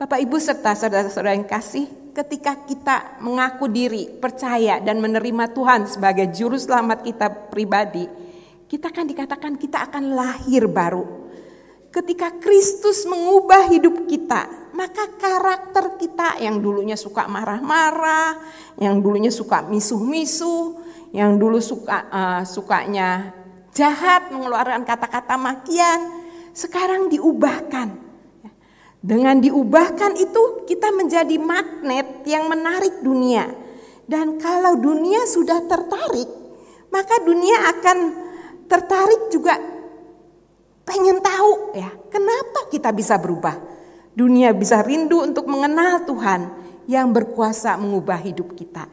Bapak 0.00 0.16
Ibu 0.24 0.40
serta 0.40 0.72
saudara-saudara 0.72 1.36
yang 1.36 1.44
kasih, 1.44 1.84
ketika 2.16 2.64
kita 2.64 3.20
mengaku 3.20 3.68
diri, 3.68 4.08
percaya 4.08 4.80
dan 4.80 4.96
menerima 5.04 5.52
Tuhan 5.52 5.84
sebagai 5.84 6.32
juru 6.32 6.56
selamat 6.56 7.04
kita 7.04 7.28
pribadi, 7.52 8.08
kita 8.64 8.88
akan 8.88 9.04
dikatakan 9.04 9.52
kita 9.60 9.84
akan 9.92 10.16
lahir 10.16 10.64
baru. 10.64 11.28
Ketika 11.92 12.40
Kristus 12.40 13.04
mengubah 13.04 13.68
hidup 13.68 14.08
kita, 14.08 14.72
maka 14.72 15.12
karakter 15.20 16.00
kita 16.00 16.40
yang 16.40 16.56
dulunya 16.56 16.96
suka 16.96 17.28
marah-marah, 17.28 18.40
yang 18.80 18.96
dulunya 19.04 19.28
suka 19.28 19.60
misuh-misuh, 19.68 20.80
yang 21.12 21.36
dulu 21.36 21.60
suka 21.60 22.08
uh, 22.08 22.42
sukanya 22.46 23.39
jahat, 23.74 24.30
mengeluarkan 24.34 24.82
kata-kata 24.86 25.34
makian, 25.38 26.00
sekarang 26.54 27.10
diubahkan 27.10 28.10
dengan 29.00 29.40
diubahkan 29.40 30.12
itu 30.20 30.68
kita 30.68 30.92
menjadi 30.92 31.40
magnet 31.40 32.20
yang 32.28 32.52
menarik 32.52 33.00
dunia. 33.00 33.48
Dan 34.04 34.36
kalau 34.36 34.76
dunia 34.76 35.24
sudah 35.24 35.64
tertarik, 35.64 36.28
maka 36.92 37.16
dunia 37.24 37.72
akan 37.72 37.98
tertarik 38.68 39.32
juga 39.32 39.56
pengen 40.84 41.22
tahu 41.24 41.78
ya, 41.78 41.88
kenapa 42.12 42.68
kita 42.68 42.92
bisa 42.92 43.16
berubah. 43.16 43.56
Dunia 44.12 44.52
bisa 44.52 44.84
rindu 44.84 45.24
untuk 45.24 45.48
mengenal 45.48 46.04
Tuhan 46.04 46.52
yang 46.84 47.08
berkuasa 47.14 47.80
mengubah 47.80 48.20
hidup 48.20 48.52
kita. 48.52 48.84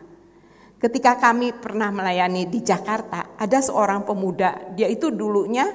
Ketika 0.78 1.17
kami 1.17 1.57
pernah 1.57 1.89
melayani 1.89 2.45
di 2.45 2.61
Jakarta, 2.61 3.34
ada 3.34 3.57
seorang 3.57 4.05
pemuda, 4.05 4.78
dia 4.78 4.86
itu 4.86 5.09
dulunya 5.09 5.65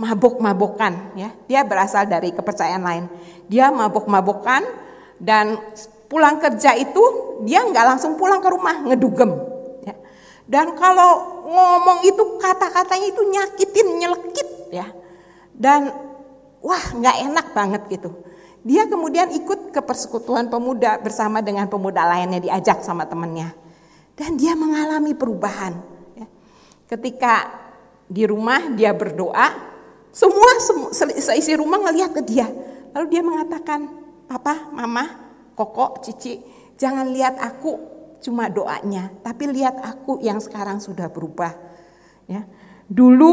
mabok-mabokan 0.00 1.12
ya. 1.16 1.28
Dia 1.44 1.60
berasal 1.64 2.08
dari 2.08 2.32
kepercayaan 2.32 2.84
lain. 2.84 3.04
Dia 3.48 3.68
mabok-mabokan 3.68 4.64
dan 5.20 5.60
pulang 6.08 6.40
kerja 6.40 6.72
itu 6.72 7.04
dia 7.44 7.68
nggak 7.68 7.84
langsung 7.84 8.16
pulang 8.16 8.40
ke 8.40 8.48
rumah 8.48 8.80
ngedugem 8.80 9.32
ya. 9.84 9.94
Dan 10.48 10.72
kalau 10.72 11.44
ngomong 11.44 12.00
itu 12.08 12.40
kata-katanya 12.40 13.06
itu 13.12 13.22
nyakitin, 13.28 13.88
nyelekit 14.00 14.48
ya. 14.72 14.88
Dan 15.52 15.92
wah 16.64 16.84
nggak 16.96 17.16
enak 17.28 17.46
banget 17.52 17.82
gitu. 17.92 18.10
Dia 18.66 18.88
kemudian 18.88 19.30
ikut 19.36 19.70
ke 19.70 19.80
persekutuan 19.84 20.48
pemuda 20.48 20.96
bersama 20.96 21.44
dengan 21.44 21.68
pemuda 21.68 22.08
lainnya 22.08 22.40
diajak 22.40 22.80
sama 22.80 23.04
temennya. 23.04 23.65
Dan 24.16 24.40
dia 24.40 24.56
mengalami 24.56 25.12
perubahan. 25.12 25.76
Ya. 26.16 26.26
Ketika 26.88 27.52
di 28.08 28.24
rumah 28.24 28.72
dia 28.72 28.96
berdoa, 28.96 29.52
semua 30.16 30.56
seisi 31.20 31.52
rumah 31.52 31.76
ngelihat 31.84 32.16
ke 32.16 32.22
dia. 32.24 32.48
Lalu 32.96 33.06
dia 33.12 33.20
mengatakan, 33.20 33.84
Papa, 34.24 34.72
Mama, 34.72 35.04
Koko, 35.52 36.00
Cici, 36.00 36.40
jangan 36.80 37.12
lihat 37.12 37.36
aku 37.36 37.76
cuma 38.24 38.48
doanya, 38.48 39.12
tapi 39.20 39.52
lihat 39.52 39.76
aku 39.84 40.18
yang 40.24 40.40
sekarang 40.40 40.80
sudah 40.80 41.12
berubah. 41.12 41.52
Ya, 42.24 42.48
dulu 42.88 43.30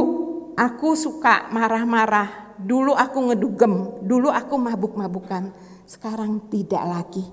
aku 0.59 0.93
suka 0.93 1.49
marah-marah, 1.49 2.59
dulu 2.59 2.93
aku 2.93 3.31
ngedugem, 3.31 4.03
dulu 4.03 4.27
aku 4.29 4.59
mabuk-mabukan, 4.59 5.49
sekarang 5.87 6.51
tidak 6.51 6.83
lagi. 6.83 7.25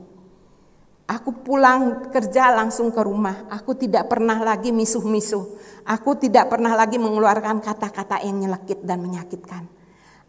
Aku 1.11 1.43
pulang 1.43 2.07
kerja 2.15 2.55
langsung 2.55 2.95
ke 2.95 3.03
rumah. 3.03 3.51
Aku 3.51 3.75
tidak 3.75 4.07
pernah 4.07 4.39
lagi 4.39 4.71
misuh-misuh. 4.71 5.43
Aku 5.83 6.15
tidak 6.15 6.47
pernah 6.47 6.79
lagi 6.79 7.03
mengeluarkan 7.03 7.59
kata-kata 7.59 8.23
yang 8.23 8.39
nyelekit 8.39 8.87
dan 8.87 9.03
menyakitkan. 9.03 9.67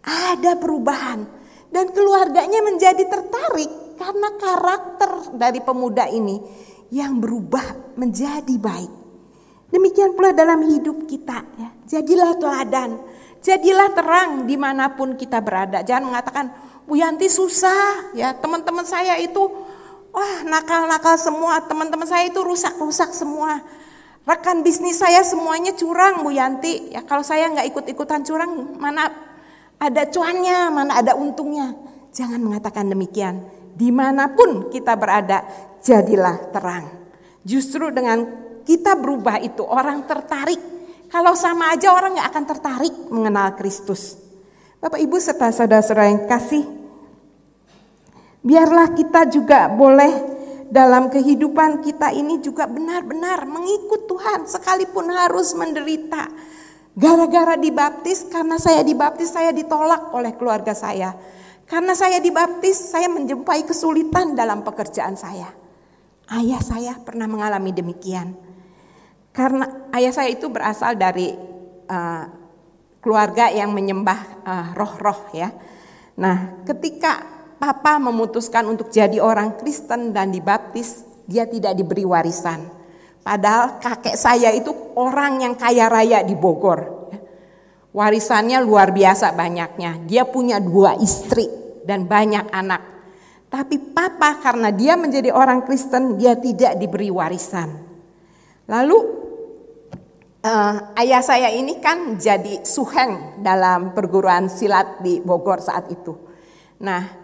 Ada 0.01 0.57
perubahan 0.57 1.21
dan 1.69 1.85
keluarganya 1.93 2.65
menjadi 2.65 3.05
tertarik 3.05 3.69
karena 4.01 4.29
karakter 4.41 5.37
dari 5.37 5.61
pemuda 5.61 6.09
ini 6.09 6.41
yang 6.89 7.21
berubah 7.21 7.93
menjadi 8.01 8.57
baik. 8.57 8.93
Demikian 9.69 10.17
pula 10.17 10.33
dalam 10.33 10.65
hidup 10.65 11.05
kita 11.05 11.45
ya. 11.61 11.69
Jadilah 11.85 12.41
teladan, 12.41 12.97
jadilah 13.45 13.93
terang 13.93 14.49
di 14.49 14.57
mana 14.57 14.97
pun 14.97 15.13
kita 15.13 15.37
berada. 15.45 15.85
Jangan 15.85 16.09
mengatakan, 16.09 16.45
Bu 16.89 16.97
Yanti 16.97 17.29
susah 17.29 18.11
ya 18.17 18.33
teman-teman 18.33 18.83
saya 18.83 19.15
itu 19.21 19.47
Wah 20.11 20.43
nakal-nakal 20.43 21.15
semua, 21.15 21.63
teman-teman 21.63 22.03
saya 22.03 22.27
itu 22.27 22.39
rusak-rusak 22.43 23.15
semua. 23.15 23.63
Rekan 24.27 24.61
bisnis 24.61 25.01
saya 25.01 25.23
semuanya 25.23 25.73
curang 25.73 26.21
Bu 26.21 26.35
Yanti. 26.35 26.91
Ya 26.93 27.01
kalau 27.01 27.23
saya 27.23 27.47
nggak 27.47 27.67
ikut-ikutan 27.73 28.21
curang, 28.27 28.75
mana 28.75 29.09
ada 29.79 30.03
cuannya, 30.05 30.69
mana 30.69 30.99
ada 30.99 31.15
untungnya. 31.15 31.73
Jangan 32.11 32.43
mengatakan 32.43 32.91
demikian. 32.91 33.41
Di 33.71 33.89
mana 33.89 34.29
pun 34.35 34.67
kita 34.67 34.99
berada, 34.99 35.47
jadilah 35.79 36.51
terang. 36.51 36.91
Justru 37.41 37.89
dengan 37.89 38.27
kita 38.67 38.93
berubah 38.99 39.41
itu 39.41 39.63
orang 39.65 40.05
tertarik. 40.05 40.59
Kalau 41.07 41.33
sama 41.33 41.71
aja 41.73 41.91
orang 41.91 42.19
nggak 42.19 42.29
akan 42.29 42.45
tertarik 42.45 42.93
mengenal 43.09 43.55
Kristus. 43.57 44.19
Bapak 44.77 45.01
Ibu 45.01 45.17
serta 45.17 45.49
saudara-saudara 45.49 46.07
yang 46.09 46.23
kasih, 46.25 46.63
Biarlah 48.41 48.97
kita 48.97 49.29
juga 49.29 49.69
boleh 49.69 50.31
dalam 50.71 51.11
kehidupan 51.11 51.85
kita 51.85 52.09
ini 52.15 52.41
juga 52.41 52.65
benar-benar 52.65 53.45
mengikut 53.45 54.09
Tuhan 54.09 54.49
sekalipun 54.49 55.11
harus 55.13 55.53
menderita. 55.53 56.31
Gara-gara 56.91 57.55
dibaptis, 57.55 58.27
karena 58.27 58.59
saya 58.59 58.83
dibaptis 58.83 59.31
saya 59.31 59.55
ditolak 59.55 60.11
oleh 60.11 60.35
keluarga 60.35 60.75
saya. 60.75 61.15
Karena 61.69 61.95
saya 61.95 62.19
dibaptis 62.19 62.91
saya 62.91 63.07
menjumpai 63.07 63.63
kesulitan 63.63 64.35
dalam 64.35 64.59
pekerjaan 64.65 65.15
saya. 65.15 65.47
Ayah 66.27 66.59
saya 66.59 66.99
pernah 66.99 67.31
mengalami 67.31 67.71
demikian. 67.71 68.35
Karena 69.31 69.87
ayah 69.95 70.11
saya 70.11 70.35
itu 70.35 70.51
berasal 70.51 70.99
dari 70.99 71.31
uh, 71.87 72.23
keluarga 72.99 73.47
yang 73.47 73.71
menyembah 73.71 74.19
uh, 74.43 74.67
roh-roh 74.75 75.31
ya. 75.31 75.47
Nah, 76.19 76.59
ketika 76.67 77.40
papa 77.61 78.01
memutuskan 78.01 78.65
untuk 78.65 78.89
jadi 78.89 79.21
orang 79.21 79.61
Kristen 79.61 80.09
dan 80.09 80.33
dibaptis, 80.33 81.05
dia 81.29 81.45
tidak 81.45 81.77
diberi 81.77 82.01
warisan. 82.01 82.65
Padahal 83.21 83.77
kakek 83.77 84.17
saya 84.17 84.49
itu 84.49 84.73
orang 84.97 85.45
yang 85.45 85.53
kaya 85.53 85.85
raya 85.85 86.25
di 86.25 86.33
Bogor. 86.33 87.13
Warisannya 87.93 88.57
luar 88.65 88.89
biasa 88.89 89.37
banyaknya. 89.37 90.01
Dia 90.09 90.25
punya 90.25 90.57
dua 90.57 90.97
istri 90.97 91.45
dan 91.85 92.09
banyak 92.09 92.49
anak. 92.49 92.81
Tapi 93.51 93.77
papa 93.93 94.41
karena 94.41 94.73
dia 94.73 94.97
menjadi 94.97 95.29
orang 95.29 95.61
Kristen, 95.67 96.17
dia 96.17 96.33
tidak 96.39 96.81
diberi 96.81 97.13
warisan. 97.13 97.67
Lalu 98.65 98.97
uh, 100.41 100.95
ayah 100.97 101.21
saya 101.21 101.51
ini 101.51 101.77
kan 101.83 102.15
jadi 102.15 102.63
suheng 102.63 103.43
dalam 103.43 103.91
perguruan 103.91 104.47
silat 104.47 105.03
di 105.03 105.19
Bogor 105.19 105.59
saat 105.59 105.91
itu. 105.91 106.15
Nah, 106.81 107.20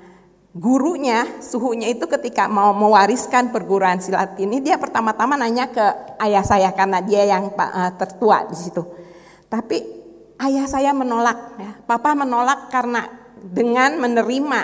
gurunya, 0.58 1.38
suhunya 1.40 1.94
itu 1.94 2.10
ketika 2.10 2.50
mau 2.50 2.74
mewariskan 2.74 3.54
perguruan 3.54 4.02
silat 4.02 4.34
ini 4.42 4.60
dia 4.60 4.82
pertama-tama 4.82 5.38
nanya 5.38 5.70
ke 5.70 5.86
ayah 6.18 6.42
saya 6.42 6.74
karena 6.74 7.00
dia 7.06 7.24
yang 7.30 7.54
uh, 7.54 7.94
tertua 7.96 8.50
di 8.50 8.58
situ. 8.58 8.82
Tapi 9.48 9.78
ayah 10.42 10.66
saya 10.66 10.92
menolak, 10.98 11.40
ya. 11.62 11.72
papa 11.86 12.18
menolak 12.18 12.74
karena 12.74 13.06
dengan 13.38 14.02
menerima 14.02 14.60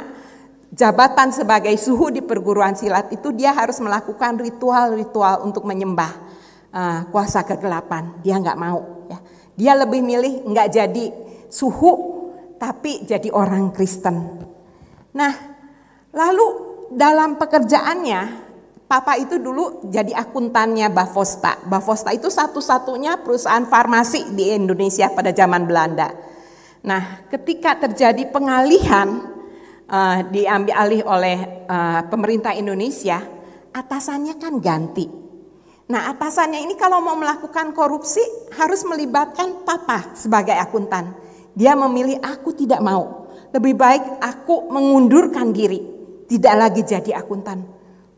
jabatan 0.74 1.30
sebagai 1.30 1.78
suhu 1.78 2.10
di 2.10 2.26
perguruan 2.26 2.74
silat 2.74 3.14
itu 3.14 3.30
dia 3.30 3.54
harus 3.54 3.78
melakukan 3.78 4.42
ritual-ritual 4.42 5.46
untuk 5.46 5.64
menyembah 5.64 6.12
uh, 6.74 7.00
kuasa 7.14 7.46
kegelapan. 7.46 8.18
Dia 8.26 8.42
nggak 8.42 8.60
mau. 8.60 9.06
Ya. 9.08 9.20
Dia 9.54 9.74
lebih 9.78 10.02
milih 10.02 10.50
nggak 10.50 10.68
jadi 10.74 11.06
suhu 11.54 12.18
tapi 12.58 13.06
jadi 13.06 13.30
orang 13.30 13.70
Kristen. 13.70 14.42
Nah, 15.14 15.53
lalu 16.14 16.48
dalam 16.94 17.36
pekerjaannya 17.42 18.44
Papa 18.94 19.18
itu 19.18 19.42
dulu 19.42 19.90
jadi 19.90 20.14
akuntannya 20.14 20.86
Bavosta. 20.94 21.58
Bavosta 21.66 22.14
itu 22.14 22.30
satu-satunya 22.30 23.18
perusahaan 23.26 23.66
farmasi 23.66 24.38
di 24.38 24.54
Indonesia 24.54 25.10
pada 25.10 25.34
zaman 25.34 25.66
Belanda. 25.66 26.14
Nah, 26.86 27.26
ketika 27.26 27.74
terjadi 27.74 28.30
pengalihan 28.30 29.34
uh, 29.90 30.22
diambil 30.30 30.78
alih 30.78 31.02
oleh 31.10 31.38
uh, 31.66 32.06
pemerintah 32.06 32.54
Indonesia, 32.54 33.18
atasannya 33.74 34.38
kan 34.38 34.62
ganti. 34.62 35.10
Nah, 35.90 36.14
atasannya 36.14 36.62
ini 36.62 36.78
kalau 36.78 37.02
mau 37.02 37.18
melakukan 37.18 37.74
korupsi 37.74 38.22
harus 38.62 38.86
melibatkan 38.86 39.66
papa 39.66 40.14
sebagai 40.14 40.54
akuntan. 40.54 41.18
Dia 41.58 41.74
memilih 41.74 42.22
aku 42.22 42.54
tidak 42.54 42.78
mau. 42.86 43.32
Lebih 43.50 43.74
baik 43.74 44.04
aku 44.22 44.70
mengundurkan 44.70 45.50
diri, 45.50 45.82
tidak 46.28 46.56
lagi 46.56 46.82
jadi 46.84 47.20
akuntan. 47.20 47.64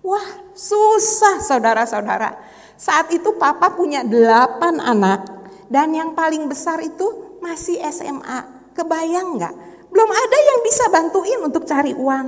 Wah 0.06 0.54
susah 0.54 1.42
saudara-saudara. 1.42 2.38
Saat 2.78 3.10
itu 3.12 3.34
papa 3.40 3.74
punya 3.74 4.06
delapan 4.06 4.78
anak 4.78 5.26
dan 5.72 5.92
yang 5.96 6.14
paling 6.14 6.46
besar 6.46 6.78
itu 6.84 7.38
masih 7.42 7.82
SMA. 7.90 8.72
Kebayang 8.76 9.40
nggak? 9.40 9.56
Belum 9.90 10.10
ada 10.12 10.38
yang 10.38 10.60
bisa 10.62 10.86
bantuin 10.92 11.40
untuk 11.42 11.64
cari 11.64 11.96
uang. 11.96 12.28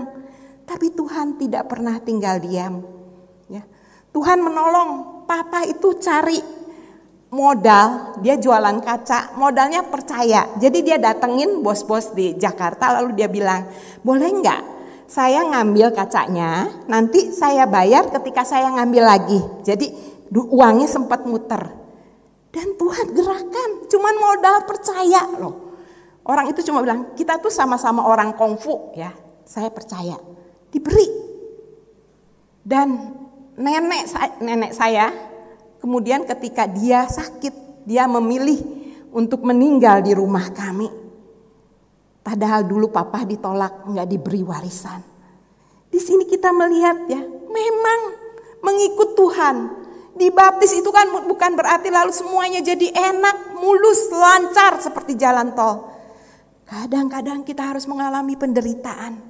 Tapi 0.68 0.92
Tuhan 0.96 1.36
tidak 1.40 1.68
pernah 1.68 2.00
tinggal 2.00 2.40
diam. 2.40 2.84
Ya. 3.52 3.64
Tuhan 4.16 4.40
menolong 4.40 5.24
papa 5.28 5.68
itu 5.68 6.00
cari 6.00 6.40
modal, 7.28 8.20
dia 8.24 8.40
jualan 8.40 8.80
kaca, 8.80 9.36
modalnya 9.36 9.84
percaya. 9.84 10.48
Jadi 10.56 10.80
dia 10.84 10.96
datengin 10.96 11.60
bos-bos 11.60 12.16
di 12.16 12.36
Jakarta 12.40 13.00
lalu 13.00 13.20
dia 13.20 13.28
bilang, 13.28 13.68
boleh 14.00 14.32
nggak 14.32 14.77
saya 15.08 15.40
ngambil 15.48 15.96
kacanya, 15.96 16.68
nanti 16.92 17.32
saya 17.32 17.64
bayar 17.64 18.12
ketika 18.12 18.44
saya 18.44 18.68
ngambil 18.76 19.04
lagi. 19.08 19.40
Jadi 19.64 19.88
uangnya 20.36 20.92
sempat 20.92 21.24
muter. 21.24 21.64
Dan 22.52 22.76
Tuhan 22.76 23.16
gerakan, 23.16 23.70
cuman 23.88 24.16
modal 24.20 24.58
percaya 24.68 25.24
loh. 25.40 25.56
Orang 26.28 26.52
itu 26.52 26.60
cuma 26.68 26.84
bilang, 26.84 27.16
kita 27.16 27.40
tuh 27.40 27.48
sama-sama 27.48 28.04
orang 28.04 28.36
kungfu 28.36 28.92
ya. 29.00 29.16
Saya 29.48 29.72
percaya. 29.72 30.20
Diberi. 30.68 31.08
Dan 32.68 33.16
nenek 33.56 34.12
nenek 34.44 34.76
saya 34.76 35.08
kemudian 35.80 36.28
ketika 36.28 36.68
dia 36.68 37.08
sakit, 37.08 37.88
dia 37.88 38.04
memilih 38.12 38.60
untuk 39.16 39.48
meninggal 39.48 40.04
di 40.04 40.12
rumah 40.12 40.52
kami 40.52 41.07
Padahal 42.28 42.68
dulu 42.68 42.92
papa 42.92 43.24
ditolak, 43.24 43.88
nggak 43.88 44.04
diberi 44.04 44.44
warisan. 44.44 45.00
Di 45.88 45.96
sini 45.96 46.28
kita 46.28 46.52
melihat 46.52 47.08
ya, 47.08 47.24
memang 47.24 48.00
mengikut 48.60 49.16
Tuhan. 49.16 49.56
Dibaptis 50.12 50.76
itu 50.76 50.92
kan 50.92 51.08
bukan 51.24 51.56
berarti 51.56 51.88
lalu 51.88 52.12
semuanya 52.12 52.60
jadi 52.60 52.92
enak, 53.16 53.56
mulus, 53.64 54.12
lancar 54.12 54.76
seperti 54.84 55.16
jalan 55.16 55.56
tol. 55.56 55.88
Kadang-kadang 56.68 57.48
kita 57.48 57.64
harus 57.64 57.88
mengalami 57.88 58.36
penderitaan. 58.36 59.24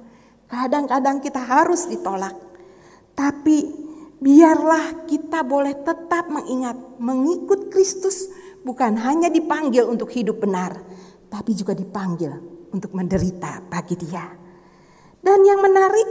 Kadang-kadang 0.50 1.22
kita 1.22 1.38
harus 1.38 1.86
ditolak. 1.86 2.34
Tapi 3.14 3.62
biarlah 4.18 5.06
kita 5.06 5.46
boleh 5.46 5.86
tetap 5.86 6.34
mengingat 6.34 6.74
mengikut 6.98 7.70
Kristus 7.70 8.26
bukan 8.66 8.98
hanya 8.98 9.30
dipanggil 9.30 9.86
untuk 9.86 10.10
hidup 10.10 10.42
benar, 10.42 10.82
tapi 11.30 11.54
juga 11.54 11.78
dipanggil 11.78 12.47
untuk 12.72 12.92
menderita 12.94 13.64
bagi 13.66 13.96
dia. 13.96 14.24
Dan 15.18 15.42
yang 15.42 15.60
menarik, 15.60 16.08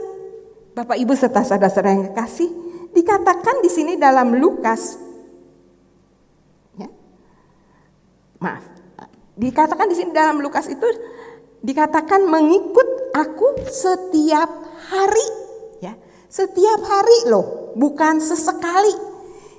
Bapak 0.75 0.97
Ibu 0.99 1.13
serta 1.15 1.41
saudara-saudara 1.41 1.95
yang 1.95 2.05
kekasih, 2.11 2.49
dikatakan 2.91 3.63
di 3.63 3.69
sini 3.71 3.93
dalam 3.95 4.35
Lukas, 4.35 4.99
ya, 6.77 6.89
maaf, 8.43 8.65
dikatakan 9.37 9.87
di 9.89 9.95
sini 9.95 10.11
dalam 10.11 10.43
Lukas 10.43 10.67
itu 10.69 10.85
dikatakan 11.63 12.25
mengikut 12.27 13.15
aku 13.15 13.63
setiap 13.69 14.49
hari, 14.91 15.27
ya, 15.81 15.95
setiap 16.27 16.83
hari 16.83 17.31
loh, 17.31 17.73
bukan 17.73 18.19
sesekali. 18.21 19.06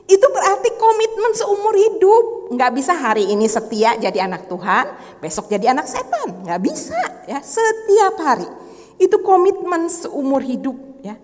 Itu 0.09 0.25
berarti 0.33 0.73
komitmen 0.81 1.33
seumur 1.37 1.77
hidup. 1.77 2.25
Nggak 2.57 2.73
bisa 2.81 2.97
hari 2.97 3.29
ini 3.29 3.45
setia 3.45 3.93
jadi 4.01 4.25
anak 4.25 4.49
Tuhan, 4.49 4.89
besok 5.21 5.53
jadi 5.53 5.77
anak 5.77 5.85
setan. 5.85 6.49
Nggak 6.49 6.61
bisa 6.65 6.97
ya, 7.29 7.45
setiap 7.45 8.17
hari. 8.17 8.49
Itu 8.97 9.21
komitmen 9.21 9.93
seumur 9.93 10.41
hidup 10.41 10.81
ya. 11.05 11.21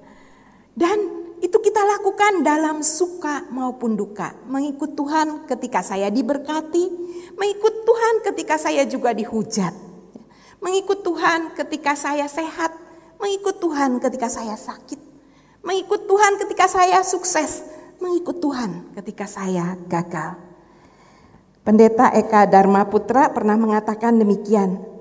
Dan 0.76 1.24
itu 1.40 1.56
kita 1.64 1.80
lakukan 1.80 2.44
dalam 2.44 2.84
suka 2.84 3.48
maupun 3.48 3.96
duka. 3.96 4.36
Mengikut 4.52 4.92
Tuhan 4.92 5.48
ketika 5.48 5.80
saya 5.80 6.12
diberkati, 6.12 6.84
mengikut 7.40 7.88
Tuhan 7.88 8.14
ketika 8.20 8.60
saya 8.60 8.84
juga 8.84 9.16
dihujat. 9.16 9.72
Mengikut 10.60 11.00
Tuhan 11.00 11.56
ketika 11.56 11.96
saya 11.96 12.28
sehat, 12.28 12.72
mengikut 13.16 13.60
Tuhan 13.60 13.96
ketika 14.00 14.28
saya 14.28 14.56
sakit, 14.56 14.96
mengikut 15.60 16.08
Tuhan 16.08 16.40
ketika 16.40 16.64
saya 16.64 17.04
sukses, 17.04 17.64
mengikut 18.04 18.36
Tuhan 18.36 18.92
ketika 18.92 19.24
saya 19.24 19.80
gagal. 19.88 20.36
Pendeta 21.64 22.12
Eka 22.12 22.44
Dharma 22.44 22.84
Putra 22.84 23.32
pernah 23.32 23.56
mengatakan 23.56 24.20
demikian. 24.20 24.92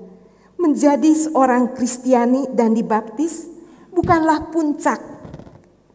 Menjadi 0.56 1.12
seorang 1.12 1.76
Kristiani 1.76 2.48
dan 2.48 2.72
dibaptis 2.72 3.52
bukanlah 3.92 4.48
puncak, 4.48 4.96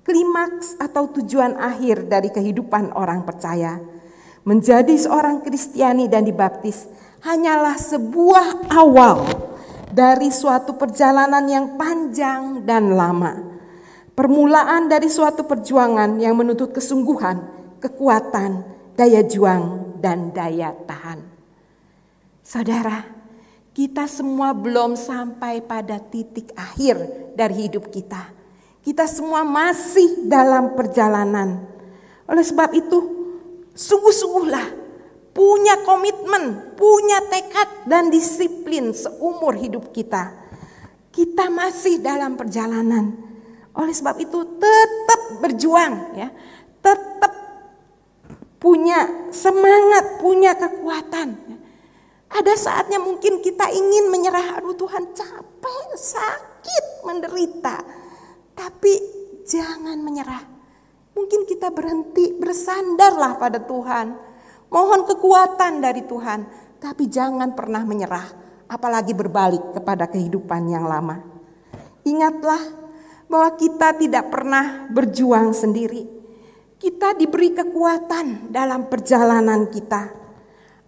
klimaks 0.05 0.77
atau 0.77 1.09
tujuan 1.09 1.57
akhir 1.57 2.05
dari 2.05 2.29
kehidupan 2.29 2.93
orang 2.93 3.25
percaya. 3.25 3.81
Menjadi 4.45 4.93
seorang 4.93 5.41
Kristiani 5.41 6.05
dan 6.05 6.21
dibaptis 6.21 6.85
hanyalah 7.25 7.81
sebuah 7.81 8.69
awal 8.69 9.25
dari 9.89 10.29
suatu 10.29 10.77
perjalanan 10.77 11.49
yang 11.49 11.65
panjang 11.73 12.61
dan 12.61 12.93
lama 12.93 13.48
Permulaan 14.19 14.91
dari 14.91 15.07
suatu 15.07 15.47
perjuangan 15.47 16.19
yang 16.19 16.35
menuntut 16.35 16.75
kesungguhan, 16.75 17.39
kekuatan, 17.79 18.67
daya 18.99 19.23
juang, 19.23 19.95
dan 20.03 20.35
daya 20.35 20.75
tahan. 20.75 21.23
Saudara, 22.43 23.07
kita 23.71 24.11
semua 24.11 24.51
belum 24.51 24.99
sampai 24.99 25.63
pada 25.63 26.03
titik 26.03 26.51
akhir 26.51 26.99
dari 27.39 27.71
hidup 27.71 27.87
kita. 27.87 28.27
Kita 28.83 29.07
semua 29.07 29.47
masih 29.47 30.27
dalam 30.27 30.75
perjalanan. 30.75 31.63
Oleh 32.27 32.43
sebab 32.43 32.75
itu, 32.75 32.99
sungguh-sungguhlah 33.71 34.67
punya 35.31 35.79
komitmen, 35.87 36.75
punya 36.75 37.23
tekad 37.23 37.87
dan 37.87 38.11
disiplin 38.11 38.91
seumur 38.91 39.55
hidup 39.55 39.95
kita. 39.95 40.35
Kita 41.07 41.47
masih 41.47 42.03
dalam 42.03 42.35
perjalanan 42.35 43.28
oleh 43.75 43.93
sebab 43.93 44.15
itu 44.17 44.39
tetap 44.57 45.21
berjuang 45.41 46.17
ya. 46.17 46.29
Tetap 46.79 47.33
punya 48.59 49.29
semangat, 49.31 50.19
punya 50.19 50.55
kekuatan. 50.55 51.59
Ada 52.29 52.53
saatnya 52.53 53.01
mungkin 53.01 53.41
kita 53.41 53.73
ingin 53.73 54.13
menyerah, 54.13 54.61
aduh 54.61 54.77
Tuhan 54.77 55.17
capek, 55.17 55.87
sakit, 55.97 56.85
menderita. 57.01 57.81
Tapi 58.53 58.93
jangan 59.49 59.97
menyerah. 59.97 60.45
Mungkin 61.17 61.49
kita 61.49 61.73
berhenti, 61.73 62.37
bersandarlah 62.37 63.41
pada 63.41 63.57
Tuhan. 63.65 64.13
Mohon 64.69 65.09
kekuatan 65.09 65.81
dari 65.81 66.05
Tuhan, 66.05 66.45
tapi 66.77 67.09
jangan 67.09 67.57
pernah 67.57 67.81
menyerah, 67.81 68.29
apalagi 68.69 69.17
berbalik 69.17 69.73
kepada 69.73 70.05
kehidupan 70.05 70.69
yang 70.69 70.85
lama. 70.85 71.17
Ingatlah 72.05 72.61
bahwa 73.29 73.53
kita 73.55 73.93
tidak 73.95 74.33
pernah 74.33 74.89
berjuang 74.89 75.53
sendiri. 75.53 76.03
Kita 76.81 77.13
diberi 77.13 77.53
kekuatan 77.53 78.49
dalam 78.49 78.89
perjalanan 78.89 79.69
kita. 79.69 80.17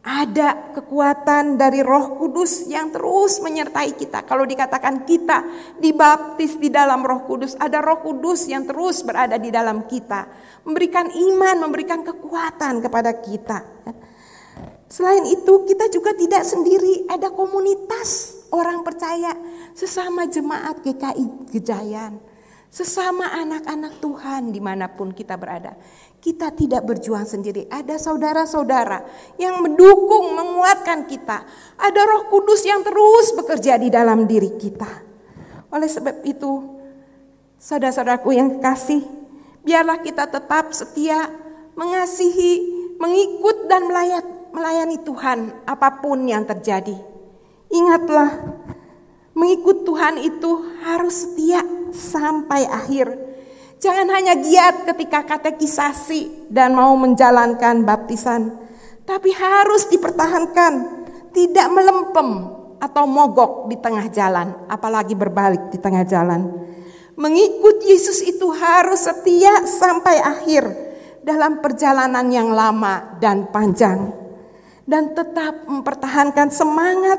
Ada 0.02 0.74
kekuatan 0.74 1.62
dari 1.62 1.86
Roh 1.86 2.18
Kudus 2.18 2.66
yang 2.66 2.90
terus 2.90 3.38
menyertai 3.38 3.94
kita. 3.94 4.26
Kalau 4.26 4.50
dikatakan 4.50 5.06
kita 5.06 5.46
dibaptis 5.78 6.58
di 6.58 6.74
dalam 6.74 7.06
Roh 7.06 7.22
Kudus, 7.30 7.54
ada 7.62 7.86
Roh 7.86 8.02
Kudus 8.02 8.50
yang 8.50 8.66
terus 8.66 9.06
berada 9.06 9.38
di 9.38 9.54
dalam 9.54 9.86
kita, 9.86 10.26
memberikan 10.66 11.06
iman, 11.06 11.70
memberikan 11.70 12.02
kekuatan 12.02 12.82
kepada 12.82 13.14
kita. 13.22 13.62
Selain 14.90 15.22
itu, 15.30 15.70
kita 15.70 15.86
juga 15.94 16.18
tidak 16.18 16.50
sendiri, 16.50 17.06
ada 17.06 17.30
komunitas 17.30 18.42
orang 18.50 18.82
percaya 18.82 19.38
sesama 19.78 20.28
jemaat 20.28 20.82
GKI 20.84 21.48
Gejayan, 21.54 22.31
sesama 22.72 23.28
anak-anak 23.36 24.00
Tuhan 24.00 24.56
di 24.56 24.64
mana 24.64 24.88
pun 24.88 25.12
kita 25.12 25.36
berada. 25.36 25.76
Kita 26.24 26.56
tidak 26.56 26.88
berjuang 26.88 27.28
sendiri. 27.28 27.68
Ada 27.68 28.00
saudara-saudara 28.00 29.04
yang 29.36 29.60
mendukung, 29.60 30.32
menguatkan 30.32 31.04
kita. 31.04 31.44
Ada 31.76 32.02
roh 32.08 32.32
kudus 32.32 32.64
yang 32.64 32.80
terus 32.80 33.36
bekerja 33.36 33.76
di 33.76 33.92
dalam 33.92 34.24
diri 34.24 34.56
kita. 34.56 34.88
Oleh 35.76 35.92
sebab 35.92 36.24
itu, 36.24 36.80
saudara-saudaraku 37.60 38.32
yang 38.32 38.64
kasih, 38.64 39.04
biarlah 39.68 40.00
kita 40.00 40.32
tetap 40.32 40.72
setia, 40.72 41.28
mengasihi, 41.76 42.80
mengikut 42.96 43.68
dan 43.68 43.92
melayani 44.56 45.02
Tuhan 45.04 45.68
apa 45.68 46.00
pun 46.00 46.24
yang 46.24 46.48
terjadi. 46.48 46.96
Ingatlah, 47.72 48.30
mengikut 49.36 49.84
Tuhan 49.84 50.22
itu 50.22 50.52
harus 50.86 51.28
setia 51.28 51.64
sampai 51.94 52.66
akhir 52.68 53.32
Jangan 53.82 54.14
hanya 54.14 54.38
giat 54.38 54.86
ketika 54.94 55.26
katekisasi 55.26 56.54
dan 56.54 56.78
mau 56.78 56.94
menjalankan 56.94 57.82
baptisan, 57.82 58.54
tapi 59.10 59.34
harus 59.34 59.90
dipertahankan, 59.90 61.02
tidak 61.34 61.66
melempem 61.74 62.46
atau 62.78 63.10
mogok 63.10 63.74
di 63.74 63.82
tengah 63.82 64.06
jalan, 64.14 64.54
apalagi 64.70 65.18
berbalik 65.18 65.74
di 65.74 65.82
tengah 65.82 66.06
jalan. 66.06 66.62
Mengikut 67.18 67.82
Yesus 67.82 68.22
itu 68.22 68.54
harus 68.54 69.02
setia 69.02 69.66
sampai 69.66 70.22
akhir 70.30 70.64
dalam 71.26 71.58
perjalanan 71.66 72.30
yang 72.30 72.54
lama 72.54 73.18
dan 73.18 73.50
panjang, 73.50 74.14
dan 74.86 75.10
tetap 75.18 75.66
mempertahankan 75.66 76.54
semangat, 76.54 77.18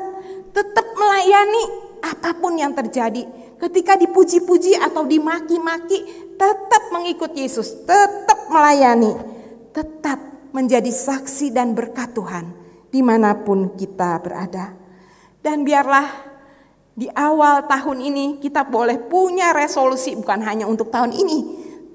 tetap 0.55 0.87
melayani 0.95 1.63
apa 2.07 2.39
pun 2.39 2.55
yang 2.55 2.71
terjadi. 2.71 3.42
Ketika 3.63 3.95
dipuji-puji 3.95 4.75
atau 4.75 5.07
dimaki-maki, 5.07 6.03
tetap 6.35 6.83
mengikut 6.91 7.31
Yesus, 7.31 7.87
tetap 7.87 8.51
melayani, 8.51 9.15
tetap 9.71 10.19
menjadi 10.51 10.91
saksi 10.91 11.55
dan 11.55 11.71
berkat 11.71 12.11
Tuhan 12.11 12.51
di 12.91 12.99
mana 12.99 13.31
pun 13.39 13.71
kita 13.79 14.19
berada. 14.19 14.75
Dan 15.39 15.63
biarlah 15.63 16.11
di 16.91 17.07
awal 17.15 17.63
tahun 17.63 18.03
ini 18.03 18.25
kita 18.43 18.67
boleh 18.67 18.99
punya 19.07 19.55
resolusi 19.55 20.11
bukan 20.19 20.43
hanya 20.43 20.67
untuk 20.67 20.91
tahun 20.91 21.15
ini, 21.15 21.39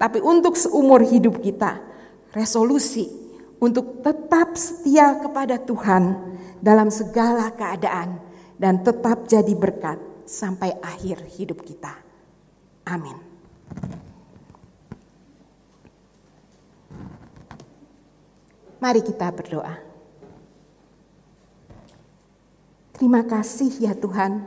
tapi 0.01 0.25
untuk 0.25 0.57
seumur 0.57 1.05
hidup 1.05 1.37
kita. 1.37 1.85
Resolusi 2.33 3.05
untuk 3.61 4.01
tetap 4.01 4.57
setia 4.57 5.21
kepada 5.21 5.61
Tuhan 5.61 6.17
dalam 6.65 6.89
segala 6.89 7.53
keadaan 7.53 8.17
dan 8.57 8.81
tetap 8.81 9.29
jadi 9.29 9.53
berkat 9.53 10.08
sampai 10.29 10.77
akhir 10.77 11.25
hidup 11.33 11.65
kita. 11.65 11.97
Amin. 12.85 13.17
Mari 18.77 19.01
kita 19.01 19.33
berdoa. 19.33 19.75
Terima 22.93 23.25
kasih 23.25 23.89
ya 23.89 23.97
Tuhan, 23.97 24.43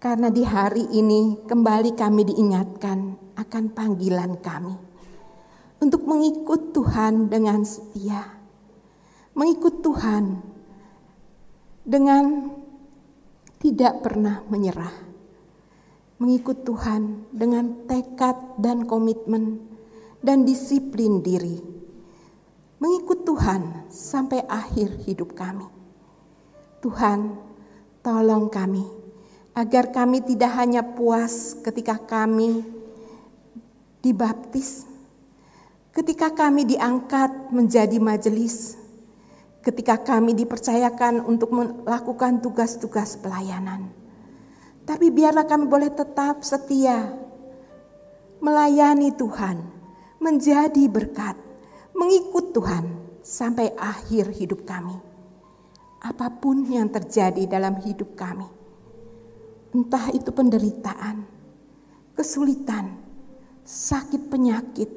karena 0.00 0.30
di 0.30 0.46
hari 0.46 0.86
ini 0.96 1.44
kembali 1.44 1.92
kami 1.98 2.30
diingatkan 2.30 3.18
akan 3.34 3.64
panggilan 3.74 4.38
kami 4.38 4.74
untuk 5.82 6.06
mengikut 6.06 6.70
Tuhan 6.70 7.26
dengan 7.26 7.66
setia, 7.66 8.38
mengikut 9.34 9.82
Tuhan 9.82 10.46
dengan 11.82 12.54
tidak 13.64 14.04
pernah 14.04 14.44
menyerah, 14.52 14.92
mengikut 16.20 16.68
Tuhan 16.68 17.32
dengan 17.32 17.88
tekad 17.88 18.60
dan 18.60 18.84
komitmen 18.84 19.64
dan 20.20 20.44
disiplin 20.44 21.24
diri 21.24 21.74
mengikut 22.84 23.24
Tuhan 23.24 23.88
sampai 23.88 24.44
akhir 24.44 25.08
hidup 25.08 25.32
kami. 25.32 25.64
Tuhan, 26.84 27.32
tolong 28.04 28.52
kami 28.52 28.84
agar 29.56 29.88
kami 29.88 30.20
tidak 30.20 30.52
hanya 30.60 30.84
puas 30.84 31.56
ketika 31.64 31.96
kami 31.96 32.60
dibaptis, 34.04 34.84
ketika 35.96 36.28
kami 36.28 36.68
diangkat 36.68 37.48
menjadi 37.48 37.96
majelis, 37.96 38.76
ketika 39.64 39.96
kami 39.96 40.36
dipercayakan 40.36 41.24
untuk 41.24 41.50
melakukan 41.56 42.44
tugas-tugas 42.44 43.16
pelayanan. 43.16 43.88
Tapi 44.84 45.08
biarlah 45.08 45.48
kami 45.48 45.64
boleh 45.64 45.88
tetap 45.88 46.44
setia 46.44 47.08
melayani 48.44 49.08
Tuhan, 49.16 49.56
menjadi 50.20 50.84
berkat, 50.92 51.32
mengikut 51.96 52.52
Tuhan 52.52 52.84
sampai 53.24 53.72
akhir 53.72 54.36
hidup 54.36 54.68
kami. 54.68 55.00
Apa 56.04 56.28
pun 56.28 56.68
yang 56.68 56.92
terjadi 56.92 57.48
dalam 57.48 57.80
hidup 57.80 58.12
kami, 58.12 58.44
entah 59.72 60.12
itu 60.12 60.28
penderitaan, 60.28 61.24
kesulitan, 62.12 63.00
sakit 63.64 64.28
penyakit, 64.28 64.92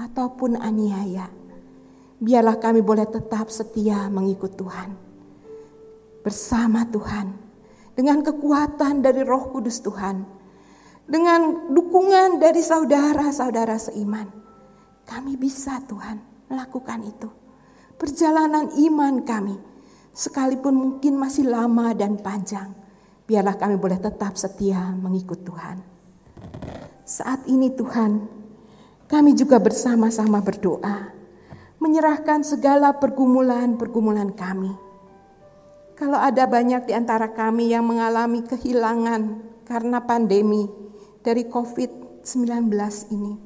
ataupun 0.00 0.56
aniaya, 0.56 1.28
biarlah 2.24 2.56
kami 2.56 2.80
boleh 2.80 3.04
tetap 3.04 3.52
setia 3.52 4.08
mengikut 4.08 4.56
Tuhan. 4.56 4.96
Bersama 6.24 6.88
Tuhan, 6.88 7.36
dengan 7.92 8.24
kekuatan 8.24 9.04
dari 9.04 9.20
roh 9.20 9.52
kudus 9.52 9.84
Tuhan, 9.84 10.24
dengan 11.04 11.68
dukungan 11.68 12.40
dari 12.40 12.64
saudara-saudara 12.64 13.76
seiman 13.76 14.24
kami 15.04 15.36
bisa 15.36 15.84
Tuhan 15.84 16.48
melakukan 16.48 17.04
itu. 17.04 17.28
Perjalanan 17.94 18.72
iman 18.72 19.20
kami 19.22 19.56
sekalipun 20.10 20.74
mungkin 20.74 21.20
masih 21.20 21.46
lama 21.46 21.92
dan 21.92 22.18
panjang. 22.18 22.72
Biarlah 23.24 23.56
kami 23.56 23.76
boleh 23.76 24.00
tetap 24.00 24.36
setia 24.36 24.92
mengikut 24.96 25.44
Tuhan. 25.44 25.80
Saat 27.04 27.44
ini 27.48 27.72
Tuhan, 27.72 28.24
kami 29.08 29.36
juga 29.36 29.60
bersama-sama 29.60 30.40
berdoa. 30.40 31.13
Menyerahkan 31.84 32.40
segala 32.40 32.96
pergumulan-pergumulan 32.96 34.32
kami. 34.32 34.72
Kalau 36.00 36.16
ada 36.16 36.48
banyak 36.48 36.88
di 36.88 36.96
antara 36.96 37.28
kami 37.28 37.76
yang 37.76 37.84
mengalami 37.84 38.40
kehilangan 38.40 39.44
karena 39.68 40.00
pandemi 40.00 40.64
dari 41.20 41.44
COVID-19 41.44 42.72
ini. 43.12 43.36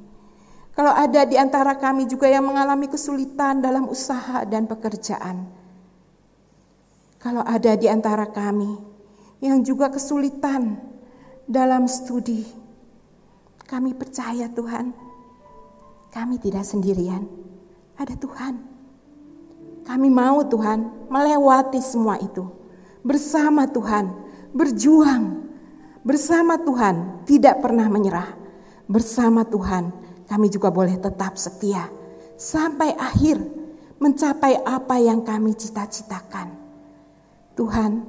Kalau 0.71 0.95
ada 0.95 1.27
di 1.27 1.35
antara 1.35 1.75
kami 1.75 2.07
juga 2.07 2.31
yang 2.31 2.47
mengalami 2.47 2.87
kesulitan 2.87 3.59
dalam 3.59 3.91
usaha 3.91 4.47
dan 4.47 4.71
pekerjaan. 4.71 5.51
Kalau 7.19 7.43
ada 7.43 7.75
di 7.75 7.91
antara 7.91 8.31
kami 8.31 8.79
yang 9.43 9.67
juga 9.67 9.91
kesulitan 9.91 10.79
dalam 11.43 11.91
studi. 11.91 12.47
Kami 13.67 13.99
percaya 13.99 14.47
Tuhan, 14.47 14.95
kami 16.15 16.39
tidak 16.39 16.63
sendirian. 16.63 17.48
Ada 17.99 18.15
Tuhan. 18.15 18.55
Kami 19.83 20.07
mau 20.07 20.47
Tuhan 20.47 21.11
melewati 21.11 21.83
semua 21.83 22.15
itu. 22.23 22.47
Bersama 23.03 23.67
Tuhan, 23.67 24.15
berjuang. 24.55 25.51
Bersama 26.07 26.55
Tuhan, 26.63 27.27
tidak 27.27 27.59
pernah 27.59 27.91
menyerah. 27.91 28.39
Bersama 28.87 29.43
Tuhan, 29.43 29.91
kami 30.31 30.47
juga 30.47 30.71
boleh 30.71 30.95
tetap 30.95 31.35
setia 31.35 31.91
sampai 32.39 32.95
akhir 32.95 33.43
mencapai 33.99 34.63
apa 34.63 34.97
yang 35.03 35.27
kami 35.27 35.59
cita-citakan. 35.59 36.55
Tuhan, 37.59 38.07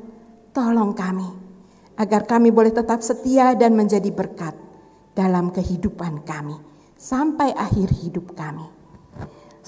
tolong 0.54 0.94
kami 0.94 1.26
agar 1.98 2.30
kami 2.30 2.54
boleh 2.54 2.70
tetap 2.70 3.02
setia 3.02 3.58
dan 3.58 3.74
menjadi 3.74 4.14
berkat 4.14 4.54
dalam 5.18 5.50
kehidupan 5.50 6.22
kami 6.22 6.56
sampai 6.94 7.52
akhir 7.58 7.90
hidup 8.06 8.38
kami. 8.38 8.79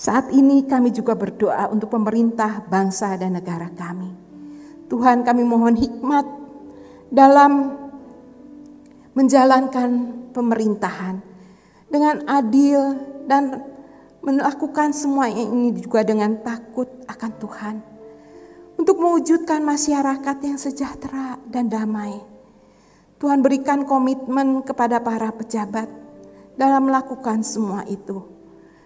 Saat 0.01 0.33
ini 0.33 0.65
kami 0.65 0.89
juga 0.89 1.13
berdoa 1.13 1.69
untuk 1.69 1.93
pemerintah, 1.93 2.65
bangsa, 2.65 3.13
dan 3.21 3.37
negara 3.37 3.69
kami. 3.69 4.09
Tuhan 4.89 5.21
kami 5.21 5.45
mohon 5.45 5.77
hikmat 5.77 6.25
dalam 7.13 7.77
menjalankan 9.13 10.09
pemerintahan 10.33 11.21
dengan 11.85 12.25
adil 12.25 12.97
dan 13.29 13.61
melakukan 14.25 14.89
semua 14.89 15.29
ini 15.29 15.69
juga 15.77 16.01
dengan 16.01 16.33
takut 16.41 16.89
akan 17.05 17.31
Tuhan. 17.37 17.75
untuk 18.81 18.97
mewujudkan 18.97 19.61
masyarakat 19.61 20.37
yang 20.41 20.57
sejahtera 20.57 21.37
dan 21.45 21.69
damai. 21.69 22.17
Tuhan 23.21 23.45
berikan 23.45 23.85
komitmen 23.85 24.65
kepada 24.65 24.97
para 24.97 25.29
pejabat 25.29 25.85
dalam 26.57 26.89
melakukan 26.89 27.45
semua 27.45 27.85
itu. 27.85 28.40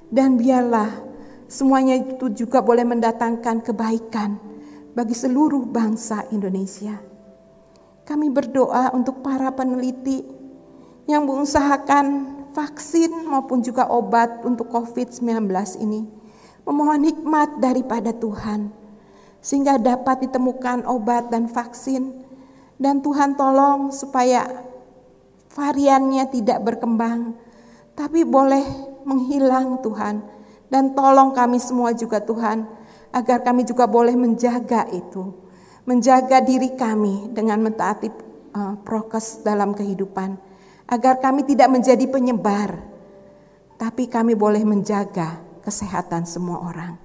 Dan 0.09 0.37
biarlah 0.37 0.89
semuanya 1.49 1.97
itu 1.97 2.29
juga 2.33 2.61
boleh 2.61 2.85
mendatangkan 2.85 3.65
kebaikan 3.65 4.37
bagi 4.95 5.13
seluruh 5.13 5.67
bangsa 5.67 6.23
Indonesia. 6.31 6.97
Kami 8.05 8.29
berdoa 8.29 8.93
untuk 8.93 9.25
para 9.25 9.49
peneliti 9.51 10.23
yang 11.09 11.25
mengusahakan 11.25 12.37
vaksin 12.55 13.27
maupun 13.27 13.59
juga 13.59 13.89
obat 13.91 14.45
untuk 14.47 14.71
COVID-19 14.71 15.51
ini. 15.83 16.07
Memohon 16.65 17.01
hikmat 17.05 17.61
daripada 17.61 18.09
Tuhan 18.15 18.73
sehingga 19.43 19.77
dapat 19.77 20.25
ditemukan 20.25 20.89
obat 20.89 21.29
dan 21.29 21.45
vaksin 21.45 22.25
dan 22.81 23.05
Tuhan 23.05 23.37
tolong 23.37 23.93
supaya 23.93 24.49
variannya 25.53 26.25
tidak 26.33 26.65
berkembang 26.65 27.37
tapi 27.93 28.25
boleh 28.25 28.65
menghilang 29.05 29.79
Tuhan. 29.85 30.25
Dan 30.67 30.97
tolong 30.97 31.31
kami 31.31 31.61
semua 31.61 31.93
juga 31.93 32.19
Tuhan 32.19 32.65
agar 33.13 33.45
kami 33.45 33.63
juga 33.63 33.85
boleh 33.85 34.17
menjaga 34.17 34.89
itu. 34.91 35.31
Menjaga 35.85 36.41
diri 36.41 36.73
kami 36.73 37.29
dengan 37.31 37.61
mentaati 37.61 38.09
uh, 38.57 38.75
prokes 38.81 39.45
dalam 39.45 39.77
kehidupan. 39.77 40.35
Agar 40.89 41.21
kami 41.21 41.45
tidak 41.45 41.69
menjadi 41.69 42.05
penyebar 42.09 42.95
tapi 43.75 44.07
kami 44.07 44.33
boleh 44.39 44.63
menjaga 44.63 45.39
kesehatan 45.63 46.23
semua 46.23 46.63
orang. 46.63 46.95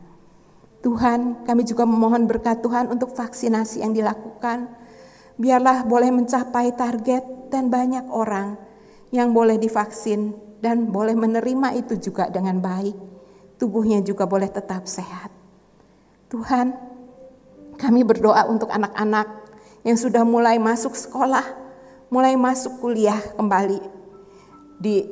Tuhan, 0.80 1.44
kami 1.44 1.62
juga 1.68 1.84
memohon 1.84 2.24
berkat 2.24 2.64
Tuhan 2.64 2.88
untuk 2.88 3.12
vaksinasi 3.12 3.84
yang 3.84 3.92
dilakukan. 3.92 4.70
Biarlah 5.36 5.84
boleh 5.84 6.08
mencapai 6.08 6.72
target 6.72 7.52
dan 7.52 7.68
banyak 7.68 8.08
orang 8.08 8.56
yang 9.12 9.34
boleh 9.34 9.60
divaksin 9.60 10.32
dan 10.60 10.92
boleh 10.92 11.16
menerima 11.16 11.74
itu 11.80 11.96
juga 11.98 12.28
dengan 12.28 12.60
baik. 12.60 12.96
Tubuhnya 13.56 14.00
juga 14.00 14.24
boleh 14.24 14.48
tetap 14.48 14.88
sehat. 14.88 15.32
Tuhan, 16.32 16.72
kami 17.76 18.04
berdoa 18.04 18.46
untuk 18.48 18.68
anak-anak 18.68 19.26
yang 19.84 19.96
sudah 19.96 20.22
mulai 20.24 20.60
masuk 20.60 20.92
sekolah, 20.92 21.44
mulai 22.12 22.36
masuk 22.36 22.80
kuliah 22.80 23.18
kembali 23.36 23.80
di 24.80 25.04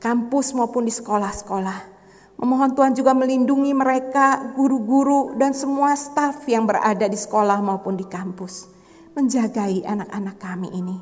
kampus 0.00 0.56
maupun 0.56 0.88
di 0.88 0.92
sekolah-sekolah. 0.92 2.00
Memohon 2.38 2.70
Tuhan 2.78 2.94
juga 2.94 3.18
melindungi 3.18 3.74
mereka, 3.74 4.54
guru-guru, 4.54 5.34
dan 5.34 5.50
semua 5.52 5.98
staf 5.98 6.46
yang 6.46 6.70
berada 6.70 7.10
di 7.10 7.18
sekolah 7.18 7.58
maupun 7.58 7.98
di 7.98 8.06
kampus. 8.06 8.70
Menjagai 9.18 9.82
anak-anak 9.82 10.36
kami 10.38 10.70
ini. 10.70 10.98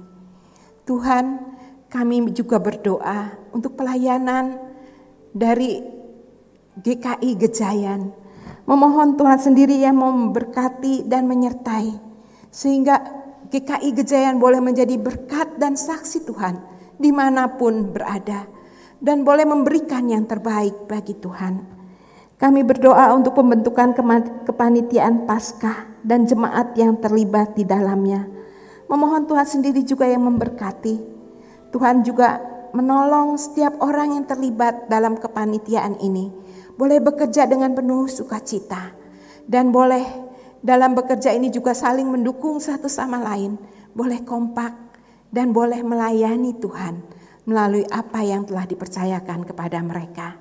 Tuhan, 0.89 1.56
kami 1.87 2.35
juga 2.35 2.59
berdoa 2.59 3.35
untuk 3.55 3.79
pelayanan 3.79 4.59
dari 5.31 5.81
GKI 6.77 7.31
Gejayan. 7.41 8.13
Memohon 8.67 9.15
Tuhan 9.15 9.39
sendiri 9.39 9.79
yang 9.79 9.97
memberkati 9.97 11.07
dan 11.07 11.31
menyertai. 11.31 11.95
Sehingga 12.51 12.99
GKI 13.49 13.95
Gejayan 14.03 14.43
boleh 14.43 14.59
menjadi 14.59 14.99
berkat 14.99 15.57
dan 15.57 15.79
saksi 15.79 16.27
Tuhan 16.27 16.59
di 16.99 17.15
mana 17.15 17.55
pun 17.55 17.95
berada 17.95 18.49
dan 18.99 19.23
boleh 19.23 19.45
memberikan 19.45 20.09
yang 20.09 20.25
terbaik 20.25 20.89
bagi 20.89 21.15
Tuhan. 21.15 21.77
Kami 22.37 22.61
berdoa 22.69 23.17
untuk 23.17 23.33
pembentukan 23.33 23.97
kepanitiaan 24.45 25.25
Paskah 25.25 26.05
dan 26.05 26.29
jemaat 26.29 26.77
yang 26.77 27.01
terlibat 27.01 27.57
di 27.57 27.65
dalamnya. 27.65 28.29
Memohon 28.93 29.25
Tuhan 29.25 29.49
sendiri 29.49 29.81
juga 29.81 30.05
yang 30.05 30.29
memberkati. 30.29 31.16
Tuhan 31.71 32.07
juga 32.07 32.39
menolong 32.77 33.41
setiap 33.41 33.81
orang 33.81 34.21
yang 34.21 34.25
terlibat 34.29 34.87
dalam 34.93 35.17
kepanitiaan 35.17 35.97
ini. 36.05 36.29
Boleh 36.77 37.01
bekerja 37.01 37.49
dengan 37.49 37.73
penuh 37.73 38.05
sukacita. 38.07 38.93
Dan 39.47 39.71
boleh 39.73 40.05
dalam 40.61 40.93
bekerja 40.93 41.33
ini 41.33 41.49
juga 41.49 41.73
saling 41.73 42.05
mendukung 42.05 42.61
satu 42.61 42.91
sama 42.91 43.23
lain. 43.23 43.57
Boleh 43.97 44.21
kompak 44.27 44.75
dan 45.33 45.57
boleh 45.57 45.81
melayani 45.81 46.53
Tuhan 46.61 47.01
melalui 47.47 47.87
apa 47.89 48.21
yang 48.27 48.45
telah 48.45 48.67
dipercayakan 48.67 49.47
kepada 49.47 49.79
mereka. 49.81 50.37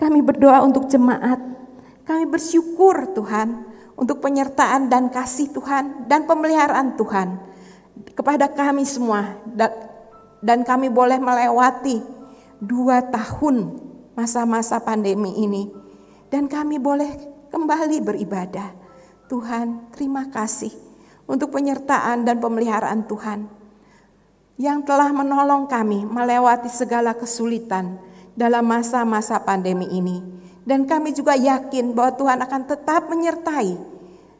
Kami 0.00 0.24
berdoa 0.24 0.64
untuk 0.64 0.88
jemaat. 0.88 1.38
Kami 2.02 2.26
bersyukur 2.26 3.14
Tuhan 3.14 3.62
untuk 3.94 4.18
penyertaan 4.18 4.90
dan 4.90 5.12
kasih 5.12 5.54
Tuhan 5.54 6.10
dan 6.10 6.26
pemeliharaan 6.26 6.98
Tuhan 6.98 7.38
kepada 8.16 8.50
kami 8.50 8.82
semua. 8.82 9.38
Dan 10.42 10.66
kami 10.66 10.90
boleh 10.90 11.22
melewati 11.22 12.02
dua 12.58 13.06
tahun 13.06 13.78
masa-masa 14.18 14.82
pandemi 14.82 15.38
ini. 15.38 15.70
Dan 16.26 16.50
kami 16.50 16.82
boleh 16.82 17.10
kembali 17.54 18.02
beribadah. 18.02 18.74
Tuhan 19.30 19.94
terima 19.94 20.28
kasih 20.28 20.74
untuk 21.24 21.54
penyertaan 21.54 22.26
dan 22.26 22.42
pemeliharaan 22.42 23.06
Tuhan 23.06 23.48
yang 24.60 24.84
telah 24.84 25.08
menolong 25.10 25.64
kami 25.66 26.04
melewati 26.04 26.68
segala 26.68 27.16
kesulitan 27.16 27.96
dalam 28.36 28.64
masa-masa 28.64 29.40
pandemi 29.40 29.88
ini. 29.88 30.20
Dan 30.62 30.86
kami 30.86 31.10
juga 31.10 31.34
yakin 31.34 31.90
bahwa 31.90 32.14
Tuhan 32.14 32.38
akan 32.46 32.62
tetap 32.70 33.10
menyertai 33.10 33.74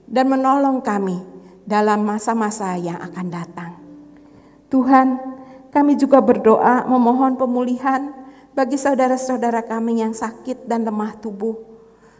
dan 0.07 0.31
menolong 0.31 0.79
kami 0.79 1.19
dalam 1.67 2.07
masa-masa 2.07 2.79
yang 2.79 3.01
akan 3.03 3.27
datang. 3.27 3.73
Tuhan, 4.71 5.32
kami 5.73 5.97
juga 5.97 6.21
berdoa 6.21 6.85
memohon 6.85 7.41
pemulihan 7.41 8.13
bagi 8.53 8.77
saudara-saudara 8.77 9.65
kami 9.65 10.05
yang 10.05 10.13
sakit 10.13 10.69
dan 10.69 10.85
lemah 10.85 11.17
tubuh. 11.17 11.57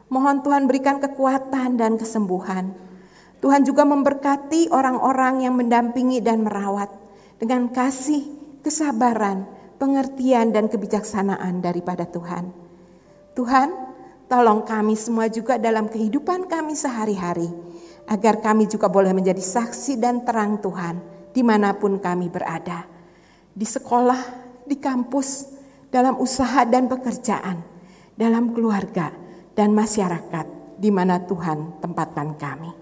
Mohon 0.09 0.41
Tuhan 0.41 0.65
berikan 0.65 0.97
kekuatan 0.97 1.77
dan 1.77 2.01
kesembuhan. 2.01 2.73
Tuhan 3.45 3.69
juga 3.69 3.85
memberkati 3.85 4.73
orang-orang 4.73 5.45
yang 5.45 5.53
mendampingi 5.53 6.25
dan 6.25 6.49
merawat 6.49 6.89
dengan 7.37 7.69
kasih, 7.69 8.25
kesabaran, 8.65 9.45
pengertian, 9.77 10.55
dan 10.55 10.73
kebijaksanaan 10.73 11.61
daripada 11.61 12.09
Tuhan. 12.09 12.55
Tuhan, 13.37 13.69
tolong 14.33 14.65
kami 14.65 14.97
semua 14.97 15.29
juga 15.29 15.61
dalam 15.61 15.93
kehidupan 15.93 16.49
kami 16.49 16.73
sehari-hari, 16.73 17.51
agar 18.09 18.41
kami 18.41 18.65
juga 18.71 18.89
boleh 18.89 19.13
menjadi 19.13 19.43
saksi 19.43 20.01
dan 20.01 20.25
terang 20.25 20.57
Tuhan 20.63 21.03
di 21.35 21.43
mana 21.45 21.77
pun 21.77 21.99
kami 21.99 22.31
berada. 22.31 22.92
Di 23.53 23.69
sekolah, 23.69 24.21
di 24.65 24.81
kampus, 24.81 25.53
dalam 25.93 26.17
usaha 26.17 26.65
dan 26.65 26.89
pekerjaan, 26.89 27.61
dalam 28.17 28.57
keluarga 28.57 29.13
dan 29.53 29.77
masyarakat 29.77 30.77
di 30.81 30.89
mana 30.89 31.21
Tuhan 31.21 31.85
tempatkan 31.85 32.41
kami. 32.41 32.73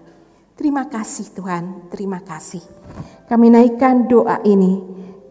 Terima 0.55 0.87
kasih 0.87 1.27
Tuhan, 1.35 1.91
terima 1.91 2.23
kasih. 2.23 2.63
Kami 3.27 3.51
naikkan 3.51 4.07
doa 4.07 4.39
ini 4.47 4.79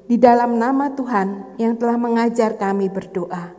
di 0.05 0.20
dalam 0.20 0.61
nama 0.61 0.93
Tuhan 0.93 1.57
yang 1.57 1.78
telah 1.80 1.97
mengajar 1.97 2.61
kami 2.61 2.93
berdoa. 2.93 3.57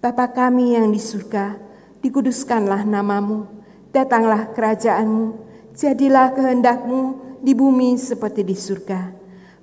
Bapa 0.00 0.32
kami 0.32 0.78
yang 0.78 0.88
di 0.88 1.02
surga, 1.02 1.60
dikuduskanlah 2.00 2.88
namamu, 2.88 3.44
datanglah 3.92 4.54
kerajaanmu, 4.56 5.36
jadilah 5.76 6.32
kehendakmu 6.32 7.36
di 7.44 7.52
bumi 7.52 8.00
seperti 8.00 8.40
di 8.40 8.56
surga. 8.56 9.19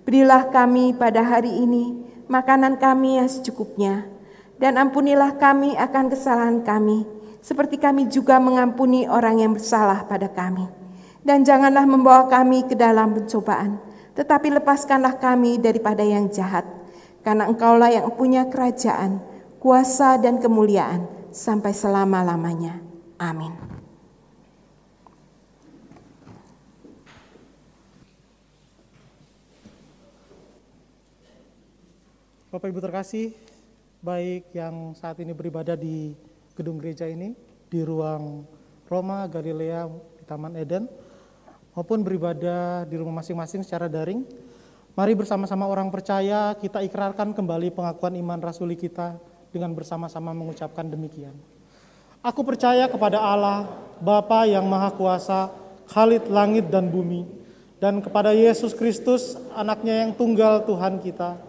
Berilah 0.08 0.48
kami 0.48 0.96
pada 0.96 1.20
hari 1.20 1.52
ini 1.52 1.92
makanan 2.32 2.80
kami 2.80 3.20
yang 3.20 3.28
secukupnya, 3.28 4.08
dan 4.56 4.80
ampunilah 4.80 5.36
kami 5.36 5.76
akan 5.76 6.08
kesalahan 6.08 6.64
kami, 6.64 7.04
seperti 7.44 7.76
kami 7.76 8.08
juga 8.08 8.40
mengampuni 8.40 9.04
orang 9.04 9.44
yang 9.44 9.52
bersalah 9.52 10.08
pada 10.08 10.32
kami 10.32 10.78
dan 11.28 11.44
janganlah 11.44 11.84
membawa 11.84 12.32
kami 12.32 12.64
ke 12.64 12.72
dalam 12.80 13.12
pencobaan, 13.12 13.84
tetapi 14.16 14.48
lepaskanlah 14.56 15.20
kami 15.20 15.60
daripada 15.60 16.00
yang 16.00 16.32
jahat. 16.32 16.64
Karena 17.20 17.52
engkaulah 17.52 17.92
yang 17.92 18.08
punya 18.16 18.48
kerajaan, 18.48 19.20
kuasa 19.60 20.16
dan 20.16 20.40
kemuliaan 20.40 21.04
sampai 21.36 21.76
selama-lamanya. 21.76 22.80
Amin. 23.20 23.77
Bapak 32.58 32.74
Ibu 32.74 32.82
terkasih, 32.90 33.38
baik 34.02 34.50
yang 34.50 34.98
saat 34.98 35.22
ini 35.22 35.30
beribadah 35.30 35.78
di 35.78 36.18
gedung 36.58 36.82
gereja 36.82 37.06
ini, 37.06 37.38
di 37.70 37.86
ruang 37.86 38.50
Roma, 38.90 39.30
Galilea, 39.30 39.86
di 40.18 40.26
Taman 40.26 40.58
Eden, 40.58 40.90
maupun 41.78 42.02
beribadah 42.02 42.82
di 42.90 42.98
rumah 42.98 43.22
masing-masing 43.22 43.62
secara 43.62 43.86
daring. 43.86 44.26
Mari 44.98 45.14
bersama-sama 45.14 45.70
orang 45.70 45.94
percaya 45.94 46.58
kita 46.58 46.82
ikrarkan 46.82 47.38
kembali 47.38 47.78
pengakuan 47.78 48.18
iman 48.18 48.42
rasuli 48.42 48.74
kita 48.74 49.22
dengan 49.54 49.78
bersama-sama 49.78 50.34
mengucapkan 50.34 50.90
demikian. 50.90 51.38
Aku 52.26 52.42
percaya 52.42 52.90
kepada 52.90 53.22
Allah, 53.22 53.70
Bapa 54.02 54.50
yang 54.50 54.66
Maha 54.66 54.98
Kuasa, 54.98 55.54
Khalid 55.94 56.26
langit 56.26 56.74
dan 56.74 56.90
bumi, 56.90 57.22
dan 57.78 58.02
kepada 58.02 58.34
Yesus 58.34 58.74
Kristus, 58.74 59.38
anaknya 59.54 60.10
yang 60.10 60.18
tunggal 60.18 60.66
Tuhan 60.66 60.98
kita, 61.06 61.47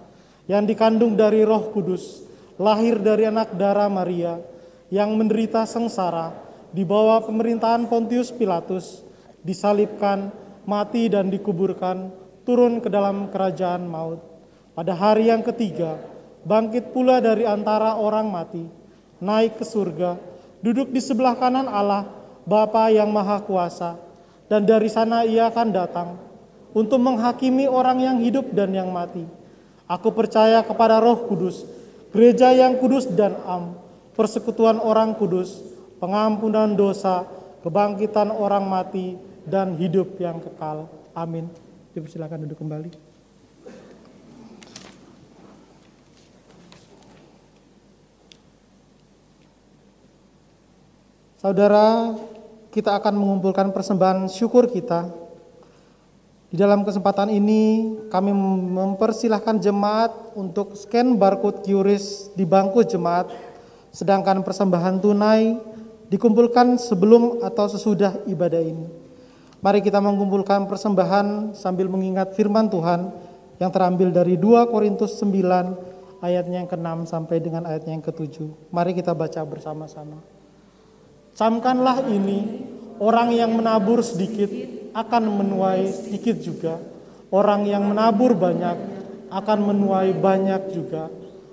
yang 0.48 0.64
dikandung 0.64 1.14
dari 1.14 1.44
roh 1.44 1.68
kudus, 1.70 2.24
lahir 2.56 2.96
dari 2.98 3.28
anak 3.28 3.54
darah 3.54 3.86
Maria, 3.92 4.40
yang 4.88 5.12
menderita 5.14 5.68
sengsara, 5.68 6.32
di 6.72 6.82
bawah 6.82 7.20
pemerintahan 7.22 7.84
Pontius 7.84 8.32
Pilatus, 8.32 9.04
disalibkan, 9.44 10.32
mati 10.64 11.12
dan 11.12 11.28
dikuburkan, 11.28 12.08
turun 12.48 12.80
ke 12.80 12.88
dalam 12.88 13.28
kerajaan 13.28 13.84
maut. 13.84 14.24
Pada 14.72 14.96
hari 14.96 15.28
yang 15.28 15.44
ketiga, 15.44 16.00
bangkit 16.48 16.96
pula 16.96 17.20
dari 17.20 17.44
antara 17.44 18.00
orang 18.00 18.32
mati, 18.32 18.64
naik 19.20 19.60
ke 19.60 19.64
surga, 19.68 20.16
duduk 20.64 20.88
di 20.88 21.00
sebelah 21.04 21.36
kanan 21.36 21.68
Allah, 21.68 22.08
Bapa 22.48 22.88
yang 22.88 23.12
Maha 23.12 23.44
Kuasa, 23.44 24.00
dan 24.48 24.64
dari 24.64 24.88
sana 24.88 25.28
ia 25.28 25.52
akan 25.52 25.68
datang 25.68 26.16
untuk 26.72 26.96
menghakimi 26.96 27.68
orang 27.68 28.00
yang 28.00 28.16
hidup 28.24 28.48
dan 28.56 28.72
yang 28.72 28.88
mati. 28.88 29.37
Aku 29.88 30.12
percaya 30.12 30.60
kepada 30.60 31.00
Roh 31.00 31.24
Kudus, 31.24 31.64
gereja 32.12 32.52
yang 32.52 32.76
kudus 32.76 33.08
dan 33.08 33.40
am, 33.48 33.72
persekutuan 34.12 34.76
orang 34.76 35.16
kudus, 35.16 35.64
pengampunan 35.96 36.76
dosa, 36.76 37.24
kebangkitan 37.64 38.28
orang 38.28 38.68
mati, 38.68 39.16
dan 39.48 39.80
hidup 39.80 40.20
yang 40.20 40.44
kekal. 40.44 40.92
Amin. 41.16 41.48
Dipersilakan 41.96 42.44
duduk 42.44 42.60
kembali. 42.60 42.92
Saudara, 51.38 52.18
kita 52.74 52.98
akan 52.98 53.14
mengumpulkan 53.14 53.72
persembahan 53.72 54.28
syukur 54.28 54.68
kita. 54.68 55.27
Di 56.48 56.56
dalam 56.56 56.80
kesempatan 56.80 57.28
ini, 57.28 57.92
kami 58.08 58.32
mempersilahkan 58.72 59.60
jemaat 59.60 60.32
untuk 60.32 60.72
scan 60.80 61.20
barcode 61.20 61.60
QRIS 61.60 62.32
di 62.32 62.48
bangku 62.48 62.80
jemaat, 62.88 63.28
sedangkan 63.92 64.40
persembahan 64.40 64.96
tunai 64.96 65.60
dikumpulkan 66.08 66.80
sebelum 66.80 67.44
atau 67.44 67.68
sesudah 67.68 68.24
ibadah 68.24 68.64
ini. 68.64 68.88
Mari 69.60 69.84
kita 69.84 70.00
mengumpulkan 70.00 70.64
persembahan 70.64 71.52
sambil 71.52 71.84
mengingat 71.92 72.32
firman 72.32 72.72
Tuhan 72.72 73.12
yang 73.60 73.68
terambil 73.68 74.08
dari 74.08 74.40
2 74.40 74.72
Korintus 74.72 75.20
9 75.20 76.24
ayatnya 76.24 76.64
yang 76.64 76.70
ke-6 76.70 77.12
sampai 77.12 77.44
dengan 77.44 77.68
ayatnya 77.68 77.92
yang 77.92 78.04
ke-7. 78.08 78.72
Mari 78.72 78.96
kita 78.96 79.12
baca 79.12 79.44
bersama-sama. 79.44 80.16
Camkanlah 81.36 82.08
ini, 82.08 82.64
orang 82.96 83.36
yang 83.36 83.52
menabur 83.52 84.00
sedikit 84.00 84.77
akan 84.98 85.22
menuai 85.30 85.86
sedikit 85.86 86.42
juga. 86.42 86.74
Orang 87.30 87.68
yang 87.68 87.86
menabur 87.86 88.34
banyak 88.34 88.76
akan 89.30 89.58
menuai 89.62 90.16
banyak 90.16 90.74
juga. 90.74 91.12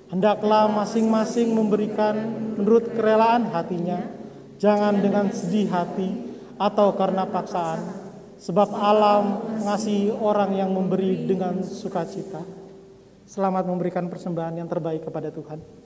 Hendaklah 0.09 0.71
masing-masing 0.71 1.51
memberikan 1.53 2.15
menurut 2.55 2.95
kerelaan 2.95 3.51
hatinya, 3.51 4.01
jangan 4.57 4.97
dengan 5.03 5.29
sedih 5.29 5.67
hati 5.67 6.09
atau 6.55 6.95
karena 6.95 7.27
paksaan, 7.27 7.81
sebab 8.39 8.69
alam 8.71 9.43
mengasihi 9.59 10.13
orang 10.15 10.55
yang 10.55 10.71
memberi 10.71 11.27
dengan 11.27 11.59
sukacita. 11.61 12.41
Selamat 13.25 13.65
memberikan 13.67 14.07
persembahan 14.07 14.61
yang 14.61 14.69
terbaik 14.69 15.03
kepada 15.09 15.33
Tuhan. 15.33 15.84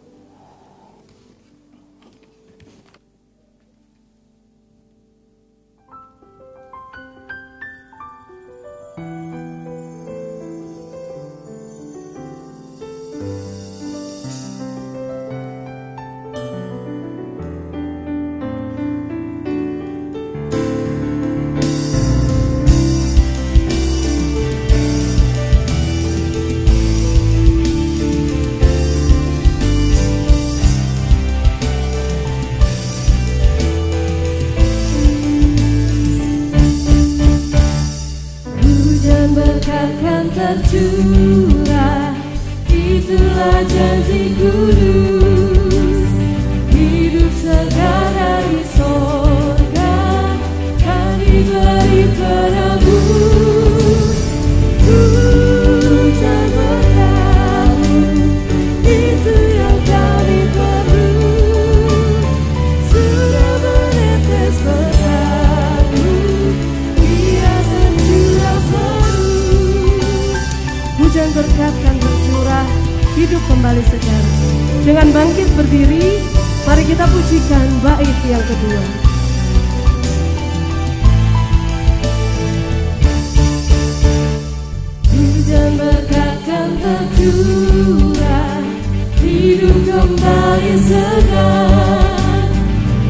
Kembali 89.99 90.75
segar 90.79 92.47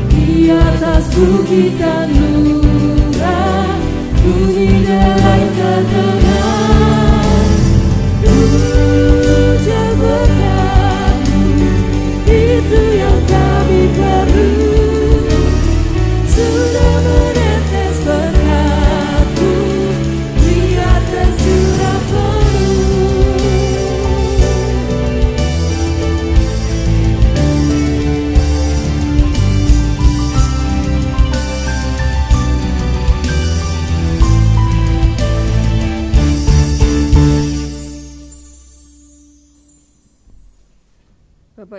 Di 0.10 0.50
atas 0.50 1.06
bukit 1.14 1.78
dan 1.78 2.10
lurah 2.42 3.78
delai 4.26 5.44
terdengar 5.54 6.19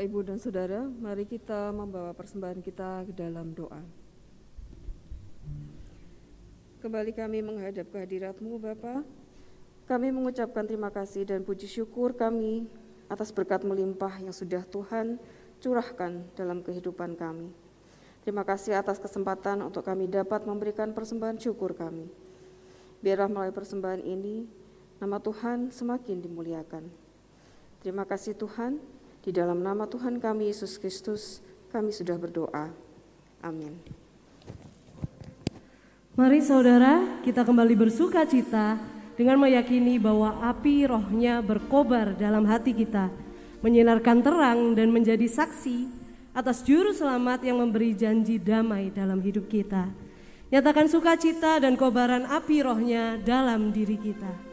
Bapak, 0.01 0.17
Ibu, 0.17 0.33
dan 0.33 0.41
Saudara, 0.41 0.81
mari 0.81 1.29
kita 1.29 1.77
membawa 1.77 2.17
persembahan 2.17 2.65
kita 2.65 3.05
ke 3.05 3.13
dalam 3.13 3.53
doa. 3.53 3.85
Kembali 6.81 7.13
kami 7.13 7.45
menghadap 7.45 7.85
kehadiratmu 7.93 8.57
Bapa. 8.65 9.05
Kami 9.85 10.09
mengucapkan 10.09 10.65
terima 10.65 10.89
kasih 10.89 11.29
dan 11.29 11.45
puji 11.45 11.69
syukur 11.69 12.17
kami 12.17 12.65
atas 13.13 13.29
berkat 13.29 13.61
melimpah 13.61 14.25
yang 14.25 14.33
sudah 14.33 14.65
Tuhan 14.73 15.21
curahkan 15.61 16.25
dalam 16.33 16.65
kehidupan 16.65 17.13
kami. 17.13 17.53
Terima 18.25 18.41
kasih 18.41 18.81
atas 18.81 18.97
kesempatan 18.97 19.61
untuk 19.61 19.85
kami 19.85 20.09
dapat 20.09 20.49
memberikan 20.49 20.97
persembahan 20.97 21.37
syukur 21.37 21.77
kami. 21.77 22.09
Biarlah 23.05 23.29
melalui 23.29 23.53
persembahan 23.53 24.01
ini, 24.01 24.49
nama 24.97 25.21
Tuhan 25.21 25.69
semakin 25.69 26.25
dimuliakan. 26.25 26.89
Terima 27.85 28.09
kasih 28.09 28.33
Tuhan, 28.33 28.81
di 29.21 29.37
dalam 29.37 29.61
nama 29.61 29.85
Tuhan 29.85 30.17
kami 30.17 30.49
Yesus 30.49 30.81
Kristus, 30.81 31.45
kami 31.69 31.93
sudah 31.93 32.17
berdoa. 32.17 32.73
Amin. 33.45 33.77
Mari 36.17 36.41
saudara, 36.41 37.21
kita 37.21 37.45
kembali 37.45 37.77
bersuka 37.77 38.25
cita 38.25 38.81
dengan 39.21 39.37
meyakini 39.37 40.01
bahwa 40.01 40.41
api 40.41 40.89
rohnya 40.89 41.45
berkobar 41.45 42.17
dalam 42.17 42.49
hati 42.49 42.73
kita, 42.73 43.13
menyinarkan 43.61 44.25
terang 44.25 44.61
dan 44.73 44.89
menjadi 44.89 45.29
saksi 45.29 45.93
atas 46.33 46.65
juru 46.65 46.97
selamat 46.97 47.45
yang 47.45 47.61
memberi 47.61 47.93
janji 47.93 48.41
damai 48.41 48.89
dalam 48.89 49.21
hidup 49.21 49.53
kita. 49.53 49.93
Nyatakan 50.49 50.89
sukacita 50.89 51.61
dan 51.61 51.77
kobaran 51.77 52.25
api 52.25 52.65
rohnya 52.65 53.21
dalam 53.21 53.69
diri 53.71 54.01
kita. 54.01 54.50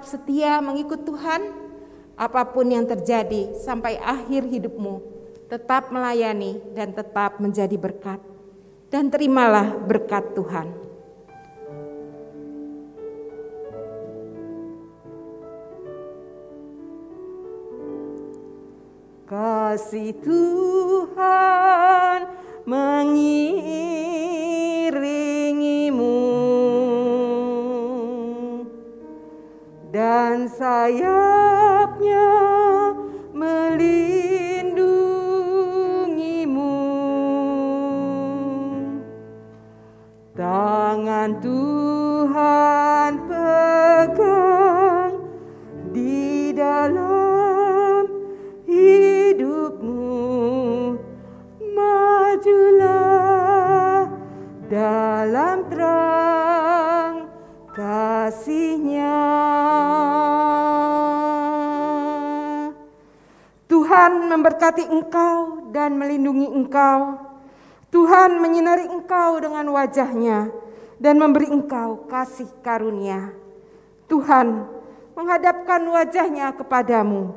tetap 0.00 0.16
setia 0.16 0.64
mengikut 0.64 1.04
Tuhan, 1.04 1.52
apa 2.16 2.40
pun 2.48 2.64
yang 2.64 2.88
terjadi 2.88 3.52
sampai 3.52 4.00
akhir 4.00 4.48
hidupmu, 4.48 5.04
tetap 5.44 5.92
melayani 5.92 6.56
dan 6.72 6.96
tetap 6.96 7.36
menjadi 7.36 7.76
berkat. 7.76 8.16
Dan 8.88 9.12
terimalah 9.12 9.76
berkat 9.76 10.32
Tuhan. 10.32 10.72
Kasih 19.28 20.16
Tuhan 20.24 22.18
mengingat 22.64 24.09
Yeah. 30.90 31.29
memberkati 64.60 64.92
engkau 64.92 65.64
dan 65.72 65.96
melindungi 65.96 66.44
engkau. 66.52 67.16
Tuhan 67.88 68.44
menyinari 68.44 68.92
engkau 68.92 69.40
dengan 69.40 69.64
wajahnya 69.72 70.52
dan 71.00 71.16
memberi 71.16 71.48
engkau 71.48 72.04
kasih 72.12 72.44
karunia. 72.60 73.32
Tuhan 74.04 74.68
menghadapkan 75.16 75.80
wajahnya 75.88 76.52
kepadamu 76.60 77.32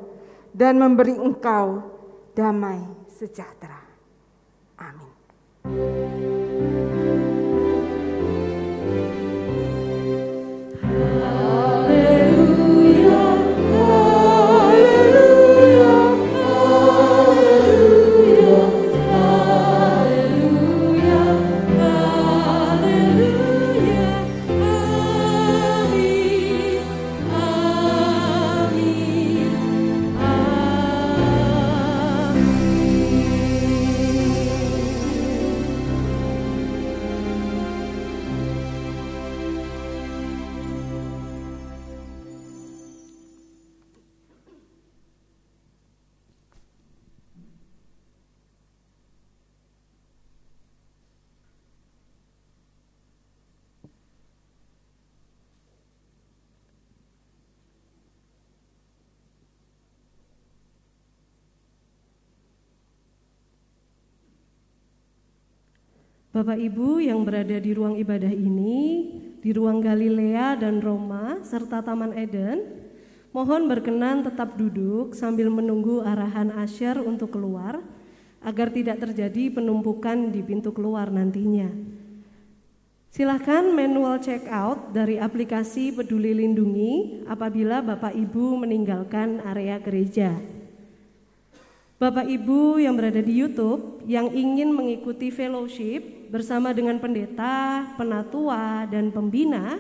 dan 0.52 0.76
memberi 0.76 1.16
engkau 1.16 1.96
damai 2.36 2.84
sejahtera. 3.08 3.88
Amin. 4.76 6.03
Bapak 66.44 66.60
Ibu 66.60 67.00
yang 67.00 67.24
berada 67.24 67.56
di 67.56 67.72
ruang 67.72 67.96
ibadah 67.96 68.28
ini, 68.28 69.08
di 69.40 69.56
ruang 69.56 69.80
Galilea 69.80 70.60
dan 70.60 70.84
Roma, 70.84 71.40
serta 71.40 71.80
Taman 71.80 72.12
Eden, 72.20 72.84
mohon 73.32 73.64
berkenan 73.72 74.28
tetap 74.28 74.60
duduk 74.60 75.16
sambil 75.16 75.48
menunggu 75.48 76.04
arahan 76.04 76.52
Asher 76.60 77.00
untuk 77.00 77.40
keluar, 77.40 77.80
agar 78.44 78.76
tidak 78.76 79.00
terjadi 79.00 79.56
penumpukan 79.56 80.36
di 80.36 80.44
pintu 80.44 80.76
keluar 80.76 81.08
nantinya. 81.08 81.72
Silahkan 83.08 83.64
manual 83.72 84.20
check 84.20 84.44
out 84.52 84.92
dari 84.92 85.16
aplikasi 85.24 85.96
Peduli 85.96 86.36
Lindungi 86.36 87.24
apabila 87.24 87.80
Bapak 87.80 88.20
Ibu 88.20 88.68
meninggalkan 88.68 89.40
area 89.48 89.80
gereja. 89.80 90.36
Bapak 92.04 92.28
Ibu 92.28 92.84
yang 92.84 93.00
berada 93.00 93.24
di 93.24 93.32
YouTube 93.32 94.04
yang 94.12 94.28
ingin 94.36 94.76
mengikuti 94.76 95.32
fellowship 95.32 96.23
bersama 96.34 96.74
dengan 96.74 96.98
pendeta, 96.98 97.86
penatua, 97.94 98.90
dan 98.90 99.14
pembina 99.14 99.78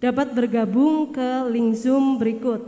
dapat 0.00 0.32
bergabung 0.32 1.12
ke 1.12 1.44
link 1.52 1.76
Zoom 1.76 2.16
berikut. 2.16 2.64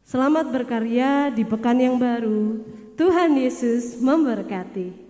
Selamat 0.00 0.48
berkarya 0.48 1.28
di 1.28 1.44
pekan 1.44 1.76
yang 1.76 2.00
baru. 2.00 2.64
Tuhan 2.96 3.36
Yesus 3.36 4.00
memberkati. 4.00 5.09